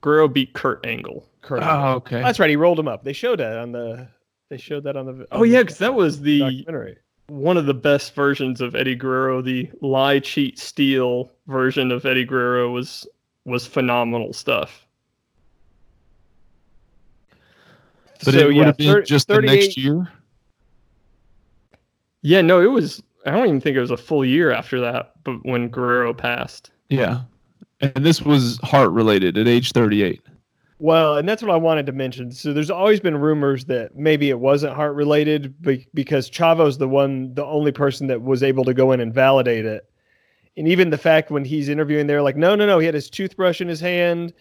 Guerrero 0.01 0.27
beat 0.27 0.53
Kurt 0.53 0.85
Angle. 0.85 1.27
Kurt- 1.41 1.63
Oh, 1.63 1.93
okay. 1.95 2.21
That's 2.21 2.39
right. 2.39 2.49
He 2.49 2.55
rolled 2.55 2.79
him 2.79 2.87
up. 2.87 3.03
They 3.03 3.13
showed 3.13 3.39
that 3.39 3.57
on 3.57 3.71
the. 3.71 4.07
They 4.49 4.57
showed 4.57 4.83
that 4.85 4.95
on 4.95 5.05
the. 5.05 5.27
Oh 5.31 5.43
yeah, 5.43 5.61
because 5.63 5.79
that 5.79 5.93
was 5.93 6.21
the 6.21 6.39
documentary. 6.39 6.97
One 7.27 7.57
of 7.57 7.65
the 7.65 7.73
best 7.73 8.13
versions 8.15 8.61
of 8.61 8.75
Eddie 8.75 8.95
Guerrero. 8.95 9.41
The 9.41 9.69
lie, 9.81 10.19
cheat, 10.19 10.59
steal 10.59 11.31
version 11.47 11.91
of 11.91 12.05
Eddie 12.05 12.25
Guerrero 12.25 12.71
was 12.71 13.07
was 13.45 13.65
phenomenal 13.65 14.33
stuff. 14.33 14.85
but 18.25 18.33
so 18.33 18.39
it 18.39 18.47
would 18.47 18.55
yeah, 18.55 18.65
have 18.65 18.77
been 18.77 18.91
thir- 18.91 19.01
just 19.01 19.27
the 19.27 19.35
38 19.35 19.55
next 19.55 19.77
year. 19.77 20.11
Yeah, 22.21 22.41
no, 22.41 22.61
it 22.61 22.71
was. 22.71 23.01
I 23.25 23.31
don't 23.31 23.45
even 23.47 23.61
think 23.61 23.75
it 23.75 23.81
was 23.81 23.91
a 23.91 23.97
full 23.97 24.25
year 24.25 24.51
after 24.51 24.79
that, 24.81 25.13
but 25.23 25.45
when 25.45 25.69
Guerrero 25.69 26.13
passed. 26.13 26.71
Yeah. 26.89 27.21
And 27.81 28.05
this 28.05 28.21
was 28.21 28.59
heart 28.63 28.91
related 28.91 29.37
at 29.37 29.47
age 29.47 29.71
38. 29.71 30.21
Well, 30.77 31.17
and 31.17 31.27
that's 31.27 31.41
what 31.41 31.51
I 31.51 31.57
wanted 31.57 31.85
to 31.85 31.93
mention. 31.93 32.31
So 32.31 32.51
there's 32.51 32.69
always 32.69 32.99
been 32.99 33.15
rumors 33.17 33.65
that 33.65 33.95
maybe 33.95 34.29
it 34.29 34.39
wasn't 34.39 34.73
heart 34.75 34.93
related 34.95 35.61
be- 35.61 35.87
because 35.93 36.29
Chavo's 36.29 36.77
the 36.77 36.87
one, 36.87 37.33
the 37.33 37.45
only 37.45 37.71
person 37.71 38.07
that 38.07 38.21
was 38.21 38.43
able 38.43 38.65
to 38.65 38.73
go 38.73 38.91
in 38.91 38.99
and 38.99 39.13
validate 39.13 39.65
it. 39.65 39.89
And 40.57 40.67
even 40.67 40.89
the 40.89 40.97
fact 40.97 41.31
when 41.31 41.45
he's 41.45 41.69
interviewing 41.69 42.07
there, 42.07 42.21
like, 42.21 42.35
no, 42.35 42.55
no, 42.55 42.65
no, 42.65 42.79
he 42.79 42.85
had 42.85 42.93
his 42.95 43.09
toothbrush 43.09 43.61
in 43.61 43.67
his 43.69 43.79
hand. 43.79 44.33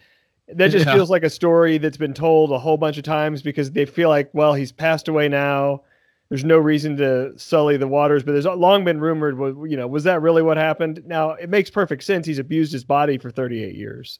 That 0.49 0.67
just 0.71 0.85
Yeah. 0.85 0.93
feels 0.93 1.09
like 1.09 1.23
a 1.23 1.29
story 1.29 1.77
that's 1.77 1.97
been 1.97 2.13
told 2.13 2.51
a 2.51 2.59
whole 2.59 2.77
bunch 2.77 2.97
of 2.97 3.03
times 3.03 3.41
because 3.41 3.71
they 3.71 3.85
feel 3.85 4.09
like, 4.09 4.29
well, 4.33 4.53
he's 4.53 4.71
passed 4.71 5.07
away 5.07 5.27
now. 5.29 5.81
There's 6.29 6.43
no 6.43 6.57
reason 6.57 6.97
to 6.97 7.33
sully 7.37 7.77
the 7.77 7.87
waters, 7.87 8.23
but 8.23 8.33
there's 8.33 8.45
long 8.45 8.83
been 8.83 8.99
rumored, 8.99 9.37
you 9.69 9.77
know, 9.77 9.87
was 9.87 10.03
that 10.03 10.21
really 10.21 10.41
what 10.41 10.57
happened? 10.57 11.01
Now, 11.05 11.31
it 11.31 11.49
makes 11.49 11.69
perfect 11.69 12.03
sense. 12.03 12.25
He's 12.27 12.39
abused 12.39 12.73
his 12.73 12.83
body 12.83 13.17
for 13.17 13.29
38 13.31 13.75
years. 13.75 14.19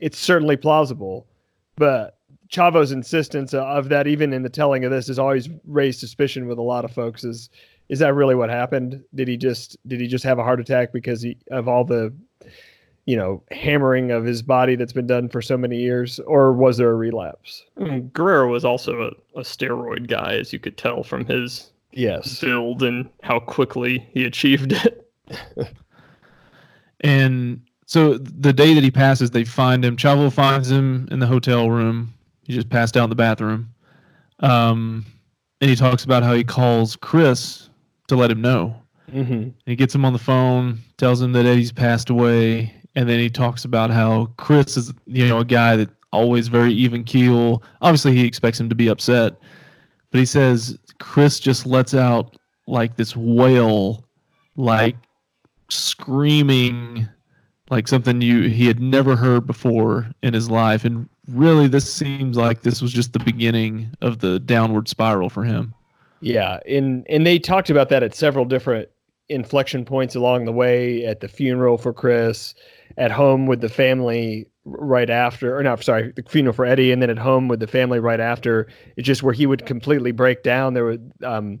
It's 0.00 0.18
certainly 0.18 0.56
plausible, 0.56 1.26
but 1.76 2.18
Chavo's 2.48 2.92
insistence 2.92 3.52
of 3.54 3.88
that, 3.88 4.06
even 4.06 4.32
in 4.32 4.42
the 4.42 4.48
telling 4.48 4.84
of 4.84 4.90
this, 4.90 5.08
has 5.08 5.18
always 5.18 5.48
raised 5.66 6.00
suspicion 6.00 6.46
with 6.46 6.58
a 6.58 6.62
lot 6.62 6.84
of 6.84 6.92
folks. 6.92 7.24
Is 7.24 7.50
is 7.88 7.98
that 7.98 8.14
really 8.14 8.34
what 8.34 8.48
happened? 8.50 9.02
Did 9.14 9.28
he 9.28 9.36
just 9.36 9.76
did 9.86 10.00
he 10.00 10.06
just 10.06 10.24
have 10.24 10.38
a 10.38 10.42
heart 10.44 10.60
attack 10.60 10.92
because 10.92 11.22
he 11.22 11.36
of 11.50 11.68
all 11.68 11.84
the 11.84 12.12
you 13.06 13.16
know 13.16 13.42
hammering 13.50 14.10
of 14.10 14.24
his 14.24 14.42
body 14.42 14.76
that's 14.76 14.92
been 14.92 15.06
done 15.06 15.28
for 15.28 15.42
so 15.42 15.56
many 15.56 15.78
years, 15.78 16.20
or 16.20 16.52
was 16.52 16.76
there 16.76 16.90
a 16.90 16.94
relapse? 16.94 17.64
I 17.78 17.84
mean, 17.84 18.08
Guerrero 18.14 18.50
was 18.50 18.64
also 18.64 19.02
a, 19.02 19.38
a 19.40 19.42
steroid 19.42 20.06
guy, 20.08 20.34
as 20.34 20.52
you 20.52 20.58
could 20.58 20.76
tell 20.78 21.02
from 21.02 21.24
his 21.26 21.70
Yes. 21.92 22.40
build 22.40 22.82
and 22.82 23.08
how 23.22 23.38
quickly 23.40 24.08
he 24.12 24.24
achieved 24.24 24.72
it. 24.72 25.08
And 27.00 27.60
so 27.86 28.18
the 28.18 28.52
day 28.52 28.74
that 28.74 28.82
he 28.82 28.90
passes, 28.90 29.30
they 29.30 29.44
find 29.44 29.84
him. 29.84 29.96
Chavo 29.96 30.32
finds 30.32 30.70
him 30.70 31.08
in 31.10 31.18
the 31.18 31.26
hotel 31.26 31.70
room. 31.70 32.14
He 32.44 32.52
just 32.52 32.68
passed 32.68 32.96
out 32.96 33.04
in 33.04 33.10
the 33.10 33.16
bathroom. 33.16 33.70
Um, 34.40 35.04
and 35.60 35.70
he 35.70 35.76
talks 35.76 36.04
about 36.04 36.22
how 36.22 36.34
he 36.34 36.44
calls 36.44 36.96
Chris 36.96 37.68
to 38.08 38.16
let 38.16 38.30
him 38.30 38.40
know. 38.40 38.76
Mm-hmm. 39.10 39.32
And 39.32 39.54
he 39.66 39.76
gets 39.76 39.94
him 39.94 40.04
on 40.04 40.12
the 40.12 40.18
phone, 40.18 40.78
tells 40.96 41.20
him 41.20 41.32
that 41.32 41.46
Eddie's 41.46 41.72
passed 41.72 42.10
away, 42.10 42.74
and 42.96 43.08
then 43.08 43.18
he 43.18 43.30
talks 43.30 43.64
about 43.64 43.90
how 43.90 44.26
Chris 44.36 44.76
is, 44.76 44.92
you 45.06 45.26
know, 45.28 45.38
a 45.38 45.44
guy 45.44 45.76
that 45.76 45.90
always 46.12 46.48
very 46.48 46.72
even 46.72 47.04
keel. 47.04 47.62
Obviously, 47.82 48.14
he 48.14 48.26
expects 48.26 48.58
him 48.58 48.68
to 48.68 48.74
be 48.74 48.88
upset, 48.88 49.34
but 50.10 50.18
he 50.18 50.26
says 50.26 50.78
Chris 51.00 51.40
just 51.40 51.66
lets 51.66 51.94
out 51.94 52.36
like 52.66 52.96
this 52.96 53.16
wail, 53.16 54.04
like 54.56 54.96
screaming, 55.70 57.08
like 57.70 57.88
something 57.88 58.20
you 58.20 58.42
he 58.42 58.66
had 58.66 58.80
never 58.80 59.16
heard 59.16 59.46
before 59.46 60.10
in 60.22 60.34
his 60.34 60.50
life, 60.50 60.84
and 60.84 61.08
really, 61.28 61.66
this 61.66 61.92
seems 61.92 62.36
like 62.36 62.62
this 62.62 62.82
was 62.82 62.92
just 62.92 63.12
the 63.12 63.18
beginning 63.18 63.90
of 64.00 64.18
the 64.18 64.38
downward 64.40 64.88
spiral 64.88 65.30
for 65.30 65.44
him. 65.44 65.74
Yeah, 66.20 66.60
and 66.68 67.06
and 67.08 67.26
they 67.26 67.38
talked 67.38 67.70
about 67.70 67.88
that 67.90 68.02
at 68.02 68.14
several 68.14 68.44
different 68.44 68.88
inflection 69.28 69.84
points 69.84 70.14
along 70.14 70.44
the 70.44 70.52
way 70.52 71.04
at 71.06 71.20
the 71.20 71.28
funeral 71.28 71.78
for 71.78 71.92
Chris, 71.92 72.54
at 72.98 73.10
home 73.10 73.46
with 73.46 73.60
the 73.60 73.68
family 73.68 74.46
right 74.66 75.10
after, 75.10 75.56
or 75.56 75.62
not, 75.62 75.82
sorry, 75.82 76.12
the 76.12 76.22
funeral 76.22 76.54
for 76.54 76.64
Eddie, 76.64 76.92
and 76.92 77.02
then 77.02 77.10
at 77.10 77.18
home 77.18 77.48
with 77.48 77.60
the 77.60 77.66
family 77.66 78.00
right 78.00 78.20
after. 78.20 78.66
It's 78.96 79.06
just 79.06 79.22
where 79.22 79.34
he 79.34 79.46
would 79.46 79.66
completely 79.66 80.12
break 80.12 80.42
down. 80.42 80.74
There 80.74 80.84
would, 80.84 81.12
um, 81.22 81.60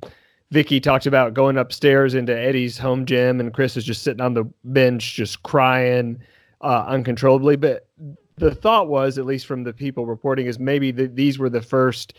Vickie 0.54 0.82
talked 0.82 1.06
about 1.06 1.34
going 1.34 1.58
upstairs 1.58 2.14
into 2.14 2.36
Eddie's 2.36 2.78
home 2.78 3.04
gym, 3.06 3.40
and 3.40 3.52
Chris 3.52 3.76
is 3.76 3.84
just 3.84 4.02
sitting 4.02 4.20
on 4.20 4.34
the 4.34 4.44
bench, 4.62 5.14
just 5.14 5.42
crying 5.42 6.18
uh, 6.60 6.84
uncontrollably. 6.86 7.56
But 7.56 7.88
the 8.36 8.54
thought 8.54 8.88
was, 8.88 9.18
at 9.18 9.26
least 9.26 9.46
from 9.46 9.64
the 9.64 9.72
people 9.72 10.06
reporting, 10.06 10.46
is 10.46 10.58
maybe 10.60 10.92
that 10.92 11.16
these 11.16 11.38
were 11.38 11.50
the 11.50 11.60
first 11.60 12.14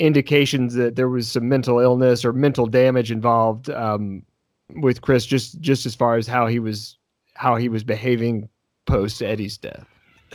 indications 0.00 0.74
that 0.74 0.96
there 0.96 1.08
was 1.08 1.28
some 1.30 1.48
mental 1.48 1.78
illness 1.78 2.24
or 2.24 2.32
mental 2.32 2.66
damage 2.66 3.12
involved 3.12 3.70
um, 3.70 4.22
with 4.76 5.00
Chris, 5.00 5.24
just 5.24 5.60
just 5.60 5.86
as 5.86 5.94
far 5.94 6.16
as 6.16 6.26
how 6.26 6.48
he 6.48 6.58
was 6.58 6.96
how 7.34 7.54
he 7.54 7.68
was 7.68 7.84
behaving 7.84 8.48
post 8.86 9.22
Eddie's 9.22 9.56
death. 9.56 9.86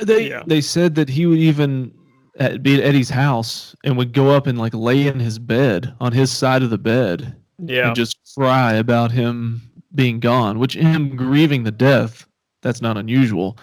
They 0.01 0.29
Yeah. 0.29 0.43
they 0.47 0.61
said 0.61 0.95
that 0.95 1.09
he 1.09 1.25
would 1.25 1.39
even 1.39 1.93
at, 2.39 2.63
be 2.63 2.75
at 2.75 2.81
Eddie's 2.83 3.09
house 3.09 3.75
and 3.83 3.97
would 3.97 4.13
go 4.13 4.29
up 4.31 4.47
and 4.47 4.57
like 4.57 4.73
lay 4.73 5.07
in 5.07 5.19
his 5.19 5.39
bed 5.39 5.93
on 5.99 6.11
his 6.11 6.31
side 6.31 6.63
of 6.63 6.69
the 6.69 6.77
bed 6.77 7.35
Yeah. 7.59 7.87
and 7.87 7.95
just 7.95 8.17
cry 8.35 8.73
about 8.73 9.11
him 9.11 9.61
being 9.95 10.19
gone, 10.19 10.59
which 10.59 10.73
him 10.75 11.15
grieving 11.15 11.63
the 11.63 11.71
death 11.71 12.25
that's 12.61 12.81
not 12.81 12.97
unusual. 12.97 13.57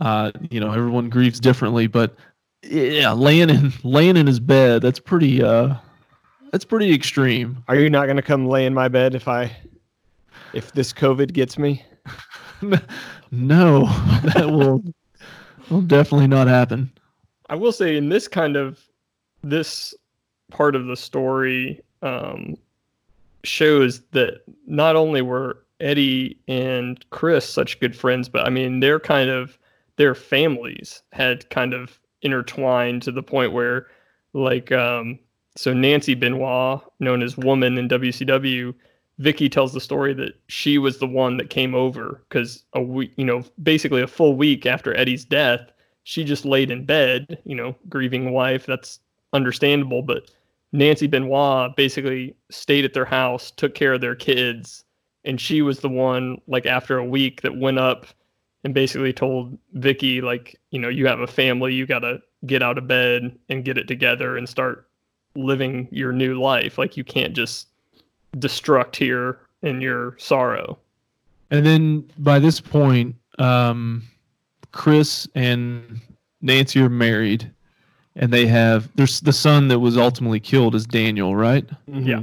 Uh, 0.00 0.30
you 0.50 0.58
know, 0.60 0.72
everyone 0.72 1.10
grieves 1.10 1.38
differently, 1.38 1.86
but 1.86 2.14
yeah, 2.62 3.12
laying 3.12 3.50
in 3.50 3.72
laying 3.82 4.16
in 4.16 4.26
his 4.26 4.40
bed 4.40 4.80
that's 4.82 5.00
pretty 5.00 5.42
uh 5.42 5.74
that's 6.52 6.64
pretty 6.64 6.94
extreme. 6.94 7.62
Are 7.68 7.76
you 7.76 7.90
not 7.90 8.04
going 8.06 8.16
to 8.16 8.22
come 8.22 8.46
lay 8.46 8.66
in 8.66 8.72
my 8.74 8.88
bed 8.88 9.14
if 9.14 9.26
I 9.28 9.54
if 10.54 10.72
this 10.72 10.92
COVID 10.92 11.32
gets 11.32 11.58
me? 11.58 11.84
no, 13.30 13.84
that 14.34 14.48
will 14.50 14.82
will 15.70 15.82
definitely 15.82 16.26
not 16.28 16.46
happen. 16.46 16.90
I 17.52 17.54
will 17.54 17.70
say 17.70 17.98
in 17.98 18.08
this 18.08 18.28
kind 18.28 18.56
of 18.56 18.80
this 19.42 19.94
part 20.50 20.74
of 20.74 20.86
the 20.86 20.96
story 20.96 21.82
um, 22.00 22.56
shows 23.44 24.00
that 24.12 24.40
not 24.66 24.96
only 24.96 25.20
were 25.20 25.58
Eddie 25.78 26.38
and 26.48 27.04
Chris 27.10 27.46
such 27.46 27.78
good 27.78 27.94
friends, 27.94 28.26
but 28.30 28.46
I 28.46 28.48
mean 28.48 28.80
they're 28.80 28.98
kind 28.98 29.28
of 29.28 29.58
their 29.96 30.14
families 30.14 31.02
had 31.12 31.50
kind 31.50 31.74
of 31.74 32.00
intertwined 32.22 33.02
to 33.02 33.12
the 33.12 33.22
point 33.22 33.52
where 33.52 33.86
like 34.32 34.72
um, 34.72 35.18
so 35.54 35.74
Nancy 35.74 36.14
Benoit, 36.14 36.80
known 37.00 37.20
as 37.20 37.36
Woman 37.36 37.76
in 37.76 37.86
WCW, 37.86 38.72
Vickie 39.20 39.52
tells 39.52 39.74
the 39.74 39.80
story 39.80 40.14
that 40.14 40.40
she 40.46 40.78
was 40.78 41.00
the 41.00 41.06
one 41.06 41.36
that 41.36 41.50
came 41.50 41.74
over 41.74 42.22
because 42.30 42.64
a 42.72 42.80
week, 42.80 43.12
you 43.16 43.26
know, 43.26 43.44
basically 43.62 44.00
a 44.00 44.06
full 44.06 44.36
week 44.36 44.64
after 44.64 44.96
Eddie's 44.96 45.26
death, 45.26 45.70
she 46.04 46.24
just 46.24 46.44
laid 46.44 46.70
in 46.70 46.84
bed, 46.84 47.38
you 47.44 47.54
know, 47.54 47.76
grieving 47.88 48.32
wife. 48.32 48.66
That's 48.66 49.00
understandable. 49.32 50.02
But 50.02 50.30
Nancy 50.72 51.06
Benoit 51.06 51.74
basically 51.76 52.34
stayed 52.50 52.84
at 52.84 52.94
their 52.94 53.04
house, 53.04 53.50
took 53.50 53.74
care 53.74 53.94
of 53.94 54.00
their 54.00 54.14
kids, 54.14 54.84
and 55.24 55.40
she 55.40 55.62
was 55.62 55.80
the 55.80 55.88
one, 55.88 56.40
like 56.46 56.66
after 56.66 56.98
a 56.98 57.04
week, 57.04 57.42
that 57.42 57.56
went 57.56 57.78
up 57.78 58.06
and 58.64 58.74
basically 58.74 59.12
told 59.12 59.58
Vickie, 59.76 60.22
like, 60.22 60.58
you 60.70 60.78
know, 60.78 60.88
you 60.88 61.06
have 61.06 61.20
a 61.20 61.26
family, 61.26 61.74
you 61.74 61.86
gotta 61.86 62.20
get 62.46 62.62
out 62.62 62.78
of 62.78 62.88
bed 62.88 63.36
and 63.48 63.64
get 63.64 63.78
it 63.78 63.86
together 63.86 64.36
and 64.36 64.48
start 64.48 64.88
living 65.34 65.88
your 65.90 66.12
new 66.12 66.40
life. 66.40 66.78
Like 66.78 66.96
you 66.96 67.04
can't 67.04 67.34
just 67.34 67.68
destruct 68.36 68.96
here 68.96 69.40
in 69.62 69.80
your 69.80 70.16
sorrow. 70.18 70.78
And 71.50 71.64
then 71.66 72.10
by 72.18 72.38
this 72.38 72.60
point, 72.60 73.14
um, 73.38 74.02
Chris 74.72 75.28
and 75.34 76.00
Nancy 76.40 76.80
are 76.80 76.88
married, 76.88 77.50
and 78.16 78.32
they 78.32 78.46
have 78.46 78.88
there's 78.96 79.20
the 79.20 79.32
son 79.32 79.68
that 79.68 79.78
was 79.78 79.96
ultimately 79.96 80.40
killed 80.40 80.74
is 80.74 80.86
Daniel, 80.86 81.36
right? 81.36 81.64
Yeah. 81.86 82.22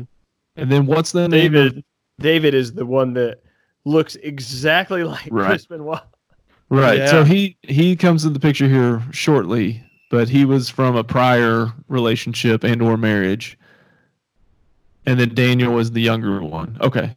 And 0.56 0.72
then 0.72 0.86
what's 0.86 1.12
the 1.14 1.28
name? 1.30 1.52
David, 1.54 1.84
David 2.20 2.54
is 2.54 2.74
the 2.74 2.86
one 2.86 3.14
that 3.14 3.40
looks 3.86 4.16
exactly 4.18 5.04
like 5.06 5.28
Right. 5.32 5.48
Chris 5.50 5.66
Benoit. 5.68 6.02
right. 6.70 7.08
So 7.10 7.24
he 7.24 7.56
he 7.64 7.96
comes 7.96 8.26
in 8.26 8.34
the 8.34 8.40
picture 8.40 8.68
here 8.68 9.02
shortly, 9.12 9.82
but 10.12 10.28
he 10.28 10.44
was 10.46 10.70
from 10.70 10.96
a 10.96 11.04
prior 11.04 11.68
relationship 11.88 12.64
and 12.64 12.82
or 12.82 12.98
marriage. 12.98 13.58
And 15.06 15.20
then 15.20 15.34
Daniel 15.34 15.74
was 15.74 15.92
the 15.92 16.02
younger 16.02 16.42
one. 16.42 16.78
Okay. 16.82 17.16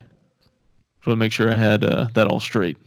So 1.05 1.11
to 1.11 1.16
make 1.16 1.33
sure 1.33 1.51
I 1.51 1.57
had 1.57 1.85
uh, 1.85 2.07
that 2.14 2.28
all 2.28 2.39
straight. 2.41 2.78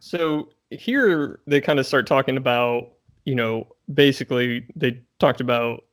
So 0.00 0.50
here 0.70 1.40
they 1.46 1.60
kind 1.60 1.78
of 1.78 1.86
start 1.86 2.06
talking 2.06 2.36
about, 2.36 2.92
you 3.24 3.34
know, 3.34 3.66
basically 3.92 4.66
they 4.76 5.00
talked 5.18 5.40
about, 5.40 5.84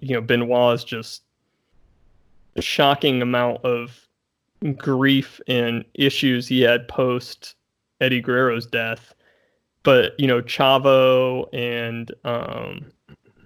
you 0.00 0.14
know, 0.14 0.20
Benoit's 0.20 0.84
just 0.84 1.22
shocking 2.60 3.22
amount 3.22 3.64
of 3.64 4.06
grief 4.76 5.40
and 5.46 5.84
issues 5.94 6.48
he 6.48 6.60
had 6.60 6.88
post 6.88 7.54
Eddie 8.00 8.20
Guerrero's 8.20 8.66
death. 8.66 9.14
But, 9.82 10.18
you 10.18 10.26
know, 10.26 10.40
Chavo 10.40 11.46
and 11.52 12.10
um, 12.24 12.90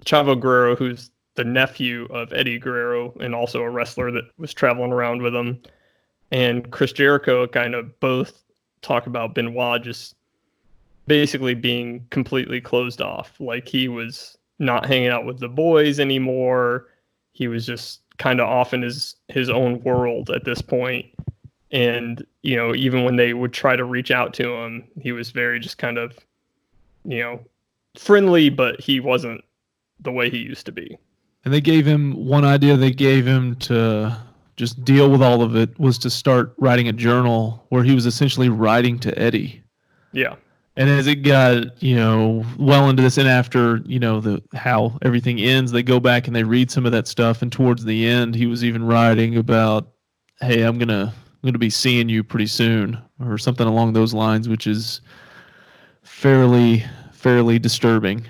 Chavo 0.04 0.38
Guerrero, 0.38 0.76
who's 0.76 1.10
the 1.34 1.44
nephew 1.44 2.06
of 2.10 2.32
Eddie 2.32 2.58
Guerrero 2.58 3.12
and 3.20 3.34
also 3.34 3.62
a 3.62 3.70
wrestler 3.70 4.10
that 4.12 4.24
was 4.38 4.54
traveling 4.54 4.92
around 4.92 5.22
with 5.22 5.34
him, 5.34 5.60
and 6.30 6.70
Chris 6.70 6.92
Jericho 6.92 7.46
kind 7.46 7.74
of 7.74 7.98
both 8.00 8.44
talk 8.82 9.06
about 9.06 9.34
Benoit 9.34 9.82
just 9.82 10.14
basically 11.08 11.54
being 11.54 12.06
completely 12.10 12.60
closed 12.60 13.00
off. 13.00 13.32
Like 13.40 13.66
he 13.66 13.88
was 13.88 14.38
not 14.58 14.86
hanging 14.86 15.08
out 15.08 15.24
with 15.24 15.40
the 15.40 15.48
boys 15.48 15.98
anymore. 15.98 16.86
He 17.32 17.48
was 17.48 17.66
just 17.66 18.00
kind 18.18 18.40
of 18.40 18.48
off 18.48 18.74
in 18.74 18.82
his 18.82 19.16
his 19.28 19.48
own 19.48 19.80
world 19.82 20.30
at 20.30 20.44
this 20.44 20.62
point. 20.62 21.06
And 21.70 22.24
you 22.42 22.56
know, 22.56 22.74
even 22.74 23.04
when 23.04 23.16
they 23.16 23.34
would 23.34 23.52
try 23.52 23.76
to 23.76 23.84
reach 23.84 24.10
out 24.10 24.34
to 24.34 24.52
him, 24.54 24.84
he 25.00 25.12
was 25.12 25.30
very 25.30 25.58
just 25.58 25.78
kind 25.78 25.98
of, 25.98 26.16
you 27.04 27.20
know, 27.20 27.40
friendly, 27.96 28.50
but 28.50 28.80
he 28.80 29.00
wasn't 29.00 29.42
the 30.00 30.12
way 30.12 30.30
he 30.30 30.38
used 30.38 30.66
to 30.66 30.72
be. 30.72 30.98
And 31.44 31.54
they 31.54 31.60
gave 31.60 31.86
him 31.86 32.26
one 32.26 32.44
idea 32.44 32.76
they 32.76 32.90
gave 32.90 33.26
him 33.26 33.56
to 33.56 34.16
just 34.56 34.84
deal 34.84 35.10
with 35.10 35.22
all 35.22 35.40
of 35.40 35.54
it 35.54 35.78
was 35.78 35.98
to 35.98 36.10
start 36.10 36.52
writing 36.58 36.88
a 36.88 36.92
journal 36.92 37.64
where 37.68 37.84
he 37.84 37.94
was 37.94 38.06
essentially 38.06 38.48
writing 38.48 38.98
to 38.98 39.16
Eddie. 39.18 39.62
Yeah. 40.12 40.34
And 40.78 40.88
as 40.88 41.08
it 41.08 41.16
got, 41.24 41.82
you 41.82 41.96
know, 41.96 42.44
well 42.56 42.88
into 42.88 43.02
this, 43.02 43.18
and 43.18 43.26
after, 43.26 43.78
you 43.84 43.98
know, 43.98 44.20
the 44.20 44.40
how 44.54 44.96
everything 45.02 45.40
ends, 45.40 45.72
they 45.72 45.82
go 45.82 45.98
back 45.98 46.28
and 46.28 46.36
they 46.36 46.44
read 46.44 46.70
some 46.70 46.86
of 46.86 46.92
that 46.92 47.08
stuff. 47.08 47.42
And 47.42 47.50
towards 47.50 47.84
the 47.84 48.06
end, 48.06 48.36
he 48.36 48.46
was 48.46 48.62
even 48.62 48.84
writing 48.84 49.36
about, 49.36 49.88
"Hey, 50.40 50.62
I'm 50.62 50.78
gonna, 50.78 51.12
I'm 51.12 51.46
gonna 51.48 51.58
be 51.58 51.68
seeing 51.68 52.08
you 52.08 52.22
pretty 52.22 52.46
soon," 52.46 52.96
or 53.18 53.38
something 53.38 53.66
along 53.66 53.94
those 53.94 54.14
lines, 54.14 54.48
which 54.48 54.68
is 54.68 55.00
fairly, 56.04 56.84
fairly 57.10 57.58
disturbing. 57.58 58.24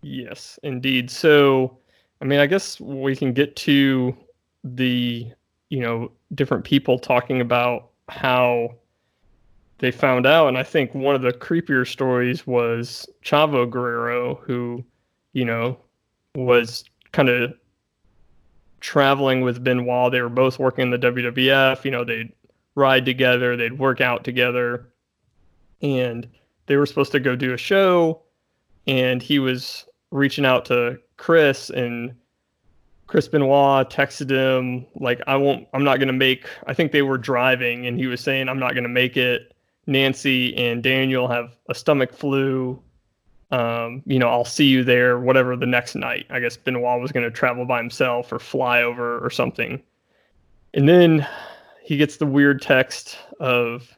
Yes, 0.00 0.58
indeed. 0.62 1.10
So, 1.10 1.76
I 2.22 2.24
mean, 2.24 2.40
I 2.40 2.46
guess 2.46 2.80
we 2.80 3.14
can 3.14 3.34
get 3.34 3.54
to 3.56 4.16
the, 4.64 5.30
you 5.68 5.80
know, 5.80 6.10
different 6.34 6.64
people 6.64 6.98
talking 6.98 7.42
about 7.42 7.90
how 8.08 8.76
they 9.82 9.90
found 9.90 10.26
out. 10.26 10.46
And 10.46 10.56
I 10.56 10.62
think 10.62 10.94
one 10.94 11.16
of 11.16 11.22
the 11.22 11.32
creepier 11.32 11.86
stories 11.86 12.46
was 12.46 13.04
Chavo 13.24 13.68
Guerrero, 13.68 14.36
who, 14.36 14.84
you 15.32 15.44
know, 15.44 15.76
was 16.36 16.84
kind 17.10 17.28
of 17.28 17.52
traveling 18.80 19.40
with 19.40 19.64
Benoit. 19.64 20.12
They 20.12 20.22
were 20.22 20.28
both 20.28 20.60
working 20.60 20.84
in 20.84 20.90
the 20.90 21.10
WWF. 21.10 21.84
You 21.84 21.90
know, 21.90 22.04
they'd 22.04 22.32
ride 22.76 23.04
together, 23.04 23.56
they'd 23.56 23.76
work 23.76 24.00
out 24.00 24.22
together. 24.22 24.88
And 25.82 26.28
they 26.66 26.76
were 26.76 26.86
supposed 26.86 27.10
to 27.12 27.20
go 27.20 27.34
do 27.34 27.52
a 27.52 27.58
show. 27.58 28.22
And 28.86 29.20
he 29.20 29.40
was 29.40 29.84
reaching 30.12 30.46
out 30.46 30.64
to 30.66 31.00
Chris 31.16 31.70
and 31.70 32.14
Chris 33.08 33.26
Benoit 33.26 33.90
texted 33.90 34.30
him 34.30 34.86
like 34.94 35.20
I 35.26 35.36
won't 35.36 35.66
I'm 35.74 35.84
not 35.84 35.98
gonna 35.98 36.12
make 36.12 36.48
I 36.66 36.72
think 36.72 36.92
they 36.92 37.02
were 37.02 37.18
driving 37.18 37.86
and 37.86 37.98
he 37.98 38.06
was 38.06 38.20
saying 38.20 38.48
I'm 38.48 38.58
not 38.58 38.74
gonna 38.74 38.88
make 38.88 39.16
it 39.16 39.51
Nancy 39.86 40.56
and 40.56 40.82
Daniel 40.82 41.28
have 41.28 41.56
a 41.68 41.74
stomach 41.74 42.12
flu. 42.12 42.80
Um, 43.50 44.02
you 44.06 44.18
know, 44.18 44.28
I'll 44.28 44.44
see 44.44 44.64
you 44.64 44.82
there, 44.82 45.18
whatever 45.18 45.56
the 45.56 45.66
next 45.66 45.94
night. 45.94 46.26
I 46.30 46.40
guess 46.40 46.56
Benoit 46.56 47.00
was 47.00 47.12
going 47.12 47.24
to 47.24 47.30
travel 47.30 47.66
by 47.66 47.78
himself 47.78 48.32
or 48.32 48.38
fly 48.38 48.82
over 48.82 49.24
or 49.24 49.28
something. 49.28 49.82
And 50.74 50.88
then 50.88 51.26
he 51.82 51.96
gets 51.96 52.16
the 52.16 52.26
weird 52.26 52.62
text 52.62 53.18
of. 53.40 53.96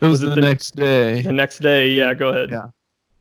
It 0.00 0.06
was, 0.06 0.12
was 0.12 0.20
the, 0.20 0.32
it 0.32 0.34
the, 0.36 0.40
next 0.40 0.76
day. 0.76 1.22
The 1.22 1.32
next 1.32 1.58
day, 1.58 1.88
yeah, 1.88 2.14
go 2.14 2.28
ahead. 2.28 2.50
Yeah. 2.50 2.68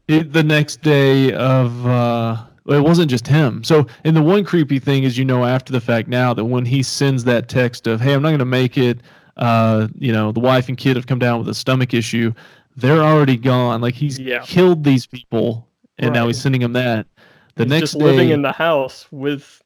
It, 0.08 0.34
the 0.34 0.44
next 0.44 0.82
day 0.82 1.34
of. 1.34 1.86
Uh, 1.86 2.44
it 2.66 2.82
wasn't 2.82 3.10
just 3.10 3.28
him. 3.28 3.64
So, 3.64 3.88
and 4.06 4.16
the 4.16 4.22
one 4.22 4.46
creepy 4.46 4.80
thing 4.80 5.04
is, 5.04 5.18
you 5.18 5.26
know, 5.26 5.44
after 5.44 5.74
the 5.74 5.82
fact 5.82 6.08
now 6.08 6.34
that 6.34 6.46
when 6.46 6.64
he 6.64 6.82
sends 6.82 7.26
that 7.26 7.50
text 7.50 7.88
of, 7.88 8.00
hey, 8.00 8.14
I'm 8.14 8.22
not 8.22 8.30
going 8.30 8.40
to 8.40 8.46
make 8.46 8.78
it 8.78 9.02
uh, 9.38 9.88
you 9.98 10.12
know, 10.12 10.32
the 10.32 10.40
wife 10.40 10.68
and 10.68 10.78
kid 10.78 10.96
have 10.96 11.08
come 11.08 11.20
down 11.20 11.40
with 11.40 11.50
a 11.50 11.54
stomach 11.54 11.94
issue. 11.94 12.34
They're 12.76 13.02
already 13.02 13.38
gone. 13.38 13.82
Like 13.82 13.96
he's 13.96 14.20
yeah. 14.20 14.44
killed 14.44 14.84
these 14.84 15.06
people, 15.06 15.68
and 15.98 16.10
right. 16.10 16.20
now 16.20 16.28
he's 16.28 16.42
sending 16.42 16.62
them 16.62 16.74
that. 16.74 17.08
The 17.56 17.64
he's 17.64 17.70
next 17.70 17.82
just 17.82 18.00
day, 18.00 18.06
living 18.06 18.30
in 18.30 18.42
the 18.42 18.52
house 18.52 19.08
with 19.12 19.62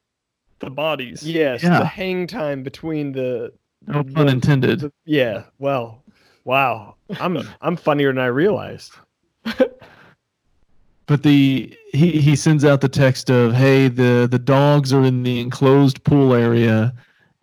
the 0.60 0.70
bodies. 0.70 1.22
Yes, 1.22 1.62
yeah. 1.62 1.78
the 1.78 1.84
hang 1.86 2.26
time 2.26 2.62
between 2.62 3.12
the. 3.12 3.52
No 3.86 4.04
pun 4.04 4.26
the, 4.26 4.32
intended. 4.32 4.80
The, 4.80 4.92
yeah. 5.04 5.44
Well, 5.58 6.02
wow. 6.44 6.96
I'm 7.20 7.38
I'm 7.60 7.76
funnier 7.76 8.12
than 8.12 8.18
I 8.18 8.26
realized. 8.26 8.92
but 11.06 11.22
the 11.22 11.74
he 11.92 12.10
he 12.20 12.36
sends 12.36 12.64
out 12.64 12.80
the 12.80 12.88
text 12.88 13.30
of 13.30 13.54
hey 13.54 13.88
the 13.88 14.28
the 14.30 14.38
dogs 14.38 14.92
are 14.92 15.04
in 15.04 15.22
the 15.22 15.40
enclosed 15.40 16.04
pool 16.04 16.34
area 16.34 16.92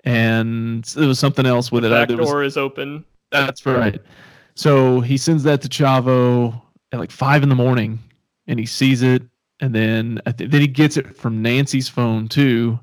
and 0.06 0.86
it 0.98 1.06
was 1.06 1.20
something 1.20 1.46
else 1.46 1.72
with 1.72 1.84
the 1.84 1.90
it. 1.90 2.08
Back 2.08 2.18
door 2.18 2.38
was, 2.38 2.54
is 2.54 2.58
open. 2.58 3.04
That's 3.32 3.66
right. 3.66 4.00
So 4.56 5.02
he 5.02 5.18
sends 5.18 5.44
that 5.44 5.62
to 5.64 5.68
Chavo 5.68 6.62
at 6.92 7.00
like 7.00 7.12
five 7.12 7.44
in 7.44 7.50
the 7.50 7.56
morning, 7.56 8.00
and 8.48 8.60
he 8.60 8.66
sees 8.66 9.02
it, 9.02 9.24
and 9.60 9.74
then 9.74 10.22
th- 10.38 10.50
then 10.50 10.62
he 10.62 10.68
gets 10.68 10.96
it 10.96 11.18
from 11.18 11.42
Nancy's 11.42 11.90
phone 11.90 12.28
too. 12.28 12.80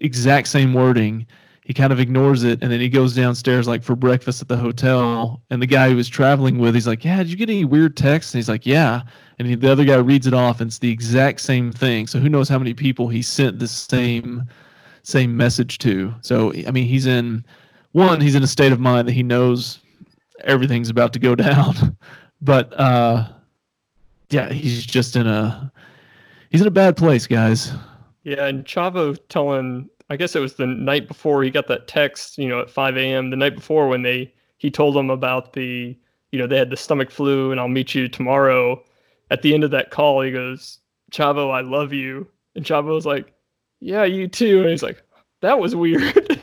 Exact 0.00 0.48
same 0.48 0.74
wording. 0.74 1.26
He 1.64 1.72
kind 1.72 1.94
of 1.94 1.98
ignores 1.98 2.44
it, 2.44 2.62
and 2.62 2.70
then 2.70 2.78
he 2.78 2.90
goes 2.90 3.14
downstairs 3.14 3.66
like 3.66 3.82
for 3.82 3.96
breakfast 3.96 4.42
at 4.42 4.48
the 4.48 4.56
hotel. 4.56 5.42
And 5.48 5.62
the 5.62 5.66
guy 5.66 5.88
he 5.88 5.94
was 5.94 6.08
traveling 6.08 6.58
with, 6.58 6.74
he's 6.74 6.86
like, 6.86 7.04
"Yeah, 7.04 7.18
did 7.18 7.30
you 7.30 7.36
get 7.36 7.48
any 7.48 7.64
weird 7.64 7.96
texts?" 7.96 8.34
And 8.34 8.38
he's 8.38 8.50
like, 8.50 8.66
"Yeah." 8.66 9.02
And 9.38 9.48
he, 9.48 9.54
the 9.54 9.72
other 9.72 9.84
guy 9.84 9.96
reads 9.96 10.26
it 10.26 10.34
off, 10.34 10.60
and 10.60 10.68
it's 10.68 10.78
the 10.78 10.92
exact 10.92 11.40
same 11.40 11.72
thing. 11.72 12.06
So 12.06 12.18
who 12.18 12.28
knows 12.28 12.50
how 12.50 12.58
many 12.58 12.74
people 12.74 13.08
he 13.08 13.22
sent 13.22 13.58
the 13.58 13.66
same 13.66 14.44
same 15.04 15.36
message 15.36 15.78
to. 15.78 16.12
So 16.22 16.52
I 16.66 16.72
mean, 16.72 16.86
he's 16.86 17.06
in 17.06 17.44
one, 17.92 18.20
he's 18.20 18.34
in 18.34 18.42
a 18.42 18.48
state 18.48 18.72
of 18.72 18.80
mind 18.80 19.06
that 19.06 19.12
he 19.12 19.22
knows 19.22 19.78
everything's 20.40 20.90
about 20.90 21.12
to 21.12 21.20
go 21.20 21.34
down, 21.36 21.96
but 22.42 22.72
uh, 22.78 23.28
yeah, 24.30 24.52
he's 24.52 24.84
just 24.84 25.14
in 25.14 25.26
a 25.28 25.72
he's 26.50 26.60
in 26.60 26.66
a 26.66 26.72
bad 26.72 26.96
place, 26.96 27.26
guys. 27.26 27.72
Yeah, 28.24 28.46
and 28.46 28.64
Chavo 28.64 29.18
telling, 29.28 29.88
I 30.08 30.16
guess 30.16 30.34
it 30.34 30.40
was 30.40 30.54
the 30.54 30.66
night 30.66 31.08
before 31.08 31.44
he 31.44 31.50
got 31.50 31.68
that 31.68 31.86
text, 31.86 32.38
you 32.38 32.48
know, 32.48 32.60
at 32.60 32.70
5 32.70 32.96
a.m. 32.96 33.28
The 33.28 33.36
night 33.36 33.54
before 33.54 33.86
when 33.86 34.02
they 34.02 34.32
he 34.58 34.70
told 34.70 34.94
them 34.96 35.10
about 35.10 35.52
the, 35.52 35.96
you 36.32 36.38
know, 36.38 36.46
they 36.46 36.56
had 36.56 36.70
the 36.70 36.76
stomach 36.76 37.10
flu, 37.10 37.50
and 37.50 37.60
I'll 37.60 37.68
meet 37.68 37.94
you 37.94 38.08
tomorrow. 38.08 38.82
At 39.30 39.42
the 39.42 39.52
end 39.52 39.62
of 39.62 39.70
that 39.72 39.90
call, 39.90 40.22
he 40.22 40.32
goes, 40.32 40.78
Chavo, 41.12 41.52
I 41.52 41.60
love 41.60 41.92
you. 41.92 42.26
And 42.56 42.64
Chavo 42.64 43.04
like, 43.04 43.34
yeah, 43.84 44.04
you 44.04 44.28
too. 44.28 44.60
And 44.60 44.70
he's 44.70 44.82
like, 44.82 45.02
that 45.42 45.60
was 45.60 45.76
weird. 45.76 46.42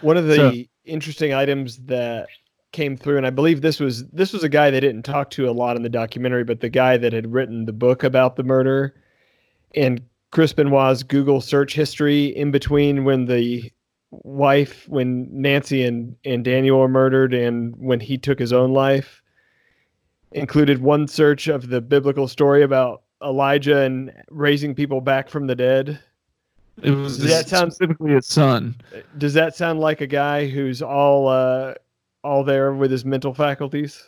One 0.00 0.16
of 0.16 0.26
the 0.26 0.36
so, 0.36 0.52
interesting 0.86 1.34
items 1.34 1.76
that 1.84 2.28
came 2.72 2.96
through, 2.96 3.18
and 3.18 3.26
I 3.26 3.30
believe 3.30 3.60
this 3.60 3.78
was 3.78 4.08
this 4.08 4.32
was 4.32 4.42
a 4.42 4.48
guy 4.48 4.70
they 4.70 4.80
didn't 4.80 5.02
talk 5.02 5.28
to 5.32 5.48
a 5.48 5.52
lot 5.52 5.76
in 5.76 5.82
the 5.82 5.90
documentary, 5.90 6.42
but 6.42 6.60
the 6.60 6.70
guy 6.70 6.96
that 6.96 7.12
had 7.12 7.30
written 7.30 7.66
the 7.66 7.72
book 7.74 8.02
about 8.02 8.36
the 8.36 8.42
murder 8.44 8.94
and 9.74 10.00
Chris 10.30 10.54
Benoit's 10.54 11.02
Google 11.02 11.42
search 11.42 11.74
history 11.74 12.26
in 12.28 12.50
between 12.50 13.04
when 13.04 13.26
the 13.26 13.70
wife, 14.10 14.88
when 14.88 15.28
Nancy 15.30 15.84
and, 15.84 16.16
and 16.24 16.44
Daniel 16.44 16.78
were 16.78 16.88
murdered 16.88 17.34
and 17.34 17.76
when 17.76 18.00
he 18.00 18.16
took 18.16 18.38
his 18.38 18.54
own 18.54 18.72
life, 18.72 19.22
included 20.32 20.80
one 20.80 21.06
search 21.06 21.46
of 21.46 21.68
the 21.68 21.82
biblical 21.82 22.26
story 22.26 22.62
about 22.62 23.02
Elijah 23.24 23.80
and 23.80 24.12
raising 24.30 24.74
people 24.74 25.00
back 25.00 25.28
from 25.28 25.46
the 25.46 25.54
dead. 25.54 26.00
It 26.82 26.90
was 26.90 27.18
does 27.18 27.28
that 27.28 27.48
sound 27.48 27.72
specifically 27.72 28.12
his 28.12 28.26
son. 28.26 28.76
Does 29.18 29.34
that 29.34 29.54
sound 29.54 29.80
like 29.80 30.00
a 30.00 30.06
guy 30.06 30.48
who's 30.48 30.80
all 30.80 31.28
uh, 31.28 31.74
all 32.24 32.44
there 32.44 32.72
with 32.72 32.90
his 32.90 33.04
mental 33.04 33.34
faculties? 33.34 34.02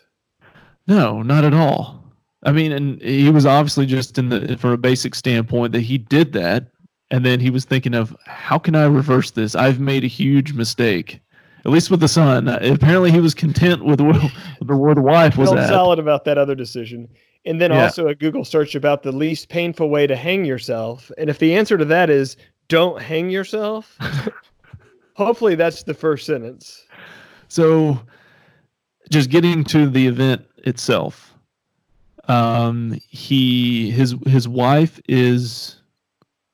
No, 0.86 1.22
not 1.22 1.44
at 1.44 1.54
all. 1.54 2.02
I 2.42 2.52
mean, 2.52 2.72
and 2.72 3.00
he 3.00 3.30
was 3.30 3.46
obviously 3.46 3.86
just 3.86 4.18
in 4.18 4.28
the 4.28 4.56
from 4.58 4.70
a 4.70 4.76
basic 4.76 5.14
standpoint 5.14 5.72
that 5.72 5.80
he 5.80 5.98
did 5.98 6.32
that, 6.32 6.68
and 7.10 7.24
then 7.24 7.38
he 7.40 7.50
was 7.50 7.64
thinking 7.64 7.94
of 7.94 8.16
how 8.26 8.58
can 8.58 8.74
I 8.74 8.86
reverse 8.86 9.30
this? 9.30 9.54
I've 9.54 9.80
made 9.80 10.04
a 10.04 10.08
huge 10.08 10.52
mistake. 10.52 11.20
At 11.66 11.72
least 11.72 11.90
with 11.90 12.00
the 12.00 12.08
son. 12.08 12.46
Apparently, 12.46 13.10
he 13.10 13.20
was 13.20 13.32
content 13.32 13.86
with 13.86 13.98
where, 13.98 14.12
where 14.76 14.94
the 14.94 15.00
wife 15.00 15.38
was 15.38 15.50
at. 15.50 15.68
solid 15.68 15.98
about 15.98 16.26
that 16.26 16.36
other 16.36 16.54
decision 16.54 17.08
and 17.45 17.61
then 17.61 17.70
yeah. 17.70 17.84
also 17.84 18.09
a 18.09 18.14
Google 18.14 18.45
search 18.45 18.74
about 18.74 19.03
the 19.03 19.12
least 19.12 19.49
painful 19.49 19.90
way 19.90 20.07
to 20.07 20.16
hang 20.16 20.45
yourself. 20.45 21.11
And 21.18 21.28
if 21.28 21.38
the 21.38 21.55
answer 21.55 21.76
to 21.76 21.84
that 21.86 22.11
is 22.11 22.36
don't 22.68 23.01
hang 23.01 23.30
yourself, 23.30 23.99
hopefully 25.14 25.55
that's 25.55 25.82
the 25.82 25.95
first 25.95 26.26
sentence. 26.26 26.86
So, 27.49 28.01
just 29.11 29.30
getting 29.30 29.64
to 29.64 29.88
the 29.88 30.07
event 30.07 30.47
itself. 30.59 31.34
Um, 32.26 32.99
he 33.09 33.90
his 33.90 34.14
his 34.26 34.49
wife 34.49 34.99
is 35.09 35.82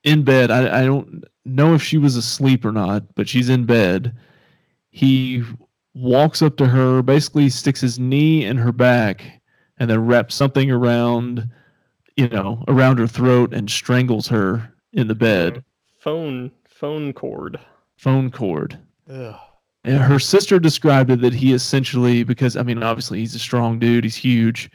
in 0.03 0.23
bed. 0.23 0.51
I, 0.51 0.81
I 0.81 0.85
don't 0.85 1.23
know 1.45 1.73
if 1.73 1.81
she 1.81 1.97
was 1.97 2.17
asleep 2.17 2.65
or 2.65 2.73
not, 2.73 3.15
but 3.15 3.29
she's 3.29 3.47
in 3.47 3.65
bed. 3.65 4.13
He 4.89 5.43
walks 5.93 6.41
up 6.41 6.57
to 6.57 6.67
her, 6.67 7.01
basically 7.01 7.49
sticks 7.49 7.79
his 7.79 7.99
knee 7.99 8.45
in 8.45 8.57
her 8.57 8.73
back, 8.73 9.40
and 9.81 9.89
then 9.89 10.05
wraps 10.05 10.35
something 10.35 10.69
around, 10.69 11.49
you 12.15 12.29
know, 12.29 12.63
around 12.67 12.99
her 12.99 13.07
throat 13.07 13.51
and 13.51 13.67
strangles 13.67 14.27
her 14.27 14.71
in 14.93 15.07
the 15.07 15.15
bed. 15.15 15.63
Phone 15.97 16.51
phone 16.67 17.13
cord. 17.13 17.59
Phone 17.97 18.29
cord. 18.29 18.77
Ugh. 19.11 19.35
And 19.83 19.97
her 19.97 20.19
sister 20.19 20.59
described 20.59 21.09
it 21.09 21.21
that 21.21 21.33
he 21.33 21.51
essentially, 21.51 22.23
because 22.23 22.55
I 22.55 22.61
mean, 22.61 22.83
obviously 22.83 23.21
he's 23.21 23.33
a 23.33 23.39
strong 23.39 23.79
dude, 23.79 24.03
he's 24.03 24.15
huge, 24.15 24.69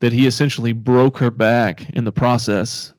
that 0.00 0.12
he 0.12 0.26
essentially 0.26 0.74
broke 0.74 1.16
her 1.16 1.30
back 1.30 1.88
in 1.94 2.04
the 2.04 2.12
process. 2.12 2.92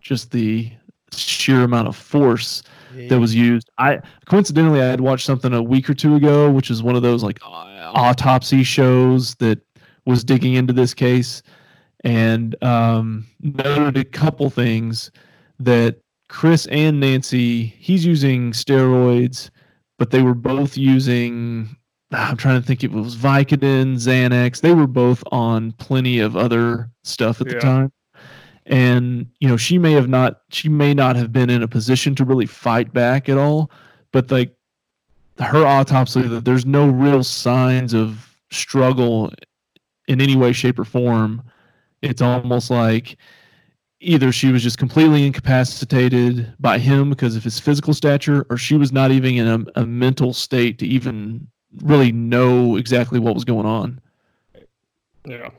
Just 0.00 0.32
the 0.32 0.72
sheer 1.12 1.62
amount 1.62 1.86
of 1.86 1.94
force 1.94 2.64
yeah. 2.92 3.06
that 3.06 3.20
was 3.20 3.36
used. 3.36 3.70
I 3.78 4.00
coincidentally 4.26 4.82
I 4.82 4.86
had 4.86 5.00
watched 5.00 5.26
something 5.26 5.52
a 5.52 5.62
week 5.62 5.88
or 5.88 5.94
two 5.94 6.16
ago, 6.16 6.50
which 6.50 6.72
is 6.72 6.82
one 6.82 6.96
of 6.96 7.02
those 7.02 7.22
like 7.22 7.38
autopsy 7.44 8.64
shows 8.64 9.36
that 9.36 9.60
was 10.04 10.24
digging 10.24 10.54
into 10.54 10.72
this 10.72 10.94
case 10.94 11.42
and 12.04 12.60
um, 12.62 13.26
noted 13.40 13.96
a 13.96 14.04
couple 14.04 14.50
things 14.50 15.10
that 15.60 16.00
Chris 16.28 16.66
and 16.66 16.98
Nancy, 16.98 17.66
he's 17.78 18.04
using 18.04 18.52
steroids, 18.52 19.50
but 19.98 20.10
they 20.10 20.22
were 20.22 20.34
both 20.34 20.76
using 20.76 21.76
I'm 22.14 22.36
trying 22.36 22.60
to 22.60 22.66
think. 22.66 22.84
If 22.84 22.92
it 22.92 22.96
was 22.96 23.16
Vicodin, 23.16 23.94
Xanax. 23.94 24.60
They 24.60 24.74
were 24.74 24.86
both 24.86 25.24
on 25.32 25.72
plenty 25.72 26.18
of 26.18 26.36
other 26.36 26.90
stuff 27.04 27.40
at 27.40 27.48
the 27.48 27.54
Yeah. 27.54 27.60
time, 27.60 27.92
and 28.66 29.26
you 29.40 29.48
know 29.48 29.56
she 29.56 29.78
may 29.78 29.92
have 29.92 30.08
not. 30.08 30.40
She 30.50 30.68
may 30.68 30.92
not 30.92 31.16
have 31.16 31.32
been 31.32 31.48
in 31.48 31.62
a 31.62 31.68
position 31.68 32.14
to 32.16 32.24
really 32.24 32.46
fight 32.46 32.92
back 32.92 33.28
at 33.30 33.38
all. 33.38 33.70
But 34.12 34.30
like 34.30 34.54
her 35.38 35.64
autopsy, 35.64 36.22
that 36.22 36.44
there's 36.44 36.66
no 36.66 36.86
real 36.88 37.24
signs 37.24 37.94
of 37.94 38.36
struggle 38.50 39.32
in 40.08 40.20
any 40.20 40.36
way, 40.36 40.52
shape, 40.52 40.78
or 40.78 40.84
form. 40.84 41.42
It's 42.02 42.22
almost 42.22 42.70
like 42.70 43.16
either 44.00 44.32
she 44.32 44.50
was 44.50 44.62
just 44.62 44.78
completely 44.78 45.24
incapacitated 45.26 46.52
by 46.58 46.78
him 46.78 47.10
because 47.10 47.36
of 47.36 47.44
his 47.44 47.60
physical 47.60 47.94
stature, 47.94 48.44
or 48.50 48.56
she 48.56 48.76
was 48.76 48.92
not 48.92 49.10
even 49.10 49.36
in 49.36 49.46
a, 49.46 49.80
a 49.80 49.86
mental 49.86 50.32
state 50.32 50.78
to 50.78 50.86
even 50.86 51.46
really 51.82 52.12
know 52.12 52.76
exactly 52.76 53.18
what 53.18 53.34
was 53.34 53.44
going 53.44 53.66
on. 53.66 54.00
Yeah. 55.24 55.50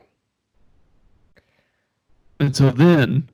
And 2.40 2.54
so 2.54 2.70
then 2.70 3.28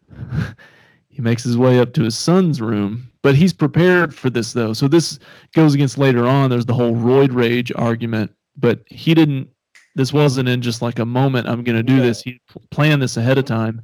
he 1.09 1.21
makes 1.21 1.43
his 1.43 1.57
way 1.57 1.79
up 1.79 1.93
to 1.95 2.03
his 2.03 2.17
son's 2.17 2.61
room, 2.61 3.11
but 3.23 3.35
he's 3.35 3.53
prepared 3.53 4.15
for 4.15 4.31
this 4.31 4.53
though. 4.53 4.73
So 4.73 4.89
this 4.89 5.19
goes 5.55 5.75
against 5.75 5.99
later 5.99 6.27
on. 6.27 6.51
There's 6.51 6.67
the 6.67 6.75
whole 6.75 6.95
roid 6.95 7.35
rage 7.35 7.73
argument, 7.75 8.33
but 8.57 8.83
he 8.87 9.15
didn't. 9.15 9.51
This 9.97 10.13
wasn't 10.13 10.49
in 10.49 10.63
just 10.63 10.83
like 10.83 10.99
a 10.99 11.05
moment. 11.05 11.49
I'm 11.49 11.65
going 11.65 11.77
to 11.77 11.83
do 11.83 11.97
No. 11.97 12.03
this. 12.03 12.23
He 12.23 12.41
planned 12.71 13.03
this 13.03 13.17
ahead 13.17 13.39
of 13.39 13.45
time 13.45 13.83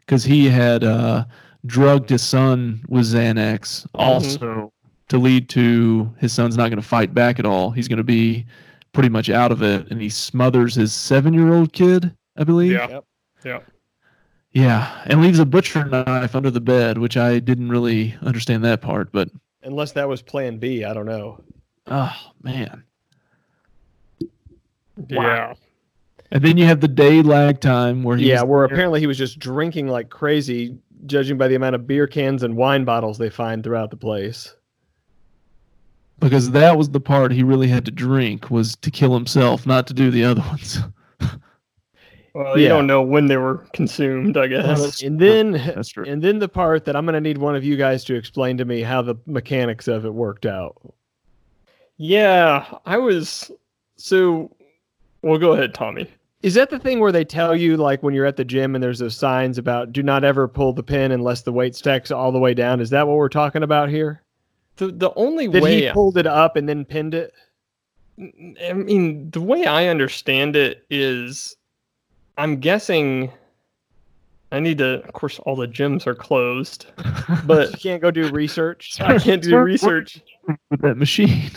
because 0.00 0.24
he 0.24 0.48
had 0.48 0.82
uh, 0.84 1.24
drugged 1.66 2.10
his 2.10 2.22
son 2.22 2.82
with 2.88 3.04
Xanax 3.06 3.86
also 3.94 4.72
to 5.08 5.18
lead 5.18 5.48
to 5.50 6.12
his 6.18 6.32
son's 6.32 6.56
not 6.56 6.68
going 6.70 6.80
to 6.82 6.86
fight 6.88 7.14
back 7.14 7.38
at 7.38 7.46
all. 7.46 7.70
He's 7.70 7.86
going 7.88 7.98
to 7.98 8.04
be 8.04 8.44
pretty 8.92 9.08
much 9.08 9.30
out 9.30 9.52
of 9.52 9.62
it, 9.62 9.86
and 9.90 10.00
he 10.00 10.08
smothers 10.08 10.74
his 10.74 10.92
seven-year-old 10.92 11.72
kid, 11.72 12.12
I 12.36 12.44
believe. 12.44 12.72
Yeah. 12.72 12.88
Yep. 12.88 13.04
Yeah. 13.44 13.60
Yeah, 14.52 15.02
and 15.04 15.20
leaves 15.20 15.38
a 15.38 15.44
butcher 15.44 15.84
knife 15.84 16.34
under 16.34 16.50
the 16.50 16.62
bed, 16.62 16.96
which 16.98 17.16
I 17.18 17.40
didn't 17.40 17.68
really 17.68 18.16
understand 18.22 18.64
that 18.64 18.80
part, 18.80 19.12
but 19.12 19.28
Unless 19.62 19.92
that 19.92 20.08
was 20.08 20.22
Plan 20.22 20.58
B, 20.58 20.82
I 20.84 20.94
don't 20.94 21.04
know. 21.06 21.40
oh 21.88 22.16
man. 22.42 22.82
Yeah. 25.08 25.54
And 26.32 26.42
then 26.44 26.56
you 26.56 26.64
have 26.64 26.80
the 26.80 26.88
day 26.88 27.22
lag 27.22 27.60
time 27.60 28.02
where 28.02 28.16
he's 28.16 28.26
Yeah, 28.26 28.42
where 28.42 28.64
apparently 28.64 28.98
he 29.00 29.06
was 29.06 29.16
just 29.18 29.38
drinking 29.38 29.86
like 29.88 30.10
crazy, 30.10 30.76
judging 31.06 31.38
by 31.38 31.46
the 31.48 31.54
amount 31.54 31.74
of 31.76 31.86
beer 31.86 32.06
cans 32.06 32.42
and 32.42 32.56
wine 32.56 32.84
bottles 32.84 33.18
they 33.18 33.30
find 33.30 33.62
throughout 33.62 33.90
the 33.90 33.96
place. 33.96 34.54
because 36.18 36.50
that 36.52 36.76
was 36.78 36.88
the 36.90 37.00
part 37.00 37.30
he 37.30 37.42
really 37.42 37.68
had 37.68 37.84
to 37.84 37.90
drink 37.90 38.50
was 38.50 38.74
to 38.76 38.90
kill 38.90 39.12
himself, 39.14 39.66
not 39.66 39.86
to 39.86 39.94
do 39.94 40.10
the 40.10 40.24
other 40.24 40.40
ones. 40.42 40.78
Well, 42.34 42.58
you 42.58 42.64
Yeah. 42.64 42.68
don't 42.68 42.86
know 42.86 43.00
when 43.00 43.28
they 43.28 43.38
were 43.38 43.66
consumed, 43.72 44.36
I 44.36 44.46
guess. 44.48 44.82
that's 44.82 45.02
And 45.02 45.18
then 45.18 45.52
That's 45.74 45.88
true. 45.88 46.04
and 46.06 46.20
then 46.20 46.38
the 46.38 46.48
part 46.50 46.84
that 46.84 46.94
I'm 46.94 47.06
going 47.06 47.14
to 47.14 47.20
need 47.20 47.38
one 47.38 47.56
of 47.56 47.64
you 47.64 47.76
guys 47.78 48.04
to 48.04 48.14
explain 48.14 48.58
to 48.58 48.66
me 48.66 48.82
how 48.82 49.00
the 49.00 49.14
mechanics 49.24 49.88
of 49.88 50.04
it 50.04 50.12
worked 50.12 50.44
out. 50.44 50.76
Yeah, 51.96 52.66
I 52.84 52.98
was 52.98 53.50
so. 53.96 54.54
Well, 55.22 55.38
go 55.38 55.52
ahead, 55.52 55.74
Tommy. 55.74 56.08
Is 56.42 56.54
that 56.54 56.70
the 56.70 56.78
thing 56.78 57.00
where 57.00 57.12
they 57.12 57.24
tell 57.24 57.56
you 57.56 57.76
like 57.76 58.02
when 58.02 58.14
you're 58.14 58.26
at 58.26 58.36
the 58.36 58.44
gym 58.44 58.74
and 58.74 58.84
there's 58.84 58.98
those 58.98 59.16
signs 59.16 59.58
about 59.58 59.92
do 59.92 60.02
not 60.02 60.22
ever 60.22 60.46
pull 60.46 60.72
the 60.72 60.82
pin 60.82 61.10
unless 61.10 61.42
the 61.42 61.52
weight 61.52 61.74
stacks 61.74 62.10
all 62.10 62.30
the 62.30 62.38
way 62.38 62.54
down? 62.54 62.80
Is 62.80 62.90
that 62.90 63.08
what 63.08 63.16
we're 63.16 63.28
talking 63.28 63.62
about 63.62 63.88
here? 63.88 64.22
The 64.76 64.88
the 64.88 65.12
only 65.16 65.46
That 65.48 65.62
way 65.62 65.86
he 65.86 65.90
pulled 65.90 66.18
it 66.18 66.26
up 66.26 66.56
and 66.56 66.68
then 66.68 66.84
pinned 66.84 67.14
it? 67.14 67.32
I 68.18 68.72
mean, 68.72 69.30
the 69.30 69.40
way 69.40 69.66
I 69.66 69.88
understand 69.88 70.56
it 70.56 70.86
is, 70.90 71.56
I'm 72.38 72.60
guessing. 72.60 73.30
I 74.52 74.60
need 74.60 74.78
to. 74.78 75.02
Of 75.02 75.12
course, 75.14 75.38
all 75.40 75.56
the 75.56 75.66
gyms 75.66 76.06
are 76.06 76.14
closed, 76.14 76.86
but 76.96 77.28
You 77.28 77.36
but 77.46 77.80
can't 77.80 78.00
go 78.00 78.10
do 78.10 78.28
research. 78.30 78.96
I 79.00 79.18
can't 79.18 79.42
do 79.42 79.58
research. 79.58 80.22
with 80.70 80.80
that 80.82 80.96
machine. 80.96 81.50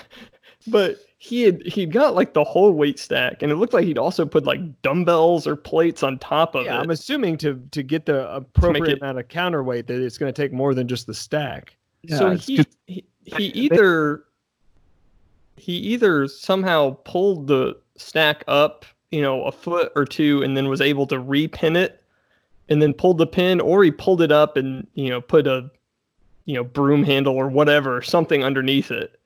but 0.66 0.96
he 1.24 1.42
had 1.44 1.62
he 1.64 1.86
got 1.86 2.14
like 2.14 2.34
the 2.34 2.44
whole 2.44 2.72
weight 2.72 2.98
stack, 2.98 3.42
and 3.42 3.50
it 3.50 3.56
looked 3.56 3.72
like 3.72 3.86
he'd 3.86 3.96
also 3.96 4.26
put 4.26 4.44
like 4.44 4.60
dumbbells 4.82 5.46
or 5.46 5.56
plates 5.56 6.02
on 6.02 6.18
top 6.18 6.54
of 6.54 6.66
Yeah, 6.66 6.76
it. 6.76 6.80
I'm 6.82 6.90
assuming 6.90 7.38
to 7.38 7.58
to 7.70 7.82
get 7.82 8.04
the 8.04 8.30
appropriate 8.34 8.92
it- 8.96 8.98
amount 9.00 9.18
of 9.18 9.28
counterweight 9.28 9.86
that 9.86 10.02
it's 10.04 10.18
going 10.18 10.30
to 10.30 10.42
take 10.42 10.52
more 10.52 10.74
than 10.74 10.86
just 10.86 11.06
the 11.06 11.14
stack. 11.14 11.76
so 12.10 12.32
it's 12.32 12.46
he, 12.46 12.56
'cause- 12.58 12.66
he 12.86 13.04
he 13.24 13.44
either 13.46 14.24
he 15.56 15.72
either 15.72 16.28
somehow 16.28 16.90
pulled 17.04 17.46
the 17.46 17.74
stack 17.96 18.44
up, 18.46 18.84
you 19.10 19.22
know, 19.22 19.44
a 19.44 19.52
foot 19.52 19.92
or 19.96 20.04
two, 20.04 20.42
and 20.42 20.54
then 20.56 20.68
was 20.68 20.82
able 20.82 21.06
to 21.06 21.16
repin 21.16 21.74
it, 21.74 22.02
and 22.68 22.82
then 22.82 22.92
pulled 22.92 23.16
the 23.16 23.26
pin, 23.26 23.62
or 23.62 23.82
he 23.82 23.90
pulled 23.90 24.20
it 24.20 24.30
up 24.30 24.58
and 24.58 24.86
you 24.92 25.08
know 25.08 25.22
put 25.22 25.46
a 25.46 25.70
you 26.44 26.54
know 26.54 26.64
broom 26.64 27.02
handle 27.02 27.34
or 27.34 27.48
whatever 27.48 28.02
something 28.02 28.44
underneath 28.44 28.90
it 28.90 29.18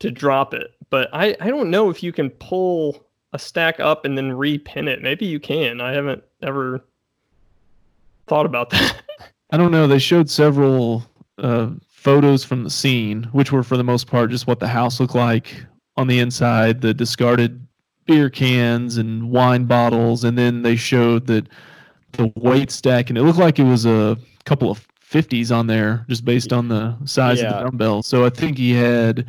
to 0.00 0.10
drop 0.10 0.52
it. 0.52 0.72
But 0.90 1.08
I 1.12 1.36
I 1.40 1.48
don't 1.48 1.70
know 1.70 1.90
if 1.90 2.02
you 2.02 2.12
can 2.12 2.30
pull 2.30 3.06
a 3.32 3.38
stack 3.38 3.80
up 3.80 4.04
and 4.04 4.16
then 4.16 4.30
repin 4.30 4.88
it. 4.88 5.02
Maybe 5.02 5.26
you 5.26 5.40
can. 5.40 5.80
I 5.80 5.92
haven't 5.92 6.22
ever 6.42 6.84
thought 8.26 8.46
about 8.46 8.70
that. 8.70 9.02
I 9.50 9.56
don't 9.56 9.70
know. 9.70 9.86
They 9.86 9.98
showed 9.98 10.28
several 10.28 11.04
uh, 11.38 11.70
photos 11.88 12.44
from 12.44 12.64
the 12.64 12.70
scene, 12.70 13.24
which 13.32 13.52
were 13.52 13.62
for 13.62 13.76
the 13.76 13.84
most 13.84 14.06
part 14.06 14.30
just 14.30 14.46
what 14.46 14.60
the 14.60 14.68
house 14.68 15.00
looked 15.00 15.14
like 15.14 15.64
on 15.96 16.06
the 16.06 16.18
inside, 16.18 16.80
the 16.80 16.94
discarded 16.94 17.66
beer 18.06 18.30
cans 18.30 18.96
and 18.96 19.30
wine 19.30 19.64
bottles, 19.64 20.24
and 20.24 20.36
then 20.38 20.62
they 20.62 20.76
showed 20.76 21.26
that 21.26 21.48
the 22.12 22.32
weight 22.36 22.70
stack, 22.70 23.08
and 23.08 23.18
it 23.18 23.22
looked 23.22 23.38
like 23.38 23.58
it 23.58 23.64
was 23.64 23.86
a 23.86 24.16
couple 24.44 24.70
of 24.70 24.86
50s 25.10 25.54
on 25.54 25.66
there, 25.66 26.04
just 26.08 26.24
based 26.24 26.52
on 26.52 26.68
the 26.68 26.96
size 27.04 27.40
of 27.42 27.52
the 27.52 27.64
dumbbell. 27.64 28.02
So 28.02 28.24
I 28.24 28.30
think 28.30 28.58
he 28.58 28.72
had. 28.72 29.28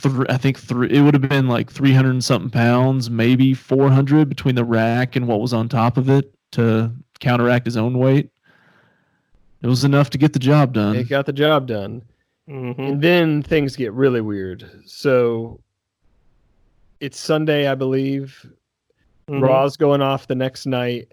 Three, 0.00 0.26
I 0.30 0.38
think 0.38 0.58
three. 0.58 0.90
It 0.90 1.02
would 1.02 1.12
have 1.14 1.28
been 1.28 1.46
like 1.46 1.70
three 1.70 1.92
hundred 1.92 2.12
and 2.12 2.24
something 2.24 2.50
pounds, 2.50 3.10
maybe 3.10 3.52
four 3.52 3.90
hundred 3.90 4.28
between 4.28 4.54
the 4.54 4.64
rack 4.64 5.14
and 5.14 5.28
what 5.28 5.40
was 5.40 5.52
on 5.52 5.68
top 5.68 5.98
of 5.98 6.08
it 6.08 6.32
to 6.52 6.90
counteract 7.18 7.66
his 7.66 7.76
own 7.76 7.98
weight. 7.98 8.30
It 9.62 9.66
was 9.66 9.84
enough 9.84 10.08
to 10.10 10.18
get 10.18 10.32
the 10.32 10.38
job 10.38 10.72
done. 10.72 10.96
It 10.96 11.08
got 11.08 11.26
the 11.26 11.34
job 11.34 11.66
done. 11.66 12.00
Mhm. 12.48 12.78
And 12.78 13.02
then 13.02 13.42
things 13.42 13.76
get 13.76 13.92
really 13.92 14.22
weird. 14.22 14.68
So 14.86 15.60
it's 17.00 17.18
Sunday, 17.20 17.68
I 17.68 17.74
believe. 17.74 18.46
Mhm. 19.28 19.42
Raw's 19.42 19.76
going 19.76 20.00
off 20.00 20.26
the 20.26 20.34
next 20.34 20.64
night. 20.66 21.08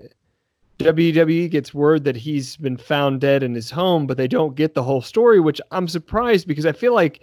WWE 0.80 1.50
gets 1.50 1.74
word 1.74 2.04
that 2.06 2.16
he's 2.16 2.56
been 2.56 2.78
found 2.78 3.20
dead 3.20 3.44
in 3.44 3.54
his 3.54 3.70
home, 3.70 4.08
but 4.08 4.16
they 4.16 4.28
don't 4.28 4.56
get 4.56 4.76
the 4.76 4.84
whole 4.84 5.02
story, 5.02 5.40
which 5.40 5.60
I'm 5.72 5.88
surprised 5.88 6.48
because 6.48 6.66
I 6.66 6.72
feel 6.72 6.94
like 6.94 7.22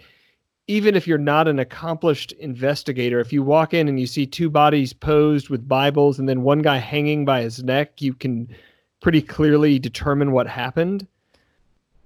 even 0.67 0.95
if 0.95 1.07
you're 1.07 1.17
not 1.17 1.47
an 1.47 1.59
accomplished 1.59 2.31
investigator, 2.33 3.19
if 3.19 3.31
you 3.31 3.43
walk 3.43 3.73
in 3.73 3.87
and 3.87 3.99
you 3.99 4.07
see 4.07 4.25
two 4.25 4.49
bodies 4.49 4.93
posed 4.93 5.49
with 5.49 5.67
Bibles 5.67 6.17
and 6.17 6.27
then 6.27 6.41
one 6.41 6.59
guy 6.59 6.77
hanging 6.77 7.23
by 7.23 7.41
his 7.41 7.63
neck, 7.63 8.01
you 8.01 8.13
can 8.13 8.47
pretty 9.01 9.21
clearly 9.21 9.77
determine 9.77 10.31
what 10.31 10.47
happened. 10.47 11.07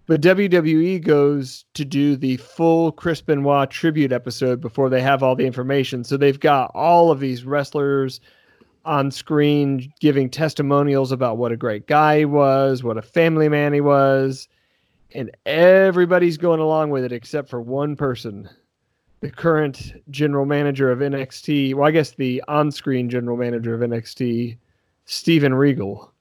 But 0.07 0.21
WWE 0.21 1.01
goes 1.03 1.65
to 1.75 1.85
do 1.85 2.15
the 2.15 2.37
full 2.37 2.91
Chris 2.91 3.21
Benoit 3.21 3.69
tribute 3.69 4.11
episode 4.11 4.59
before 4.59 4.89
they 4.89 5.01
have 5.01 5.21
all 5.21 5.35
the 5.35 5.45
information. 5.45 6.03
So 6.03 6.17
they've 6.17 6.39
got 6.39 6.71
all 6.73 7.11
of 7.11 7.19
these 7.19 7.45
wrestlers 7.45 8.19
on 8.85 9.11
screen 9.11 9.93
giving 9.99 10.29
testimonials 10.29 11.11
about 11.11 11.37
what 11.37 11.51
a 11.51 11.57
great 11.57 11.85
guy 11.85 12.19
he 12.19 12.25
was, 12.25 12.83
what 12.83 12.97
a 12.97 13.03
family 13.03 13.47
man 13.47 13.71
he 13.71 13.81
was, 13.81 14.47
and 15.13 15.31
everybody's 15.45 16.37
going 16.37 16.59
along 16.59 16.91
with 16.91 17.03
it 17.03 17.11
except 17.11 17.49
for 17.49 17.61
one 17.61 17.95
person, 17.95 18.49
the 19.21 19.31
current 19.31 19.93
general 20.09 20.45
manager 20.45 20.91
of 20.91 20.99
NXT. 20.99 21.73
Well, 21.73 21.87
I 21.87 21.91
guess 21.91 22.11
the 22.11 22.43
on-screen 22.47 23.09
general 23.09 23.37
manager 23.37 23.73
of 23.73 23.81
NXT, 23.81 24.57
Steven 25.05 25.53
Regal. 25.53 26.11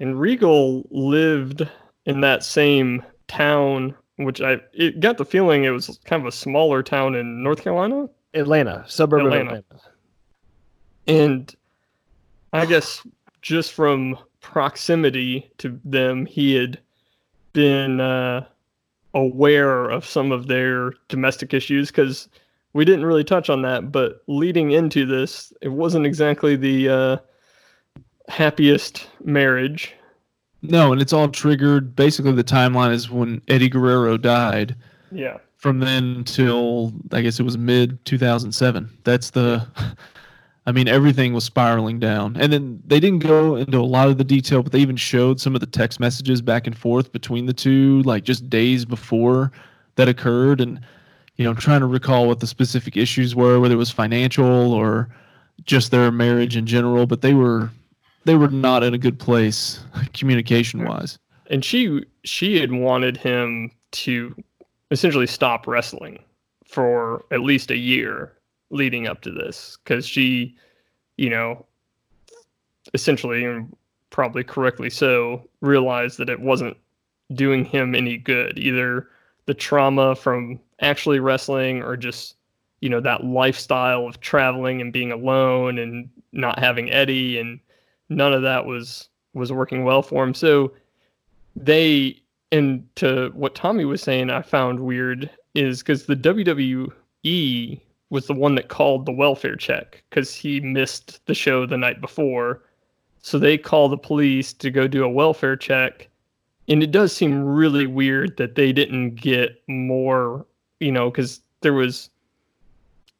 And 0.00 0.18
Regal 0.18 0.86
lived 0.90 1.68
in 2.06 2.20
that 2.20 2.42
same 2.42 3.02
town, 3.28 3.94
which 4.16 4.40
I 4.40 4.60
it 4.72 5.00
got 5.00 5.18
the 5.18 5.24
feeling 5.24 5.64
it 5.64 5.70
was 5.70 5.98
kind 6.04 6.20
of 6.20 6.26
a 6.26 6.32
smaller 6.32 6.82
town 6.82 7.14
in 7.14 7.42
North 7.42 7.62
Carolina. 7.62 8.08
Atlanta, 8.34 8.84
suburb 8.86 9.20
Atlanta. 9.20 9.40
of 9.40 9.46
Atlanta. 9.46 9.64
And 11.06 11.56
I 12.52 12.66
guess 12.66 13.06
just 13.42 13.72
from 13.72 14.18
proximity 14.40 15.50
to 15.58 15.78
them, 15.84 16.26
he 16.26 16.54
had 16.54 16.78
been 17.54 18.00
uh, 18.00 18.44
aware 19.14 19.88
of 19.88 20.04
some 20.04 20.30
of 20.30 20.46
their 20.46 20.92
domestic 21.08 21.54
issues 21.54 21.90
because 21.90 22.28
we 22.74 22.84
didn't 22.84 23.06
really 23.06 23.24
touch 23.24 23.48
on 23.48 23.62
that. 23.62 23.90
But 23.90 24.22
leading 24.26 24.72
into 24.72 25.06
this, 25.06 25.52
it 25.62 25.68
wasn't 25.68 26.04
exactly 26.04 26.56
the 26.56 26.88
uh, 26.88 27.16
happiest 28.28 29.08
marriage. 29.24 29.94
No, 30.60 30.92
and 30.92 31.00
it's 31.00 31.12
all 31.12 31.28
triggered. 31.28 31.96
Basically, 31.96 32.32
the 32.32 32.44
timeline 32.44 32.92
is 32.92 33.10
when 33.10 33.40
Eddie 33.48 33.68
Guerrero 33.68 34.16
died. 34.16 34.76
Yeah. 35.12 35.38
from 35.58 35.78
then 35.78 36.24
till 36.24 36.92
I 37.12 37.20
guess 37.22 37.38
it 37.38 37.44
was 37.44 37.56
mid 37.56 38.04
2007. 38.04 38.90
That's 39.04 39.30
the 39.30 39.66
I 40.66 40.72
mean 40.72 40.88
everything 40.88 41.34
was 41.34 41.44
spiraling 41.44 41.98
down. 41.98 42.36
And 42.38 42.52
then 42.52 42.82
they 42.86 43.00
didn't 43.00 43.18
go 43.18 43.56
into 43.56 43.78
a 43.78 43.80
lot 43.80 44.08
of 44.08 44.18
the 44.18 44.24
detail, 44.24 44.62
but 44.62 44.72
they 44.72 44.80
even 44.80 44.96
showed 44.96 45.40
some 45.40 45.54
of 45.54 45.60
the 45.60 45.66
text 45.66 46.00
messages 46.00 46.40
back 46.40 46.66
and 46.66 46.76
forth 46.76 47.12
between 47.12 47.46
the 47.46 47.52
two 47.52 48.02
like 48.02 48.24
just 48.24 48.48
days 48.48 48.84
before 48.84 49.52
that 49.96 50.08
occurred 50.08 50.60
and 50.60 50.80
you 51.36 51.44
know, 51.44 51.54
trying 51.54 51.80
to 51.80 51.86
recall 51.86 52.26
what 52.26 52.40
the 52.40 52.46
specific 52.46 52.96
issues 52.96 53.34
were, 53.34 53.58
whether 53.58 53.74
it 53.74 53.78
was 53.78 53.90
financial 53.90 54.72
or 54.72 55.08
just 55.64 55.90
their 55.90 56.12
marriage 56.12 56.56
in 56.56 56.66
general, 56.66 57.06
but 57.06 57.22
they 57.22 57.34
were 57.34 57.70
they 58.24 58.34
were 58.34 58.48
not 58.48 58.82
in 58.82 58.94
a 58.94 58.98
good 58.98 59.18
place 59.18 59.80
communication 60.12 60.84
wise. 60.84 61.18
And 61.50 61.64
she 61.64 62.04
she 62.24 62.60
had 62.60 62.72
wanted 62.72 63.16
him 63.16 63.70
to 63.92 64.34
essentially 64.90 65.26
stop 65.26 65.66
wrestling 65.66 66.22
for 66.66 67.24
at 67.30 67.40
least 67.40 67.70
a 67.70 67.76
year 67.76 68.32
leading 68.74 69.06
up 69.06 69.20
to 69.22 69.30
this 69.30 69.78
because 69.82 70.06
she, 70.06 70.54
you 71.16 71.30
know, 71.30 71.64
essentially 72.92 73.44
and 73.44 73.74
probably 74.10 74.44
correctly 74.44 74.90
so 74.90 75.48
realized 75.60 76.18
that 76.18 76.28
it 76.28 76.40
wasn't 76.40 76.76
doing 77.32 77.64
him 77.64 77.94
any 77.94 78.16
good 78.16 78.58
either 78.58 79.08
the 79.46 79.54
trauma 79.54 80.14
from 80.14 80.60
actually 80.80 81.18
wrestling 81.18 81.82
or 81.82 81.96
just 81.96 82.36
you 82.80 82.88
know 82.88 83.00
that 83.00 83.24
lifestyle 83.24 84.06
of 84.06 84.20
traveling 84.20 84.80
and 84.80 84.92
being 84.92 85.10
alone 85.10 85.78
and 85.78 86.08
not 86.32 86.58
having 86.58 86.90
Eddie 86.90 87.38
and 87.38 87.58
none 88.08 88.32
of 88.32 88.42
that 88.42 88.66
was 88.66 89.08
was 89.32 89.52
working 89.52 89.84
well 89.84 90.02
for 90.02 90.22
him. 90.22 90.34
So 90.34 90.72
they 91.56 92.20
and 92.52 92.86
to 92.96 93.30
what 93.34 93.54
Tommy 93.54 93.84
was 93.84 94.02
saying, 94.02 94.30
I 94.30 94.42
found 94.42 94.80
weird 94.80 95.30
is 95.54 95.82
because 95.82 96.06
the 96.06 96.16
WWE 96.16 97.80
was 98.14 98.26
the 98.28 98.32
one 98.32 98.54
that 98.54 98.68
called 98.68 99.04
the 99.04 99.12
welfare 99.12 99.56
check 99.56 100.02
because 100.08 100.34
he 100.34 100.60
missed 100.60 101.20
the 101.26 101.34
show 101.34 101.66
the 101.66 101.76
night 101.76 102.00
before. 102.00 102.62
So 103.20 103.38
they 103.38 103.58
call 103.58 103.88
the 103.88 103.98
police 103.98 104.52
to 104.54 104.70
go 104.70 104.86
do 104.86 105.04
a 105.04 105.08
welfare 105.08 105.56
check. 105.56 106.08
And 106.68 106.82
it 106.82 106.92
does 106.92 107.14
seem 107.14 107.42
really 107.44 107.86
weird 107.86 108.36
that 108.36 108.54
they 108.54 108.72
didn't 108.72 109.16
get 109.16 109.60
more, 109.68 110.46
you 110.80 110.92
know, 110.92 111.10
because 111.10 111.40
there 111.60 111.74
was 111.74 112.08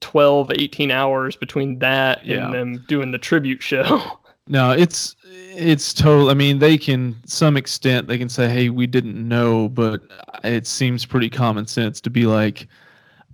12, 0.01 0.53
18 0.53 0.91
hours 0.91 1.37
between 1.37 1.79
that 1.81 2.25
Yeah. 2.25 2.45
and 2.47 2.55
them 2.55 2.85
doing 2.89 3.11
the 3.11 3.19
tribute 3.19 3.63
show. 3.63 4.01
No, 4.47 4.73
it's 4.73 5.17
it's 5.57 5.95
total. 5.95 6.29
I 6.29 6.35
mean, 6.35 6.59
they 6.59 6.77
can 6.77 7.17
some 7.25 7.57
extent 7.57 8.09
they 8.09 8.19
can 8.19 8.29
say, 8.29 8.47
"Hey, 8.47 8.69
we 8.69 8.87
didn't 8.87 9.17
know," 9.27 9.71
but 9.71 10.03
it 10.45 10.67
seems 10.67 11.07
pretty 11.07 11.31
common 11.31 11.67
sense 11.67 11.99
to 12.03 12.11
be 12.11 12.27
like 12.27 12.69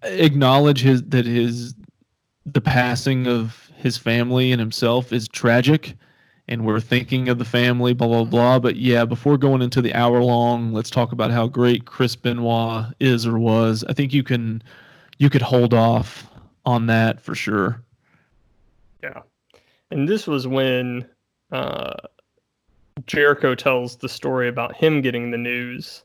acknowledge 0.03 0.83
his 0.83 1.03
that 1.05 1.27
his 1.27 1.75
the 2.47 2.61
passing 2.61 3.27
of 3.27 3.71
his 3.77 3.97
family 3.97 4.53
and 4.53 4.61
himself 4.61 5.13
is 5.13 5.29
tragic, 5.29 5.97
and 6.49 6.65
we're 6.65 6.81
thinking 6.81 7.29
of 7.29 7.39
the 7.39 7.45
family, 7.45 7.93
blah 7.93 8.09
blah 8.09 8.25
blah. 8.25 8.59
But 8.59 8.77
yeah, 8.77 9.05
before 9.05 9.39
going 9.39 9.63
into 9.63 9.83
the 9.83 9.95
hour 9.95 10.23
long, 10.23 10.73
let's 10.73 10.91
talk 10.91 11.13
about 11.13 11.31
how 11.31 11.47
great 11.47 11.85
Chris 11.85 12.17
Benoit 12.17 12.87
is 13.01 13.27
or 13.27 13.39
was. 13.39 13.85
I 13.89 13.93
think 13.93 14.13
you 14.13 14.23
can 14.23 14.63
you 15.19 15.31
could 15.31 15.43
hold 15.43 15.75
off 15.75 16.27
on 16.65 16.87
that 16.87 17.21
for 17.21 17.35
sure. 17.35 17.83
Yeah. 19.03 19.23
And 19.91 20.09
this 20.09 20.27
was 20.27 20.47
when 20.47 21.07
uh, 21.53 21.95
Jericho 23.07 23.55
tells 23.55 23.97
the 23.97 24.09
story 24.09 24.49
about 24.49 24.77
him 24.77 25.01
getting 25.01 25.31
the 25.31 25.39
news. 25.39 26.05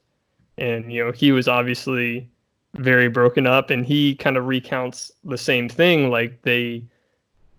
And, 0.58 0.92
you 0.92 1.04
know, 1.04 1.12
he 1.12 1.32
was 1.32 1.48
obviously 1.48 2.30
very 2.78 3.10
broken 3.10 3.48
up. 3.48 3.70
And 3.70 3.86
he 3.86 4.16
kind 4.16 4.38
of 4.38 4.46
recounts 4.46 5.12
the 5.24 5.38
same 5.38 5.70
thing. 5.70 6.10
Like 6.10 6.42
they 6.44 6.84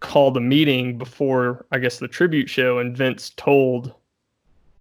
called 0.01 0.37
a 0.37 0.41
meeting 0.41 0.99
before, 0.99 1.67
I 1.73 1.79
guess, 1.79 1.99
the 1.99 2.09
tribute 2.09 2.49
show, 2.49 2.79
and 2.79 2.97
Vince 2.97 3.31
told 3.37 3.95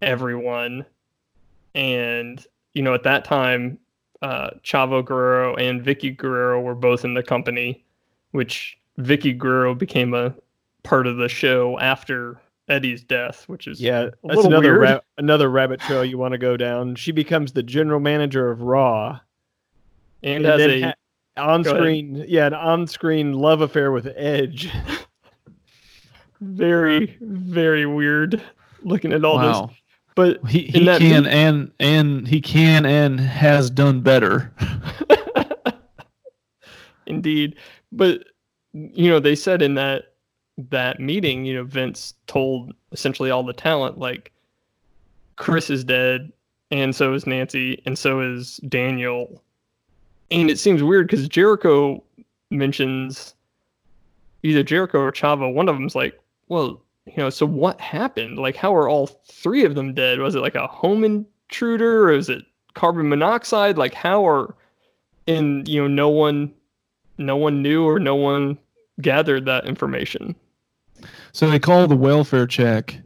everyone. 0.02 0.84
And, 1.74 2.44
you 2.74 2.82
know, 2.82 2.94
at 2.94 3.02
that 3.02 3.24
time, 3.24 3.78
uh, 4.22 4.50
Chavo 4.62 5.04
Guerrero 5.04 5.54
and 5.56 5.82
Vickie 5.82 6.16
Guerrero 6.16 6.60
were 6.60 6.74
both 6.74 7.04
in 7.04 7.14
the 7.14 7.22
company, 7.22 7.84
which 8.30 8.78
Vickie 8.98 9.36
Guerrero 9.36 9.74
became 9.74 10.14
a 10.14 10.34
part 10.82 11.06
of 11.06 11.16
the 11.16 11.28
show 11.28 11.78
after 11.80 12.40
Eddie's 12.68 13.04
death, 13.04 13.44
which 13.46 13.66
is 13.66 13.80
Yeah, 13.80 14.00
a 14.00 14.04
that's 14.04 14.36
little 14.36 14.46
another 14.46 14.78
ra- 14.78 15.00
another 15.18 15.50
rabbit 15.50 15.80
trail 15.80 16.04
you 16.04 16.18
want 16.18 16.32
to 16.32 16.38
go 16.38 16.56
down. 16.56 16.94
She 16.94 17.12
becomes 17.12 17.52
the 17.52 17.62
general 17.62 18.00
manager 18.00 18.50
of 18.50 18.62
Raw, 18.62 19.20
and 20.22 20.44
has 20.44 20.60
a 20.60 20.80
ha- 20.82 20.94
on-screen, 21.36 22.24
yeah, 22.28 22.46
an 22.46 22.54
on-screen 22.54 23.32
love 23.34 23.60
affair 23.60 23.92
with 23.92 24.06
Edge. 24.16 24.70
very, 26.40 27.16
very 27.20 27.86
weird 27.86 28.42
looking 28.82 29.12
at 29.12 29.24
all 29.24 29.36
wow. 29.36 29.66
this. 29.66 29.76
But 30.14 30.46
He, 30.48 30.62
he 30.62 30.84
can 30.84 31.24
meet- 31.24 31.32
and 31.32 31.72
and 31.78 32.28
he 32.28 32.40
can 32.40 32.86
and 32.86 33.20
has 33.20 33.70
done 33.70 34.00
better. 34.00 34.52
Indeed. 37.06 37.56
But 37.92 38.24
you 38.72 39.10
know, 39.10 39.20
they 39.20 39.34
said 39.34 39.62
in 39.62 39.74
that 39.74 40.14
that 40.70 41.00
meeting, 41.00 41.44
you 41.44 41.54
know, 41.54 41.64
Vince 41.64 42.14
told 42.26 42.72
essentially 42.92 43.30
all 43.30 43.42
the 43.42 43.52
talent 43.52 43.98
like 43.98 44.32
Chris 45.36 45.68
is 45.68 45.84
dead 45.84 46.32
and 46.70 46.96
so 46.96 47.12
is 47.12 47.26
Nancy 47.26 47.82
and 47.84 47.98
so 47.98 48.20
is 48.20 48.56
Daniel. 48.68 49.42
And 50.30 50.50
it 50.50 50.58
seems 50.58 50.82
weird 50.82 51.08
cuz 51.08 51.28
Jericho 51.28 52.02
mentions 52.50 53.34
either 54.42 54.62
Jericho 54.62 55.00
or 55.00 55.12
Chavo. 55.12 55.52
one 55.52 55.68
of 55.68 55.76
them's 55.76 55.94
like, 55.94 56.18
"Well, 56.48 56.82
you 57.06 57.14
know, 57.16 57.30
so 57.30 57.46
what 57.46 57.80
happened? 57.80 58.38
Like 58.38 58.56
how 58.56 58.74
are 58.74 58.88
all 58.88 59.06
three 59.06 59.64
of 59.64 59.74
them 59.74 59.94
dead? 59.94 60.18
Was 60.18 60.34
it 60.34 60.40
like 60.40 60.54
a 60.54 60.66
home 60.66 61.04
intruder 61.04 62.08
or 62.08 62.12
is 62.12 62.28
it 62.28 62.44
carbon 62.74 63.08
monoxide? 63.08 63.78
Like 63.78 63.94
how 63.94 64.26
are 64.26 64.54
and 65.26 65.68
you 65.68 65.80
know, 65.80 65.88
no 65.88 66.08
one 66.08 66.52
no 67.18 67.36
one 67.36 67.62
knew 67.62 67.84
or 67.84 67.98
no 67.98 68.14
one 68.14 68.58
gathered 69.00 69.44
that 69.46 69.66
information. 69.66 70.34
So 71.32 71.50
they 71.50 71.58
call 71.58 71.86
the 71.86 71.96
welfare 71.96 72.46
check, 72.46 72.98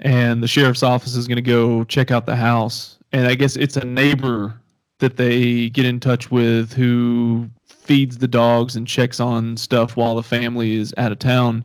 and 0.00 0.42
the 0.42 0.48
sheriff's 0.48 0.82
office 0.82 1.14
is 1.14 1.28
going 1.28 1.36
to 1.36 1.42
go 1.42 1.84
check 1.84 2.10
out 2.10 2.26
the 2.26 2.36
house. 2.36 2.98
And 3.12 3.26
I 3.26 3.34
guess 3.34 3.56
it's 3.56 3.76
a 3.76 3.84
neighbor 3.84 4.60
that 5.02 5.18
they 5.18 5.68
get 5.68 5.84
in 5.84 6.00
touch 6.00 6.30
with 6.30 6.72
who 6.72 7.50
feeds 7.66 8.18
the 8.18 8.28
dogs 8.28 8.76
and 8.76 8.86
checks 8.86 9.20
on 9.20 9.56
stuff 9.56 9.96
while 9.96 10.14
the 10.14 10.22
family 10.22 10.76
is 10.76 10.94
out 10.96 11.12
of 11.12 11.18
town. 11.18 11.64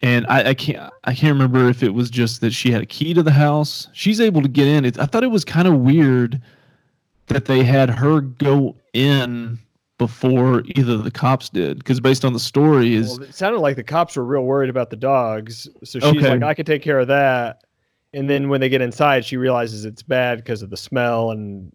And 0.00 0.24
I, 0.28 0.50
I 0.50 0.54
can't 0.54 0.90
I 1.04 1.14
can't 1.14 1.34
remember 1.34 1.68
if 1.68 1.82
it 1.82 1.90
was 1.90 2.08
just 2.08 2.40
that 2.40 2.52
she 2.52 2.70
had 2.70 2.80
a 2.80 2.86
key 2.86 3.12
to 3.12 3.22
the 3.22 3.32
house. 3.32 3.88
She's 3.92 4.20
able 4.20 4.40
to 4.40 4.48
get 4.48 4.66
in. 4.66 4.84
It, 4.86 4.98
I 4.98 5.04
thought 5.04 5.24
it 5.24 5.30
was 5.30 5.44
kind 5.44 5.68
of 5.68 5.74
weird 5.78 6.40
that 7.26 7.44
they 7.44 7.62
had 7.62 7.90
her 7.90 8.20
go 8.22 8.76
in 8.94 9.58
before 9.98 10.62
either 10.76 10.94
of 10.94 11.04
the 11.04 11.10
cops 11.10 11.50
did 11.50 11.78
because 11.78 12.00
based 12.00 12.24
on 12.24 12.32
the 12.32 12.40
story 12.40 12.94
is 12.94 13.18
Well, 13.18 13.28
it 13.28 13.34
sounded 13.34 13.58
like 13.58 13.76
the 13.76 13.82
cops 13.84 14.16
were 14.16 14.24
real 14.24 14.44
worried 14.44 14.70
about 14.70 14.88
the 14.88 14.96
dogs, 14.96 15.68
so 15.84 15.98
she's 15.98 16.04
Okay. 16.04 16.30
like, 16.30 16.42
"I 16.42 16.54
can 16.54 16.64
take 16.64 16.80
care 16.82 16.98
of 17.00 17.08
that." 17.08 17.64
And 18.14 18.30
then 18.30 18.48
when 18.48 18.60
they 18.62 18.70
get 18.70 18.80
inside, 18.80 19.24
she 19.26 19.36
realizes 19.36 19.84
it's 19.84 20.02
bad 20.02 20.38
because 20.38 20.62
of 20.62 20.70
the 20.70 20.76
smell, 20.78 21.30
and 21.32 21.70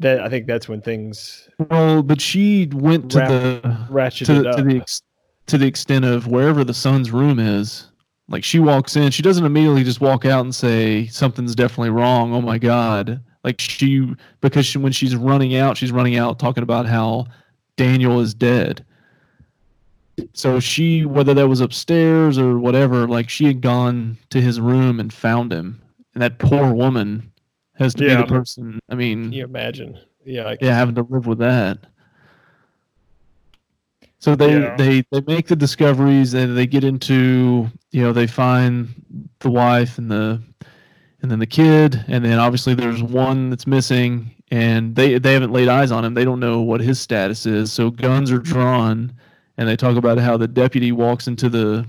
that 0.00 0.20
I 0.20 0.28
think 0.28 0.46
that's 0.46 0.68
when 0.68 0.80
things 0.80 1.48
Well, 1.70 2.02
but 2.02 2.20
she 2.20 2.68
went 2.72 3.10
to 3.12 3.18
Wrap- 3.18 3.28
the 3.28 4.24
to, 4.24 4.52
to 4.52 4.62
the 4.62 4.76
ex, 4.80 5.02
to 5.46 5.58
the 5.58 5.66
extent 5.66 6.04
of 6.04 6.26
wherever 6.26 6.64
the 6.64 6.74
son's 6.74 7.10
room 7.10 7.38
is. 7.38 7.88
Like 8.28 8.44
she 8.44 8.58
walks 8.58 8.94
in, 8.94 9.10
she 9.10 9.22
doesn't 9.22 9.44
immediately 9.44 9.84
just 9.84 10.00
walk 10.00 10.26
out 10.26 10.44
and 10.44 10.54
say 10.54 11.06
something's 11.06 11.54
definitely 11.54 11.90
wrong. 11.90 12.34
Oh 12.34 12.42
my 12.42 12.58
god! 12.58 13.22
Like 13.42 13.60
she 13.60 14.14
because 14.42 14.66
she, 14.66 14.78
when 14.78 14.92
she's 14.92 15.16
running 15.16 15.56
out, 15.56 15.78
she's 15.78 15.92
running 15.92 16.16
out 16.16 16.38
talking 16.38 16.62
about 16.62 16.84
how 16.86 17.26
Daniel 17.76 18.20
is 18.20 18.34
dead. 18.34 18.84
So 20.34 20.60
she, 20.60 21.06
whether 21.06 21.32
that 21.32 21.48
was 21.48 21.60
upstairs 21.60 22.38
or 22.38 22.58
whatever, 22.58 23.06
like 23.06 23.30
she 23.30 23.46
had 23.46 23.60
gone 23.60 24.18
to 24.30 24.40
his 24.40 24.60
room 24.60 25.00
and 25.00 25.12
found 25.12 25.52
him, 25.52 25.80
and 26.12 26.22
that 26.22 26.38
poor 26.38 26.72
woman 26.74 27.32
has 27.78 27.94
to 27.94 28.04
Yeah. 28.04 28.16
be 28.16 28.22
the 28.22 28.28
person. 28.28 28.78
I 28.88 28.94
mean, 28.94 29.24
Can 29.24 29.32
you 29.32 29.44
imagine? 29.44 29.98
Yeah, 30.24 30.54
yeah, 30.60 30.74
having 30.74 30.94
to 30.96 31.02
live 31.08 31.26
with 31.26 31.38
that. 31.38 31.78
So 34.18 34.34
they 34.34 34.60
Yeah. 34.60 34.76
they 34.76 35.04
they 35.12 35.20
make 35.26 35.46
the 35.46 35.56
discoveries 35.56 36.34
and 36.34 36.56
they 36.56 36.66
get 36.66 36.84
into 36.84 37.68
you 37.92 38.02
know 38.02 38.12
they 38.12 38.26
find 38.26 38.88
the 39.40 39.50
wife 39.50 39.96
and 39.98 40.10
the 40.10 40.42
and 41.22 41.30
then 41.30 41.38
the 41.38 41.46
kid 41.46 42.04
and 42.08 42.24
then 42.24 42.38
obviously 42.38 42.74
there's 42.74 43.02
one 43.02 43.50
that's 43.50 43.66
missing 43.66 44.30
and 44.50 44.96
they 44.96 45.18
they 45.18 45.32
haven't 45.34 45.52
laid 45.52 45.68
eyes 45.68 45.92
on 45.92 46.04
him 46.04 46.14
they 46.14 46.24
don't 46.24 46.40
know 46.40 46.60
what 46.60 46.80
his 46.80 46.98
status 46.98 47.46
is 47.46 47.72
so 47.72 47.90
guns 47.90 48.30
are 48.32 48.38
drawn 48.38 49.12
and 49.56 49.68
they 49.68 49.76
talk 49.76 49.96
about 49.96 50.18
how 50.18 50.36
the 50.36 50.48
deputy 50.48 50.90
walks 50.92 51.26
into 51.28 51.48
the 51.48 51.86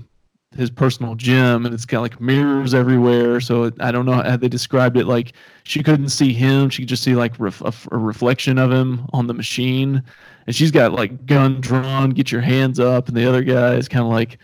his 0.56 0.70
personal 0.70 1.14
gym, 1.14 1.64
and 1.64 1.74
it's 1.74 1.84
got 1.84 2.00
like 2.00 2.20
mirrors 2.20 2.74
everywhere. 2.74 3.40
So 3.40 3.64
it, 3.64 3.74
I 3.80 3.92
don't 3.92 4.06
know 4.06 4.14
how 4.14 4.36
they 4.36 4.48
described 4.48 4.96
it. 4.96 5.06
Like 5.06 5.32
she 5.64 5.82
couldn't 5.82 6.08
see 6.08 6.32
him; 6.32 6.70
she 6.70 6.82
could 6.82 6.88
just 6.88 7.02
see 7.02 7.14
like 7.14 7.38
ref, 7.38 7.60
a, 7.60 7.72
a 7.92 7.98
reflection 7.98 8.58
of 8.58 8.70
him 8.70 9.06
on 9.12 9.26
the 9.26 9.34
machine. 9.34 10.02
And 10.46 10.56
she's 10.56 10.70
got 10.70 10.92
like 10.92 11.26
gun 11.26 11.60
drawn, 11.60 12.10
get 12.10 12.32
your 12.32 12.40
hands 12.40 12.80
up, 12.80 13.08
and 13.08 13.16
the 13.16 13.26
other 13.26 13.42
guy 13.42 13.74
is 13.74 13.88
kind 13.88 14.04
of 14.04 14.10
like, 14.10 14.38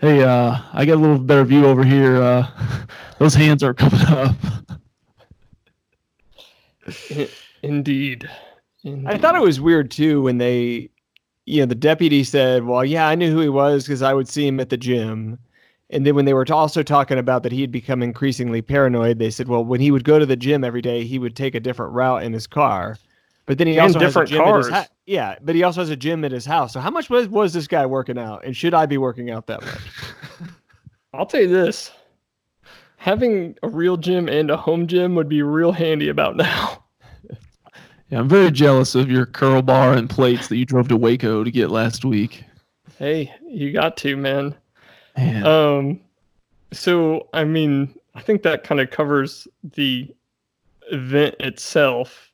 "Hey, 0.00 0.22
uh, 0.22 0.58
I 0.72 0.84
got 0.84 0.94
a 0.94 1.00
little 1.00 1.18
better 1.18 1.44
view 1.44 1.66
over 1.66 1.84
here. 1.84 2.22
Uh, 2.22 2.46
those 3.18 3.34
hands 3.34 3.62
are 3.62 3.74
coming 3.74 4.00
up." 4.06 4.34
Indeed. 7.62 8.28
Indeed. 8.84 9.08
I 9.08 9.16
thought 9.18 9.36
it 9.36 9.42
was 9.42 9.60
weird 9.60 9.90
too 9.90 10.22
when 10.22 10.38
they, 10.38 10.90
you 11.46 11.60
know, 11.60 11.66
the 11.66 11.74
deputy 11.74 12.24
said, 12.24 12.64
"Well, 12.64 12.84
yeah, 12.84 13.08
I 13.08 13.14
knew 13.14 13.30
who 13.32 13.40
he 13.40 13.48
was 13.48 13.84
because 13.84 14.02
I 14.02 14.14
would 14.14 14.28
see 14.28 14.46
him 14.46 14.60
at 14.60 14.68
the 14.70 14.76
gym." 14.76 15.38
And 15.90 16.06
then 16.06 16.14
when 16.14 16.24
they 16.24 16.34
were 16.34 16.46
also 16.50 16.82
talking 16.82 17.18
about 17.18 17.42
that 17.42 17.52
he 17.52 17.60
had 17.60 17.70
become 17.72 18.02
increasingly 18.02 18.62
paranoid, 18.62 19.18
they 19.18 19.30
said, 19.30 19.48
"Well, 19.48 19.64
when 19.64 19.80
he 19.80 19.90
would 19.90 20.04
go 20.04 20.18
to 20.18 20.26
the 20.26 20.36
gym 20.36 20.64
every 20.64 20.82
day, 20.82 21.04
he 21.04 21.18
would 21.18 21.36
take 21.36 21.54
a 21.54 21.60
different 21.60 21.92
route 21.92 22.22
in 22.24 22.32
his 22.32 22.46
car." 22.46 23.00
But 23.46 23.58
then 23.58 23.66
he 23.66 23.78
And 23.78 23.80
also 23.80 23.98
different 23.98 24.04
has 24.04 24.16
a 24.16 24.22
gym 24.22 24.46
at 24.48 24.54
his 24.54 24.68
cars. 24.68 24.68
ha- 24.68 24.88
yeah, 25.06 25.36
but 25.42 25.54
he 25.54 25.62
also 25.62 25.80
has 25.80 25.90
a 25.90 25.96
gym 25.96 26.24
at 26.24 26.32
his 26.32 26.44
house. 26.46 26.72
So 26.74 26.80
how 26.80 26.90
much 26.90 27.10
was 27.10 27.28
was 27.28 27.52
this 27.52 27.66
guy 27.66 27.84
working 27.86 28.18
out? 28.18 28.44
And 28.44 28.56
should 28.56 28.74
I 28.74 28.86
be 28.86 28.98
working 28.98 29.30
out 29.30 29.46
that 29.48 29.62
much? 29.64 30.06
I'll 31.14 31.26
tell 31.26 31.40
you 31.42 31.48
this. 31.48 31.90
Having 32.96 33.58
a 33.62 33.68
real 33.68 33.98
gym 33.98 34.30
and 34.30 34.50
a 34.50 34.56
home 34.56 34.86
gym 34.86 35.14
would 35.14 35.28
be 35.28 35.42
real 35.42 35.72
handy 35.72 36.08
about 36.08 36.36
now. 36.36 36.81
Yeah, 38.12 38.18
I'm 38.18 38.28
very 38.28 38.50
jealous 38.50 38.94
of 38.94 39.10
your 39.10 39.24
curl 39.24 39.62
bar 39.62 39.94
and 39.94 40.08
plates 40.08 40.48
that 40.48 40.58
you 40.58 40.66
drove 40.66 40.86
to 40.88 40.98
Waco 40.98 41.42
to 41.44 41.50
get 41.50 41.70
last 41.70 42.04
week. 42.04 42.44
Hey, 42.98 43.32
you 43.48 43.72
got 43.72 43.96
to, 43.98 44.18
man. 44.18 44.54
Man. 45.16 45.46
Um 45.46 46.00
so 46.72 47.28
I 47.32 47.44
mean, 47.44 47.94
I 48.14 48.20
think 48.20 48.42
that 48.42 48.64
kind 48.64 48.82
of 48.82 48.90
covers 48.90 49.48
the 49.64 50.14
event 50.90 51.36
itself. 51.40 52.30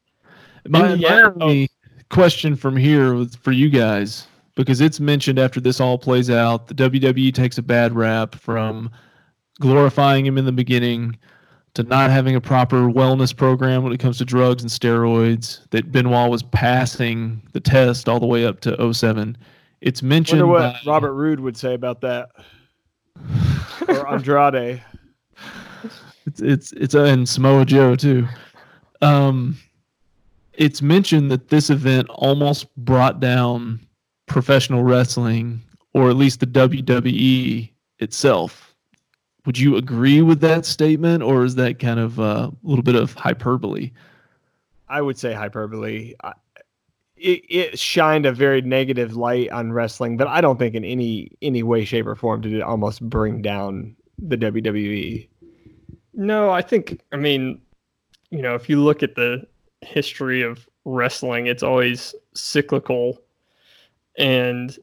My, 0.67 0.97
my 0.97 1.23
only 1.41 1.71
question 2.11 2.57
from 2.57 2.77
here 2.77 3.25
for 3.41 3.53
you 3.53 3.71
guys 3.71 4.27
because 4.57 4.81
it's 4.81 4.99
mentioned 4.99 5.39
after 5.39 5.61
this 5.61 5.79
all 5.79 5.97
plays 5.97 6.29
out, 6.29 6.67
the 6.67 6.75
WWE 6.75 7.33
takes 7.33 7.57
a 7.57 7.63
bad 7.63 7.95
rap 7.95 8.35
from 8.35 8.91
glorifying 9.61 10.27
him 10.27 10.39
in 10.39 10.45
the 10.45 10.51
beginning 10.51 11.17
to 11.75 11.83
not 11.85 12.11
having 12.11 12.35
a 12.35 12.41
proper 12.41 12.89
wellness 12.89 13.37
program 13.37 13.83
when 13.85 13.93
it 13.93 13.99
comes 13.99 14.19
to 14.19 14.25
drugs 14.25 14.63
and 14.63 14.71
steroids. 14.71 15.61
That 15.71 15.93
Benoit 15.93 16.31
was 16.31 16.43
passing 16.43 17.43
the 17.53 17.61
test 17.61 18.09
all 18.09 18.19
the 18.21 18.27
way 18.27 18.45
up 18.45 18.61
to 18.61 18.93
07. 18.95 19.37
It's 19.81 20.03
mentioned 20.03 20.41
Wonder 20.41 20.53
what 20.53 20.85
by- 20.85 20.91
Robert 20.91 21.13
Roode 21.13 21.41
would 21.41 21.57
say 21.57 21.75
about 21.75 22.01
that, 22.01 22.31
or 23.87 24.09
Andrade. 24.09 24.83
It's 26.27 26.41
it's 26.43 26.73
it's 26.73 26.95
uh, 26.95 27.05
and 27.05 27.29
Samoa 27.29 27.65
Joe 27.65 27.95
too. 27.95 28.27
Um, 29.01 29.57
it's 30.55 30.83
mentioned 30.83 31.31
that 31.31 31.49
this 31.49 31.71
event 31.71 32.09
almost 32.11 32.75
brought 32.77 33.21
down 33.21 33.81
professional 34.27 34.83
wrestling, 34.83 35.63
or 35.95 36.11
at 36.11 36.17
least 36.17 36.41
the 36.41 36.47
WWE 36.47 37.71
itself. 38.01 38.68
Would 39.49 39.59
you 39.59 39.77
agree 39.77 40.21
with 40.21 40.41
that 40.43 40.67
statement, 40.67 41.23
or 41.23 41.43
is 41.43 41.55
that 41.55 41.79
kind 41.79 41.99
of 41.99 42.21
uh, 42.21 42.51
a 42.53 42.53
little 42.63 42.83
bit 42.83 42.95
of 42.95 43.15
hyperbole? 43.15 43.93
I 44.91 45.01
would 45.01 45.17
say 45.19 45.33
hyperbole. 45.33 46.13
I- 46.23 46.35
It, 47.17 47.41
it 47.49 47.79
shined 47.79 48.27
a 48.27 48.33
very 48.33 48.61
negative 48.61 49.17
light 49.17 49.49
on 49.51 49.73
wrestling, 49.73 50.19
but 50.19 50.27
I 50.29 50.43
don't 50.43 50.59
think 50.59 50.75
in 50.75 50.85
any 50.85 51.31
any 51.41 51.63
way, 51.63 51.87
shape, 51.87 52.07
or 52.07 52.15
form 52.15 52.43
did 52.43 52.53
it 52.53 52.61
almost 52.61 53.01
bring 53.09 53.41
down 53.41 53.97
the. 54.19 54.37
WWE. 54.37 55.27
No, 56.13 56.51
I 56.51 56.61
think 56.61 57.01
I 57.13 57.17
mean, 57.17 57.59
you 58.31 58.43
know, 58.43 58.55
if 58.55 58.69
you 58.69 58.79
look 58.85 59.03
at 59.03 59.15
the 59.15 59.47
history 59.81 60.43
of 60.43 60.69
wrestling, 60.85 61.47
it's 61.47 61.63
always 61.63 62.15
cyclical. 62.35 63.19
And 64.19 64.79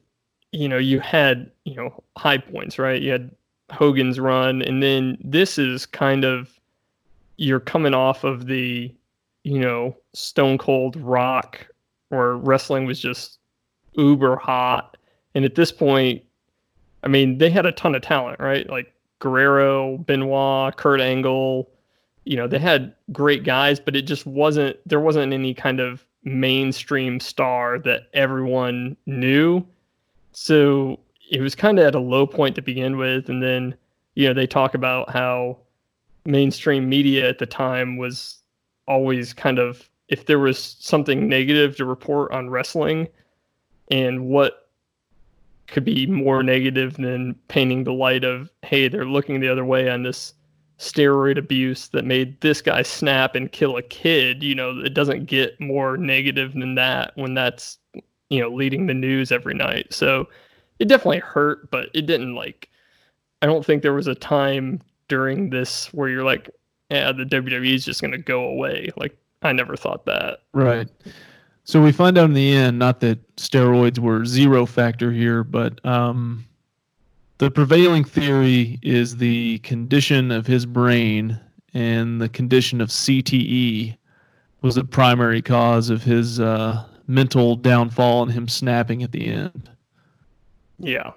you 0.50 0.68
know, 0.68 0.78
you 0.78 0.98
had, 0.98 1.52
you 1.64 1.76
know, 1.76 2.02
high 2.18 2.38
points, 2.38 2.80
right? 2.80 3.00
You 3.00 3.12
had 3.12 3.30
Hogan's 3.70 4.20
run 4.20 4.62
and 4.62 4.82
then 4.82 5.18
this 5.22 5.58
is 5.58 5.86
kind 5.86 6.24
of 6.24 6.56
you're 7.36 7.60
coming 7.60 7.94
off 7.94 8.24
of 8.24 8.46
the, 8.46 8.92
you 9.44 9.58
know, 9.58 9.96
Stone 10.14 10.58
Cold 10.58 10.96
Rock 10.96 11.66
where 12.08 12.36
wrestling 12.36 12.86
was 12.86 13.00
just 13.00 13.38
uber 13.94 14.36
hot. 14.36 14.96
And 15.34 15.44
at 15.44 15.54
this 15.54 15.72
point, 15.72 16.22
I 17.02 17.08
mean, 17.08 17.38
they 17.38 17.50
had 17.50 17.66
a 17.66 17.72
ton 17.72 17.94
of 17.94 18.02
talent, 18.02 18.40
right? 18.40 18.68
Like 18.68 18.92
Guerrero, 19.18 19.98
Benoit, 19.98 20.76
Kurt 20.76 21.00
Angle, 21.00 21.68
you 22.24 22.36
know, 22.36 22.48
they 22.48 22.58
had 22.58 22.94
great 23.12 23.44
guys, 23.44 23.78
but 23.78 23.94
it 23.94 24.02
just 24.02 24.26
wasn't 24.26 24.76
there 24.86 25.00
wasn't 25.00 25.32
any 25.32 25.54
kind 25.54 25.80
of 25.80 26.04
mainstream 26.24 27.20
star 27.20 27.78
that 27.80 28.08
everyone 28.12 28.96
knew. 29.06 29.64
So 30.32 30.98
it 31.30 31.40
was 31.40 31.54
kind 31.54 31.78
of 31.78 31.86
at 31.86 31.94
a 31.94 32.00
low 32.00 32.26
point 32.26 32.54
to 32.56 32.62
begin 32.62 32.96
with 32.96 33.28
and 33.28 33.42
then, 33.42 33.74
you 34.14 34.26
know, 34.26 34.34
they 34.34 34.46
talk 34.46 34.74
about 34.74 35.10
how 35.10 35.58
mainstream 36.24 36.88
media 36.88 37.28
at 37.28 37.38
the 37.38 37.46
time 37.46 37.96
was 37.96 38.38
always 38.88 39.32
kind 39.32 39.58
of 39.58 39.88
if 40.08 40.26
there 40.26 40.38
was 40.38 40.76
something 40.78 41.28
negative 41.28 41.76
to 41.76 41.84
report 41.84 42.30
on 42.32 42.50
wrestling 42.50 43.08
and 43.90 44.26
what 44.26 44.68
could 45.66 45.84
be 45.84 46.06
more 46.06 46.42
negative 46.42 46.96
than 46.96 47.34
painting 47.48 47.84
the 47.84 47.92
light 47.92 48.24
of 48.24 48.50
hey 48.62 48.88
they're 48.88 49.04
looking 49.04 49.40
the 49.40 49.48
other 49.48 49.64
way 49.64 49.90
on 49.90 50.02
this 50.02 50.34
steroid 50.78 51.38
abuse 51.38 51.88
that 51.88 52.04
made 52.04 52.40
this 52.40 52.60
guy 52.60 52.82
snap 52.82 53.34
and 53.34 53.50
kill 53.52 53.76
a 53.76 53.82
kid 53.82 54.42
you 54.42 54.54
know 54.54 54.78
it 54.78 54.94
doesn't 54.94 55.26
get 55.26 55.58
more 55.60 55.96
negative 55.96 56.52
than 56.52 56.74
that 56.74 57.12
when 57.16 57.34
that's 57.34 57.78
you 58.28 58.40
know 58.40 58.48
leading 58.48 58.86
the 58.86 58.94
news 58.94 59.32
every 59.32 59.54
night. 59.54 59.92
So 59.92 60.28
it 60.78 60.88
definitely 60.88 61.18
hurt 61.18 61.70
but 61.70 61.88
it 61.94 62.06
didn't 62.06 62.34
like 62.34 62.68
i 63.42 63.46
don't 63.46 63.64
think 63.64 63.82
there 63.82 63.94
was 63.94 64.06
a 64.06 64.14
time 64.14 64.80
during 65.08 65.50
this 65.50 65.92
where 65.92 66.08
you're 66.08 66.24
like 66.24 66.50
yeah 66.90 67.12
the 67.12 67.24
wwe 67.24 67.74
is 67.74 67.84
just 67.84 68.00
going 68.00 68.12
to 68.12 68.18
go 68.18 68.44
away 68.44 68.90
like 68.96 69.16
i 69.42 69.52
never 69.52 69.76
thought 69.76 70.04
that 70.04 70.40
Right. 70.56 70.88
So 71.64 71.82
we 71.82 71.92
find 71.92 72.16
out 72.16 72.26
in 72.26 72.32
the 72.32 72.52
end, 72.52 72.78
not 72.78 73.00
that 73.00 73.36
steroids 73.36 73.98
were 73.98 74.24
zero 74.24 74.64
factor 74.66 75.12
here, 75.12 75.44
but 75.44 75.84
um, 75.84 76.46
the 77.38 77.50
prevailing 77.50 78.04
theory 78.04 78.78
is 78.82 79.16
the 79.16 79.58
condition 79.58 80.30
of 80.30 80.46
his 80.46 80.64
brain 80.64 81.38
and 81.74 82.22
the 82.22 82.28
condition 82.28 82.80
of 82.80 82.88
CTE 82.88 83.98
was 84.62 84.76
the 84.76 84.84
primary 84.84 85.42
cause 85.42 85.90
of 85.90 86.04
his 86.04 86.40
uh, 86.40 86.84
mental 87.06 87.56
downfall 87.56 88.22
and 88.22 88.32
him 88.32 88.48
snapping 88.48 89.02
at 89.02 89.12
the 89.12 89.26
end. 89.26 89.68
Yeah 90.78 91.12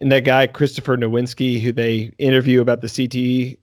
And 0.00 0.10
that 0.12 0.24
guy 0.24 0.46
Christopher 0.46 0.96
Nowinski, 0.96 1.60
who 1.60 1.72
they 1.72 2.12
interview 2.18 2.60
about 2.60 2.80
the 2.80 2.86
CTE, 2.86 3.58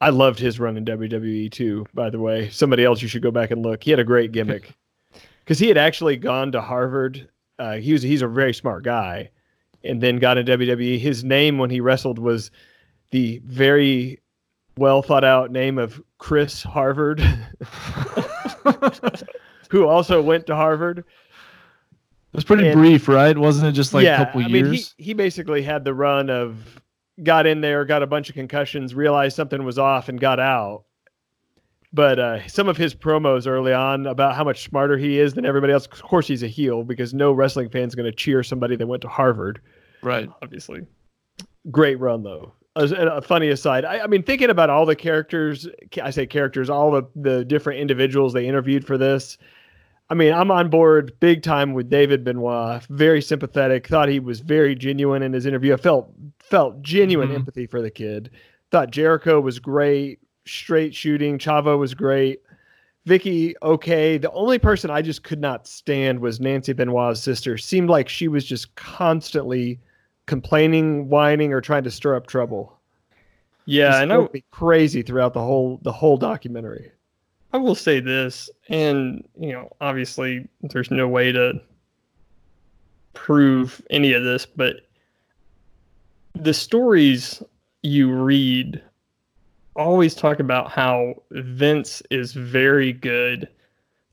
I 0.00 0.10
loved 0.10 0.38
his 0.38 0.60
run 0.60 0.76
in 0.76 0.84
WWE 0.84 1.50
too. 1.50 1.86
By 1.94 2.10
the 2.10 2.18
way, 2.18 2.50
somebody 2.50 2.84
else 2.84 3.00
you 3.00 3.08
should 3.08 3.22
go 3.22 3.30
back 3.30 3.50
and 3.50 3.62
look. 3.62 3.82
He 3.82 3.90
had 3.90 4.00
a 4.00 4.04
great 4.04 4.32
gimmick 4.32 4.74
because 5.40 5.58
he 5.58 5.68
had 5.68 5.78
actually 5.78 6.16
gone 6.16 6.52
to 6.52 6.60
Harvard. 6.60 7.28
Uh, 7.58 7.76
he 7.76 7.92
was 7.92 8.02
he's 8.02 8.20
a 8.20 8.28
very 8.28 8.52
smart 8.52 8.82
guy, 8.82 9.30
and 9.82 10.02
then 10.02 10.16
got 10.16 10.36
in 10.36 10.46
WWE. 10.46 10.98
His 10.98 11.24
name 11.24 11.56
when 11.56 11.70
he 11.70 11.80
wrestled 11.80 12.18
was 12.18 12.50
the 13.12 13.40
very 13.44 14.20
well 14.76 15.00
thought 15.02 15.24
out 15.24 15.50
name 15.50 15.78
of 15.78 16.02
Chris 16.18 16.62
Harvard, 16.62 17.20
who 19.70 19.86
also 19.86 20.20
went 20.20 20.46
to 20.48 20.54
Harvard. 20.54 21.04
It 22.34 22.38
was 22.38 22.44
pretty 22.44 22.66
And- 22.66 22.76
brief, 22.80 23.06
right? 23.06 23.38
Wasn't 23.38 23.64
it 23.66 23.72
just 23.72 23.94
like 23.94 24.06
a 24.06 24.16
couple 24.16 24.42
I 24.42 24.46
years? 24.48 24.68
mean, 24.70 24.74
he, 24.74 24.84
he 25.04 25.14
basically 25.14 25.62
had 25.62 25.84
the 25.84 25.94
run 25.94 26.28
of 26.30 26.80
got 27.22 27.46
in 27.46 27.60
there, 27.60 27.84
got 27.84 28.02
a 28.02 28.08
bunch 28.08 28.28
of 28.28 28.34
concussions, 28.34 28.92
realized 28.92 29.36
something 29.36 29.62
was 29.64 29.78
off, 29.78 30.08
and 30.08 30.18
got 30.18 30.40
out. 30.40 30.82
But 31.92 32.18
uh, 32.18 32.44
some 32.48 32.68
of 32.68 32.76
his 32.76 32.92
promos 32.92 33.46
early 33.46 33.72
on 33.72 34.06
about 34.06 34.34
how 34.34 34.42
much 34.42 34.64
smarter 34.64 34.98
he 34.98 35.20
is 35.20 35.34
than 35.34 35.46
everybody 35.46 35.72
else. 35.72 35.86
Of 35.86 36.02
course, 36.02 36.26
he's 36.26 36.42
a 36.42 36.48
heel 36.48 36.82
because 36.82 37.14
no 37.14 37.30
wrestling 37.32 37.68
fan's 37.70 37.94
going 37.94 38.10
to 38.10 38.16
cheer 38.16 38.42
somebody 38.42 38.74
that 38.74 38.86
went 38.88 39.02
to 39.02 39.08
Harvard. 39.08 39.60
right. 40.02 40.28
obviously 40.42 40.80
Great 41.70 42.00
run 42.00 42.24
though. 42.24 42.52
As 42.76 42.90
a, 42.90 42.96
a 43.06 43.22
funny 43.22 43.48
aside, 43.50 43.84
I, 43.84 44.00
I 44.00 44.06
mean, 44.08 44.24
thinking 44.24 44.50
about 44.50 44.68
all 44.70 44.84
the 44.84 44.96
characters, 44.96 45.68
I 46.02 46.10
say 46.10 46.26
characters, 46.26 46.68
all 46.68 46.90
the 46.90 47.04
the 47.14 47.44
different 47.44 47.78
individuals 47.78 48.32
they 48.32 48.48
interviewed 48.48 48.84
for 48.84 48.98
this. 48.98 49.38
I 50.10 50.14
mean, 50.14 50.32
I'm 50.32 50.50
on 50.50 50.68
board 50.68 51.12
big 51.20 51.42
time 51.42 51.72
with 51.72 51.88
David 51.88 52.24
Benoit. 52.24 52.82
Very 52.90 53.22
sympathetic. 53.22 53.86
Thought 53.88 54.08
he 54.10 54.20
was 54.20 54.40
very 54.40 54.74
genuine 54.74 55.22
in 55.22 55.32
his 55.32 55.46
interview. 55.46 55.72
I 55.72 55.76
felt 55.78 56.10
felt 56.40 56.82
genuine 56.82 57.30
Mhm. 57.30 57.36
empathy 57.36 57.66
for 57.66 57.80
the 57.80 57.90
kid. 57.90 58.30
Thought 58.70 58.90
Jericho 58.90 59.40
was 59.40 59.58
great. 59.58 60.18
Straight 60.46 60.94
shooting. 60.94 61.38
Chavo 61.38 61.78
was 61.78 61.94
great. 61.94 62.42
Vickie, 63.08 63.54
okay. 63.62 64.18
The 64.18 64.30
only 64.32 64.58
person 64.58 64.90
I 64.90 65.00
just 65.02 65.24
could 65.24 65.40
not 65.40 65.66
stand 65.66 66.20
was 66.20 66.40
Nancy 66.40 66.72
Benoit's 66.74 67.20
sister. 67.20 67.56
Seemed 67.56 67.88
like 67.90 68.08
she 68.08 68.28
was 68.28 68.44
just 68.44 68.74
constantly 68.76 69.78
complaining, 70.26 71.08
whining, 71.08 71.52
or 71.52 71.60
trying 71.60 71.84
to 71.84 71.90
stir 71.90 72.14
up 72.14 72.26
trouble. 72.26 72.78
Yeah, 73.66 74.04
Just 74.04 74.10
I, 74.10 74.32
me 74.34 74.44
crazy 74.50 75.02
throughout 75.02 75.32
the 75.32 75.40
whole 75.40 75.78
the 75.82 75.92
whole 75.92 76.18
documentary. 76.18 76.92
I 77.54 77.56
will 77.56 77.76
say 77.76 78.00
this, 78.00 78.50
and 78.68 79.22
you 79.38 79.52
know, 79.52 79.70
obviously, 79.80 80.48
there's 80.60 80.90
no 80.90 81.06
way 81.06 81.30
to 81.30 81.52
prove 83.12 83.80
any 83.90 84.12
of 84.12 84.24
this, 84.24 84.44
but 84.44 84.80
the 86.34 86.52
stories 86.52 87.44
you 87.84 88.12
read 88.12 88.82
always 89.76 90.16
talk 90.16 90.40
about 90.40 90.72
how 90.72 91.22
Vince 91.30 92.02
is 92.10 92.32
very 92.32 92.92
good 92.92 93.48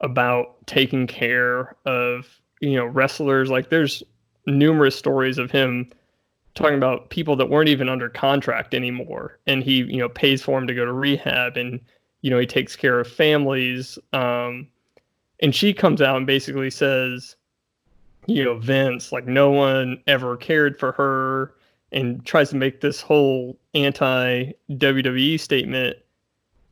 about 0.02 0.56
taking 0.68 1.08
care 1.08 1.76
of 1.88 2.28
you 2.60 2.76
know 2.76 2.86
wrestlers. 2.86 3.50
Like, 3.50 3.72
there's 3.72 4.04
numerous 4.46 4.96
stories 4.96 5.40
of 5.40 5.50
him 5.50 5.90
talking 6.54 6.78
about 6.78 7.10
people 7.10 7.36
that 7.38 7.50
weren't 7.50 7.70
even 7.70 7.90
under 7.90 8.08
contract 8.08 8.76
anymore, 8.76 9.40
and 9.48 9.64
he 9.64 9.78
you 9.78 9.98
know 9.98 10.10
pays 10.10 10.44
for 10.44 10.60
them 10.60 10.68
to 10.68 10.76
go 10.76 10.86
to 10.86 10.94
rehab 10.94 11.58
and 11.58 11.80
you 12.22 12.30
know 12.30 12.40
he 12.40 12.46
takes 12.46 12.76
care 12.76 13.00
of 13.00 13.08
families 13.08 13.98
um 14.14 14.68
and 15.42 15.56
she 15.56 15.74
comes 15.74 16.02
out 16.02 16.18
and 16.18 16.28
basically 16.28 16.70
says 16.70 17.36
you 18.28 18.44
know 18.44 18.58
vince 18.58 19.12
like 19.12 19.26
no 19.26 19.50
one 19.50 20.02
ever 20.08 20.38
cared 20.38 20.80
for 20.80 20.92
her 20.92 21.56
and 21.92 22.26
tries 22.26 22.50
to 22.50 22.56
make 22.56 22.82
this 22.82 23.02
whole 23.02 23.58
anti 23.74 24.52
wwe 24.72 25.40
statement. 25.40 25.98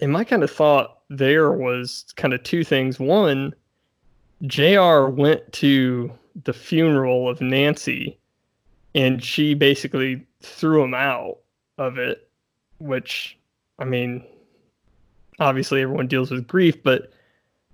And 0.02 0.12
my 0.12 0.24
kind 0.24 0.44
of 0.44 0.52
thought 0.52 1.00
there 1.10 1.52
was 1.52 2.06
kind 2.16 2.34
of 2.34 2.44
two 2.44 2.64
things. 2.64 3.00
One 3.00 3.54
jr 4.48 5.08
went 5.08 5.52
to 5.52 6.10
the 6.46 6.54
funeral 6.54 7.28
of 7.28 7.42
nancy 7.42 8.18
and 8.96 9.22
she 9.22 9.54
basically 9.54 10.26
threw 10.42 10.82
him 10.82 10.94
out 10.94 11.40
of 11.78 11.98
it 11.98 12.30
which 12.78 13.38
i 13.80 13.84
mean 13.84 14.24
obviously 15.40 15.82
everyone 15.82 16.08
deals 16.08 16.32
with 16.32 16.48
grief, 16.48 16.82
but 16.84 17.12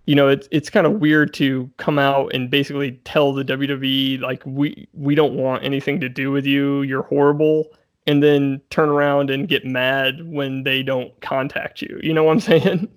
you 0.06 0.14
know, 0.16 0.28
it's 0.28 0.48
it's 0.52 0.70
kind 0.70 0.86
of 0.86 0.94
weird 1.00 1.34
to 1.36 1.70
come 1.78 1.98
out 1.98 2.32
and 2.34 2.50
basically 2.50 2.94
tell 3.06 3.34
the 3.34 3.44
WWE 3.44 4.20
like 4.22 4.44
we 4.46 4.88
we 4.94 5.16
don't 5.16 5.34
want 5.36 5.64
anything 5.64 6.00
to 6.02 6.10
do 6.10 6.32
with 6.32 6.46
you, 6.46 6.84
you're 6.84 7.02
horrible, 7.04 7.66
and 8.06 8.22
then 8.22 8.62
turn 8.70 8.90
around 8.90 9.32
and 9.32 9.48
get 9.48 9.66
mad 9.66 10.32
when 10.32 10.62
they 10.64 10.84
don't 10.84 11.20
contact 11.22 11.82
you. 11.82 12.00
You 12.04 12.14
know 12.14 12.24
what 12.24 12.34
I'm 12.34 12.40
saying? 12.62 12.88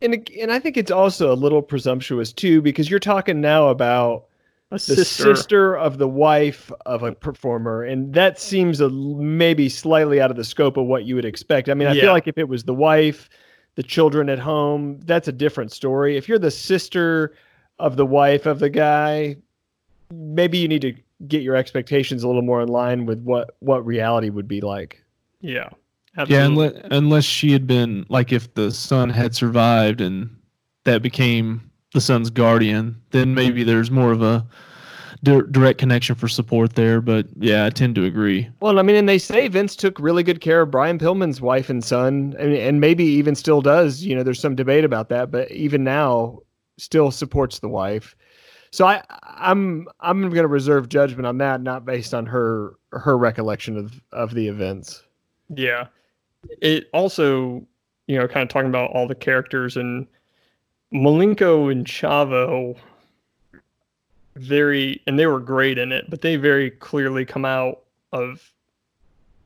And 0.00 0.30
and 0.40 0.50
I 0.52 0.58
think 0.58 0.76
it's 0.78 0.90
also 0.90 1.30
a 1.30 1.34
little 1.36 1.60
presumptuous 1.62 2.32
too 2.32 2.62
because 2.62 2.88
you're 2.88 2.98
talking 3.00 3.40
now 3.42 3.68
about 3.68 4.24
A 4.70 4.74
the 4.76 4.78
sister. 4.78 5.34
sister. 5.34 5.76
of 5.76 5.98
the 5.98 6.08
wife 6.08 6.72
of 6.86 7.02
a 7.02 7.12
performer, 7.12 7.82
and 7.82 8.14
that 8.14 8.40
seems 8.40 8.80
a 8.80 8.88
maybe 8.88 9.68
slightly 9.68 10.22
out 10.22 10.30
of 10.30 10.38
the 10.38 10.44
scope 10.44 10.78
of 10.78 10.86
what 10.86 11.04
you 11.04 11.16
would 11.16 11.24
expect. 11.26 11.68
I 11.68 11.74
mean, 11.74 11.86
I 11.88 11.92
Yeah. 11.92 12.00
feel 12.04 12.12
like 12.12 12.28
if 12.28 12.38
it 12.38 12.48
was 12.48 12.64
the 12.64 12.74
wife, 12.74 13.28
the 13.76 13.82
children 13.82 14.28
at 14.28 14.38
home, 14.38 14.98
that's 15.04 15.28
a 15.28 15.32
different 15.32 15.70
story. 15.70 16.16
If 16.16 16.28
you're 16.28 16.38
the 16.38 16.50
sister 16.50 17.34
of 17.78 17.96
the 17.96 18.06
wife 18.06 18.46
of 18.46 18.58
the 18.58 18.70
guy, 18.70 19.36
maybe 20.12 20.58
you 20.58 20.66
need 20.66 20.82
to 20.82 20.94
get 21.28 21.42
your 21.42 21.56
expectations 21.56 22.22
a 22.22 22.26
little 22.26 22.42
more 22.42 22.60
in 22.60 22.68
line 22.68 23.06
with 23.06 23.22
what 23.22 23.56
what 23.60 23.86
reality 23.86 24.30
would 24.30 24.48
be 24.48 24.60
like. 24.60 25.02
Yeah. 25.40 25.68
Yeah, 26.28 26.46
unless, 26.46 26.72
unless 26.84 27.24
she 27.24 27.52
had 27.52 27.66
been 27.66 28.06
like 28.08 28.32
if 28.32 28.54
the 28.54 28.70
son 28.70 29.10
had 29.10 29.34
survived 29.34 30.00
and 30.00 30.34
that 30.84 31.02
became 31.02 31.70
the 31.92 32.00
son's 32.00 32.30
guardian, 32.30 33.02
then 33.10 33.34
maybe 33.34 33.62
there's 33.64 33.90
more 33.90 34.12
of 34.12 34.22
a 34.22 34.46
di- 35.26 35.42
direct 35.50 35.78
connection 35.78 36.14
for 36.14 36.28
support 36.28 36.74
there. 36.74 37.00
But 37.00 37.26
yeah, 37.36 37.66
I 37.66 37.70
tend 37.70 37.94
to 37.96 38.04
agree. 38.04 38.48
Well, 38.60 38.78
I 38.78 38.82
mean, 38.82 38.96
and 38.96 39.08
they 39.08 39.18
say 39.18 39.48
Vince 39.48 39.76
took 39.76 39.98
really 39.98 40.22
good 40.22 40.40
care 40.40 40.62
of 40.62 40.70
Brian 40.70 40.98
Pillman's 40.98 41.40
wife 41.40 41.68
and 41.68 41.84
son, 41.84 42.34
and, 42.38 42.54
and 42.54 42.80
maybe 42.80 43.04
even 43.04 43.34
still 43.34 43.60
does. 43.60 44.02
You 44.02 44.14
know, 44.14 44.22
there's 44.22 44.40
some 44.40 44.54
debate 44.54 44.84
about 44.84 45.08
that, 45.08 45.30
but 45.30 45.50
even 45.50 45.84
now, 45.84 46.40
still 46.78 47.10
supports 47.10 47.58
the 47.58 47.68
wife. 47.68 48.14
So 48.70 48.86
I, 48.86 49.02
I'm, 49.22 49.88
I'm 50.00 50.22
going 50.22 50.42
to 50.42 50.48
reserve 50.48 50.88
judgment 50.88 51.26
on 51.26 51.38
that, 51.38 51.62
not 51.62 51.84
based 51.84 52.12
on 52.12 52.26
her, 52.26 52.74
her 52.92 53.16
recollection 53.16 53.76
of, 53.76 54.00
of 54.12 54.34
the 54.34 54.48
events. 54.48 55.02
Yeah. 55.54 55.86
It 56.60 56.88
also, 56.92 57.66
you 58.06 58.18
know, 58.18 58.28
kind 58.28 58.42
of 58.42 58.48
talking 58.48 58.68
about 58.68 58.90
all 58.90 59.08
the 59.08 59.14
characters 59.14 59.76
and 59.76 60.06
Malenko 60.92 61.72
and 61.72 61.86
Chavo 61.86 62.76
very 64.36 65.02
and 65.06 65.18
they 65.18 65.26
were 65.26 65.40
great 65.40 65.78
in 65.78 65.92
it, 65.92 66.08
but 66.08 66.20
they 66.20 66.36
very 66.36 66.70
clearly 66.70 67.24
come 67.24 67.44
out 67.44 67.80
of 68.12 68.52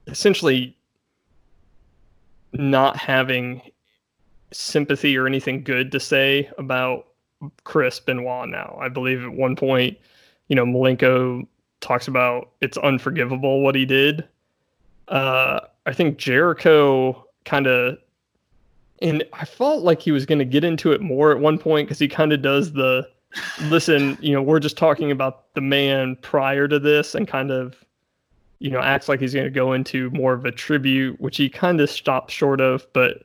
essentially 0.06 0.76
not 2.52 2.96
having 2.96 3.62
sympathy 4.52 5.16
or 5.16 5.26
anything 5.26 5.62
good 5.62 5.92
to 5.92 6.00
say 6.00 6.50
about 6.58 7.06
Chris 7.64 8.00
Benoit 8.00 8.48
now. 8.48 8.76
I 8.80 8.88
believe 8.88 9.22
at 9.22 9.32
one 9.32 9.56
point, 9.56 9.96
you 10.48 10.56
know, 10.56 10.66
Malenko 10.66 11.46
talks 11.80 12.08
about 12.08 12.50
it's 12.60 12.76
unforgivable 12.78 13.62
what 13.62 13.74
he 13.74 13.86
did. 13.86 14.28
Uh, 15.08 15.60
I 15.86 15.92
think 15.92 16.18
Jericho 16.18 17.26
kind 17.44 17.66
of, 17.66 17.98
and 19.00 19.24
I 19.32 19.44
felt 19.44 19.82
like 19.82 20.00
he 20.00 20.12
was 20.12 20.26
going 20.26 20.40
to 20.40 20.44
get 20.44 20.64
into 20.64 20.92
it 20.92 21.00
more 21.00 21.32
at 21.32 21.38
one 21.38 21.58
point 21.58 21.88
because 21.88 21.98
he 21.98 22.08
kind 22.08 22.32
of 22.32 22.42
does 22.42 22.72
the 22.72 23.08
listen, 23.62 24.18
you 24.20 24.32
know, 24.32 24.42
we're 24.42 24.60
just 24.60 24.76
talking 24.76 25.10
about 25.10 25.52
the 25.54 25.60
man 25.60 26.16
prior 26.16 26.66
to 26.68 26.78
this 26.78 27.14
and 27.14 27.26
kind 27.26 27.50
of, 27.50 27.76
you 28.58 28.70
know, 28.70 28.80
acts 28.80 29.08
like 29.08 29.20
he's 29.20 29.34
going 29.34 29.44
to 29.46 29.50
go 29.50 29.72
into 29.72 30.10
more 30.10 30.32
of 30.32 30.44
a 30.44 30.52
tribute, 30.52 31.20
which 31.20 31.36
he 31.36 31.48
kind 31.48 31.80
of 31.80 31.90
stops 31.90 32.34
short 32.34 32.60
of. 32.60 32.86
But 32.92 33.24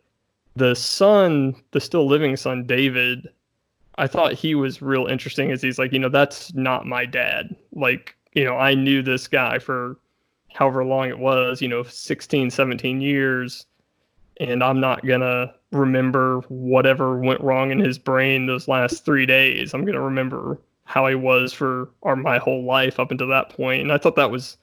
the 0.55 0.75
son, 0.75 1.55
the 1.71 1.81
still 1.81 2.07
living 2.07 2.37
son, 2.37 2.65
David, 2.65 3.29
I 3.97 4.07
thought 4.07 4.33
he 4.33 4.55
was 4.55 4.81
real 4.81 5.07
interesting 5.07 5.51
as 5.51 5.61
he's 5.61 5.79
like, 5.79 5.93
you 5.93 5.99
know, 5.99 6.09
that's 6.09 6.53
not 6.53 6.85
my 6.85 7.05
dad. 7.05 7.55
Like, 7.73 8.15
you 8.33 8.43
know, 8.43 8.57
I 8.57 8.73
knew 8.73 9.01
this 9.01 9.27
guy 9.27 9.59
for 9.59 9.97
however 10.53 10.83
long 10.85 11.09
it 11.09 11.19
was, 11.19 11.61
you 11.61 11.67
know, 11.67 11.83
16, 11.83 12.49
17 12.49 13.01
years. 13.01 13.65
And 14.39 14.63
I'm 14.63 14.79
not 14.79 15.05
to 15.21 15.53
remember 15.71 16.41
whatever 16.49 17.17
went 17.17 17.41
wrong 17.41 17.71
in 17.71 17.79
his 17.79 17.97
brain 17.97 18.47
those 18.47 18.67
last 18.67 19.05
three 19.05 19.25
days. 19.25 19.73
I'm 19.73 19.85
to 19.95 20.01
remember 20.01 20.59
how 20.83 21.07
he 21.07 21.15
was 21.15 21.53
for 21.53 21.89
or 22.01 22.15
my 22.15 22.37
whole 22.37 22.63
life 22.63 22.99
up 22.99 23.11
until 23.11 23.27
that 23.27 23.49
point. 23.49 23.81
And 23.81 23.91
I 23.91 23.97
thought 23.97 24.15
that 24.15 24.31
was 24.31 24.57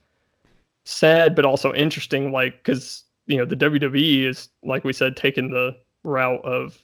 sad, 0.84 1.34
but 1.34 1.44
also 1.44 1.72
interesting, 1.74 2.32
like, 2.32 2.58
because, 2.62 3.04
you 3.26 3.36
know, 3.36 3.44
the 3.44 3.56
WWE 3.56 4.26
is, 4.26 4.48
like 4.62 4.84
we 4.84 4.92
said, 4.92 5.16
taking 5.16 5.50
the 5.50 5.76
route 6.04 6.44
of 6.44 6.82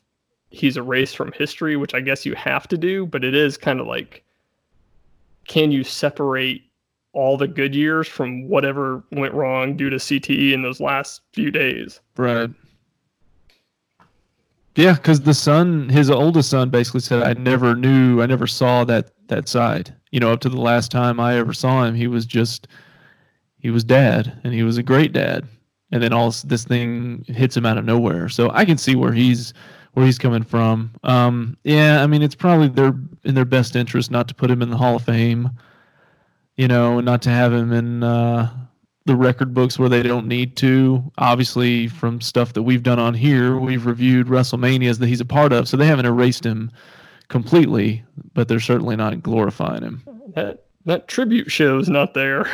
he's 0.51 0.77
erased 0.77 1.17
from 1.17 1.33
history, 1.33 1.77
which 1.77 1.95
I 1.95 2.01
guess 2.01 2.25
you 2.25 2.35
have 2.35 2.67
to 2.69 2.79
do, 2.79 3.07
but 3.07 3.25
it 3.25 3.35
is 3.35 3.57
kind 3.57 3.81
of 3.81 3.87
like, 3.87 4.25
can 5.47 5.71
you 5.71 5.85
separate 5.85 6.62
all 7.12 7.37
the 7.37 7.49
good 7.49 7.75
years 7.75 8.07
from 8.07 8.49
whatever 8.49 9.03
went 9.12 9.35
wrong 9.35 9.77
due 9.77 9.91
to 9.91 9.97
CTE 9.97 10.53
in 10.53 10.62
those 10.62 10.81
last 10.81 11.23
few 11.33 11.51
days? 11.51 12.01
Right. 12.17 12.51
Yeah, 14.79 14.93
because 14.93 15.23
the 15.23 15.35
son, 15.35 15.89
his 15.89 16.09
oldest 16.09 16.51
son, 16.51 16.71
basically 16.71 17.01
said, 17.01 17.25
"I 17.25 17.33
never 17.33 17.75
knew, 17.75 18.23
I 18.23 18.27
never 18.27 18.47
saw 18.47 18.85
that 18.85 19.11
that 19.27 19.49
side. 19.49 19.93
You 20.13 20.21
know, 20.21 20.31
up 20.33 20.39
to 20.43 20.49
the 20.49 20.61
last 20.61 20.93
time 20.93 21.19
I 21.19 21.37
ever 21.37 21.53
saw 21.53 21.83
him, 21.83 21.97
he 21.97 22.07
was 22.07 22.25
just, 22.25 22.69
he 23.59 23.71
was 23.71 23.83
dad, 23.83 24.41
and 24.45 24.55
he 24.55 24.63
was 24.63 24.79
a 24.79 24.83
great 24.85 25.13
dad. 25.13 25.49
And 25.91 26.01
then 26.01 26.13
all 26.13 26.31
this, 26.45 26.63
thing 26.65 27.25
hits 27.27 27.57
him 27.57 27.67
out 27.67 27.77
of 27.77 27.87
nowhere. 27.87 28.29
So 28.29 28.51
I 28.53 28.65
can 28.65 28.79
see 28.79 28.95
where 28.95 29.13
he's 29.13 29.53
where 29.95 30.07
he's 30.07 30.19
coming 30.19 30.45
from. 30.45 30.93
Um, 31.03 31.57
yeah, 31.65 32.01
I 32.01 32.07
mean, 32.07 32.23
it's 32.23 32.37
probably 32.37 32.69
their 32.69 32.95
in 33.25 33.35
their 33.35 33.45
best 33.45 33.75
interest 33.75 34.13
not 34.13 34.29
to 34.29 34.35
put 34.35 34.49
him 34.49 34.63
in 34.63 34.71
the 34.71 34.77
Hall 34.77 34.95
of 34.95 35.03
Fame. 35.03 35.51
You 36.57 36.69
know, 36.69 36.99
and 36.99 37.05
not 37.05 37.23
to 37.23 37.31
have 37.31 37.53
him 37.53 37.73
in 37.73 38.05
uh, 38.05 38.49
the 39.09 39.17
record 39.17 39.55
books 39.55 39.79
where 39.79 39.89
they 39.89 40.03
don't 40.03 40.29
need 40.29 40.55
to. 40.59 41.03
Obviously, 41.17 41.89
from 41.89 42.21
stuff 42.21 42.53
that 42.53 42.63
we've 42.63 42.83
done 42.83 42.99
on 42.99 43.15
here, 43.15 43.59
we've 43.59 43.87
reviewed 43.87 44.27
WrestleManias 44.29 44.99
that 44.99 45.09
he's 45.09 45.21
a 45.21 45.25
part 45.25 45.53
of, 45.53 45.67
so 45.67 45.77
they 45.77 45.87
haven't 45.87 46.05
erased 46.07 46.45
him 46.45 46.71
completely, 47.29 48.05
but 48.35 48.47
they're 48.49 48.61
certainly 48.61 48.97
not 48.97 49.23
glorifying 49.23 49.83
him. 49.83 50.03
That 50.35 50.65
that 50.85 51.09
tribute 51.09 51.51
show's 51.51 51.89
not 51.89 52.15
there. 52.15 52.47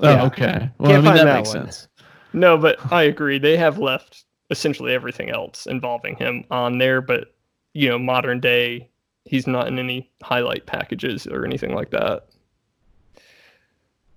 Oh, 0.00 0.10
yeah. 0.10 0.22
Oh, 0.22 0.26
okay. 0.26 0.70
Well, 0.78 0.90
Can't 0.92 1.06
I 1.06 1.10
mean 1.10 1.16
that, 1.16 1.24
that 1.24 1.36
makes 1.36 1.54
one. 1.54 1.64
sense. 1.66 1.88
No, 2.32 2.56
but 2.56 2.92
I 2.92 3.02
agree. 3.02 3.38
They 3.38 3.56
have 3.56 3.78
left 3.78 4.24
essentially 4.50 4.94
everything 4.94 5.30
else 5.30 5.66
involving 5.66 6.16
him 6.16 6.44
on 6.50 6.78
there, 6.78 7.00
but 7.00 7.34
you 7.74 7.88
know, 7.88 7.98
modern 7.98 8.40
day, 8.40 8.88
he's 9.24 9.46
not 9.46 9.66
in 9.66 9.78
any 9.78 10.10
highlight 10.22 10.66
packages 10.66 11.26
or 11.26 11.44
anything 11.44 11.74
like 11.74 11.90
that. 11.90 12.26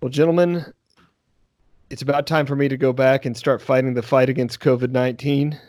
Well, 0.01 0.09
gentlemen, 0.09 0.65
it's 1.89 2.01
about 2.01 2.27
time 2.27 2.45
for 2.45 2.55
me 2.55 2.67
to 2.67 2.77
go 2.77 2.93
back 2.93 3.25
and 3.25 3.35
start 3.35 3.61
fighting 3.61 3.93
the 3.93 4.01
fight 4.01 4.29
against 4.29 4.59
COVID 4.59 4.91
19. 4.91 5.59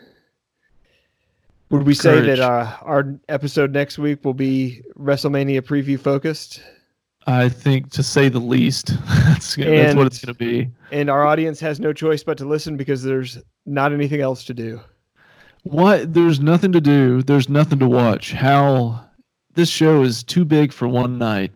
Would 1.69 1.83
we 1.83 1.93
say 1.93 2.21
that 2.21 2.39
uh, 2.39 2.77
our 2.81 3.13
episode 3.27 3.73
next 3.73 3.97
week 3.97 4.23
will 4.23 4.33
be 4.33 4.81
WrestleMania 4.97 5.61
preview 5.61 5.99
focused? 5.99 6.61
I 7.29 7.49
think, 7.49 7.91
to 7.91 8.03
say 8.03 8.29
the 8.29 8.39
least. 8.39 8.87
that's, 9.07 9.55
that's 9.55 9.57
And- 9.57 9.97
what 9.97 10.07
it's 10.07 10.23
going 10.23 10.33
to 10.33 10.39
be. 10.39 10.69
And 10.91 11.09
our 11.09 11.25
audience 11.25 11.59
has 11.59 11.79
no 11.81 11.91
choice 11.91 12.23
but 12.23 12.37
to 12.37 12.45
listen 12.45 12.77
because 12.77 13.03
there's 13.03 13.37
not 13.65 13.91
anything 13.91 14.21
else 14.21 14.45
to 14.45 14.53
do. 14.53 14.79
What? 15.63 16.13
There's 16.13 16.39
nothing 16.39 16.71
to 16.71 16.79
do. 16.79 17.21
There's 17.21 17.49
nothing 17.49 17.79
to 17.79 17.87
watch. 17.87 18.31
How? 18.31 19.03
This 19.55 19.67
show 19.69 20.03
is 20.03 20.23
too 20.23 20.45
big 20.45 20.71
for 20.71 20.87
one 20.87 21.17
night. 21.17 21.51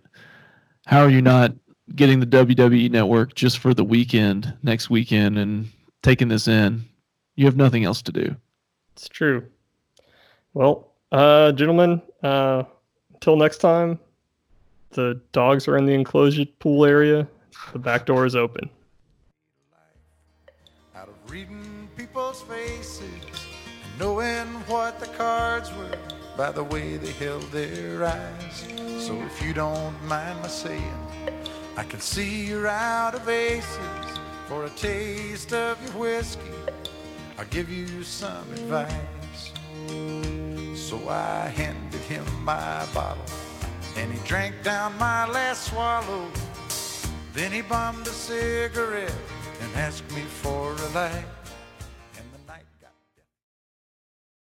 How 0.88 1.00
are 1.04 1.10
you 1.10 1.22
not 1.22 1.54
getting 1.96 2.20
the 2.20 2.26
WWE 2.26 2.92
network 2.92 3.36
just 3.36 3.60
for 3.60 3.74
the 3.74 3.84
weekend, 3.84 4.54
next 4.64 4.90
weekend, 4.90 5.38
and 5.38 5.70
taking 6.04 6.28
this 6.28 6.48
in? 6.48 6.86
You 7.36 7.46
have 7.46 7.56
nothing 7.56 7.84
else 7.84 8.02
to 8.04 8.12
do. 8.12 8.36
It's 8.94 9.08
true. 9.10 9.46
Well, 10.54 10.92
uh, 11.12 11.54
gentlemen, 11.54 12.02
uh, 12.24 12.64
until 13.14 13.36
next 13.36 13.60
time, 13.60 14.00
the 14.92 15.22
dogs 15.32 15.68
are 15.68 15.78
in 15.78 15.86
the 15.86 15.94
enclosure 15.94 16.46
pool 16.60 16.86
area. 16.86 17.28
The 17.74 17.80
back 17.80 18.06
door 18.06 18.26
is 18.26 18.36
open. 18.36 18.70
out 20.96 21.08
of 21.08 21.32
reading 21.32 21.90
people's 21.98 22.44
faces 22.44 23.02
and 23.02 24.00
knowing 24.00 24.48
what 24.68 25.00
the 25.00 25.08
cards 25.08 25.72
were 25.74 25.98
by 26.38 26.52
the 26.52 26.64
way 26.64 26.98
they 26.98 27.12
held 27.14 27.44
their 27.52 28.06
eyes. 28.06 28.66
So 29.00 29.20
if 29.22 29.42
you 29.42 29.54
don't 29.54 29.96
mind 30.06 30.40
my 30.42 30.48
saying, 30.48 31.08
I 31.78 31.84
can 31.84 32.02
see 32.02 32.48
you're 32.48 32.68
out 32.68 33.16
of 33.16 33.30
aces 33.30 34.20
for 34.48 34.66
a 34.66 34.70
taste 34.72 35.54
of 35.54 35.82
your 35.84 35.94
whiskey. 35.94 36.42
I'll 37.38 37.46
give 37.46 37.70
you 37.70 38.04
some 38.04 38.52
advice. 38.54 39.52
So 40.76 41.08
I 41.08 41.48
handed 41.48 42.02
him 42.02 42.26
my 42.44 42.86
bottle 42.94 43.24
and 43.96 44.12
he 44.12 44.20
drank 44.28 44.64
down 44.64 44.98
my 44.98 45.28
last 45.30 45.70
swallow. 45.70 46.28
Then 47.34 47.52
he 47.52 47.62
bummed 47.62 48.06
a 48.08 48.12
cigarette 48.12 49.14
and 49.62 49.76
asked 49.76 50.10
me 50.12 50.22
for 50.22 50.74
a 50.74 50.90
light. 50.90 51.41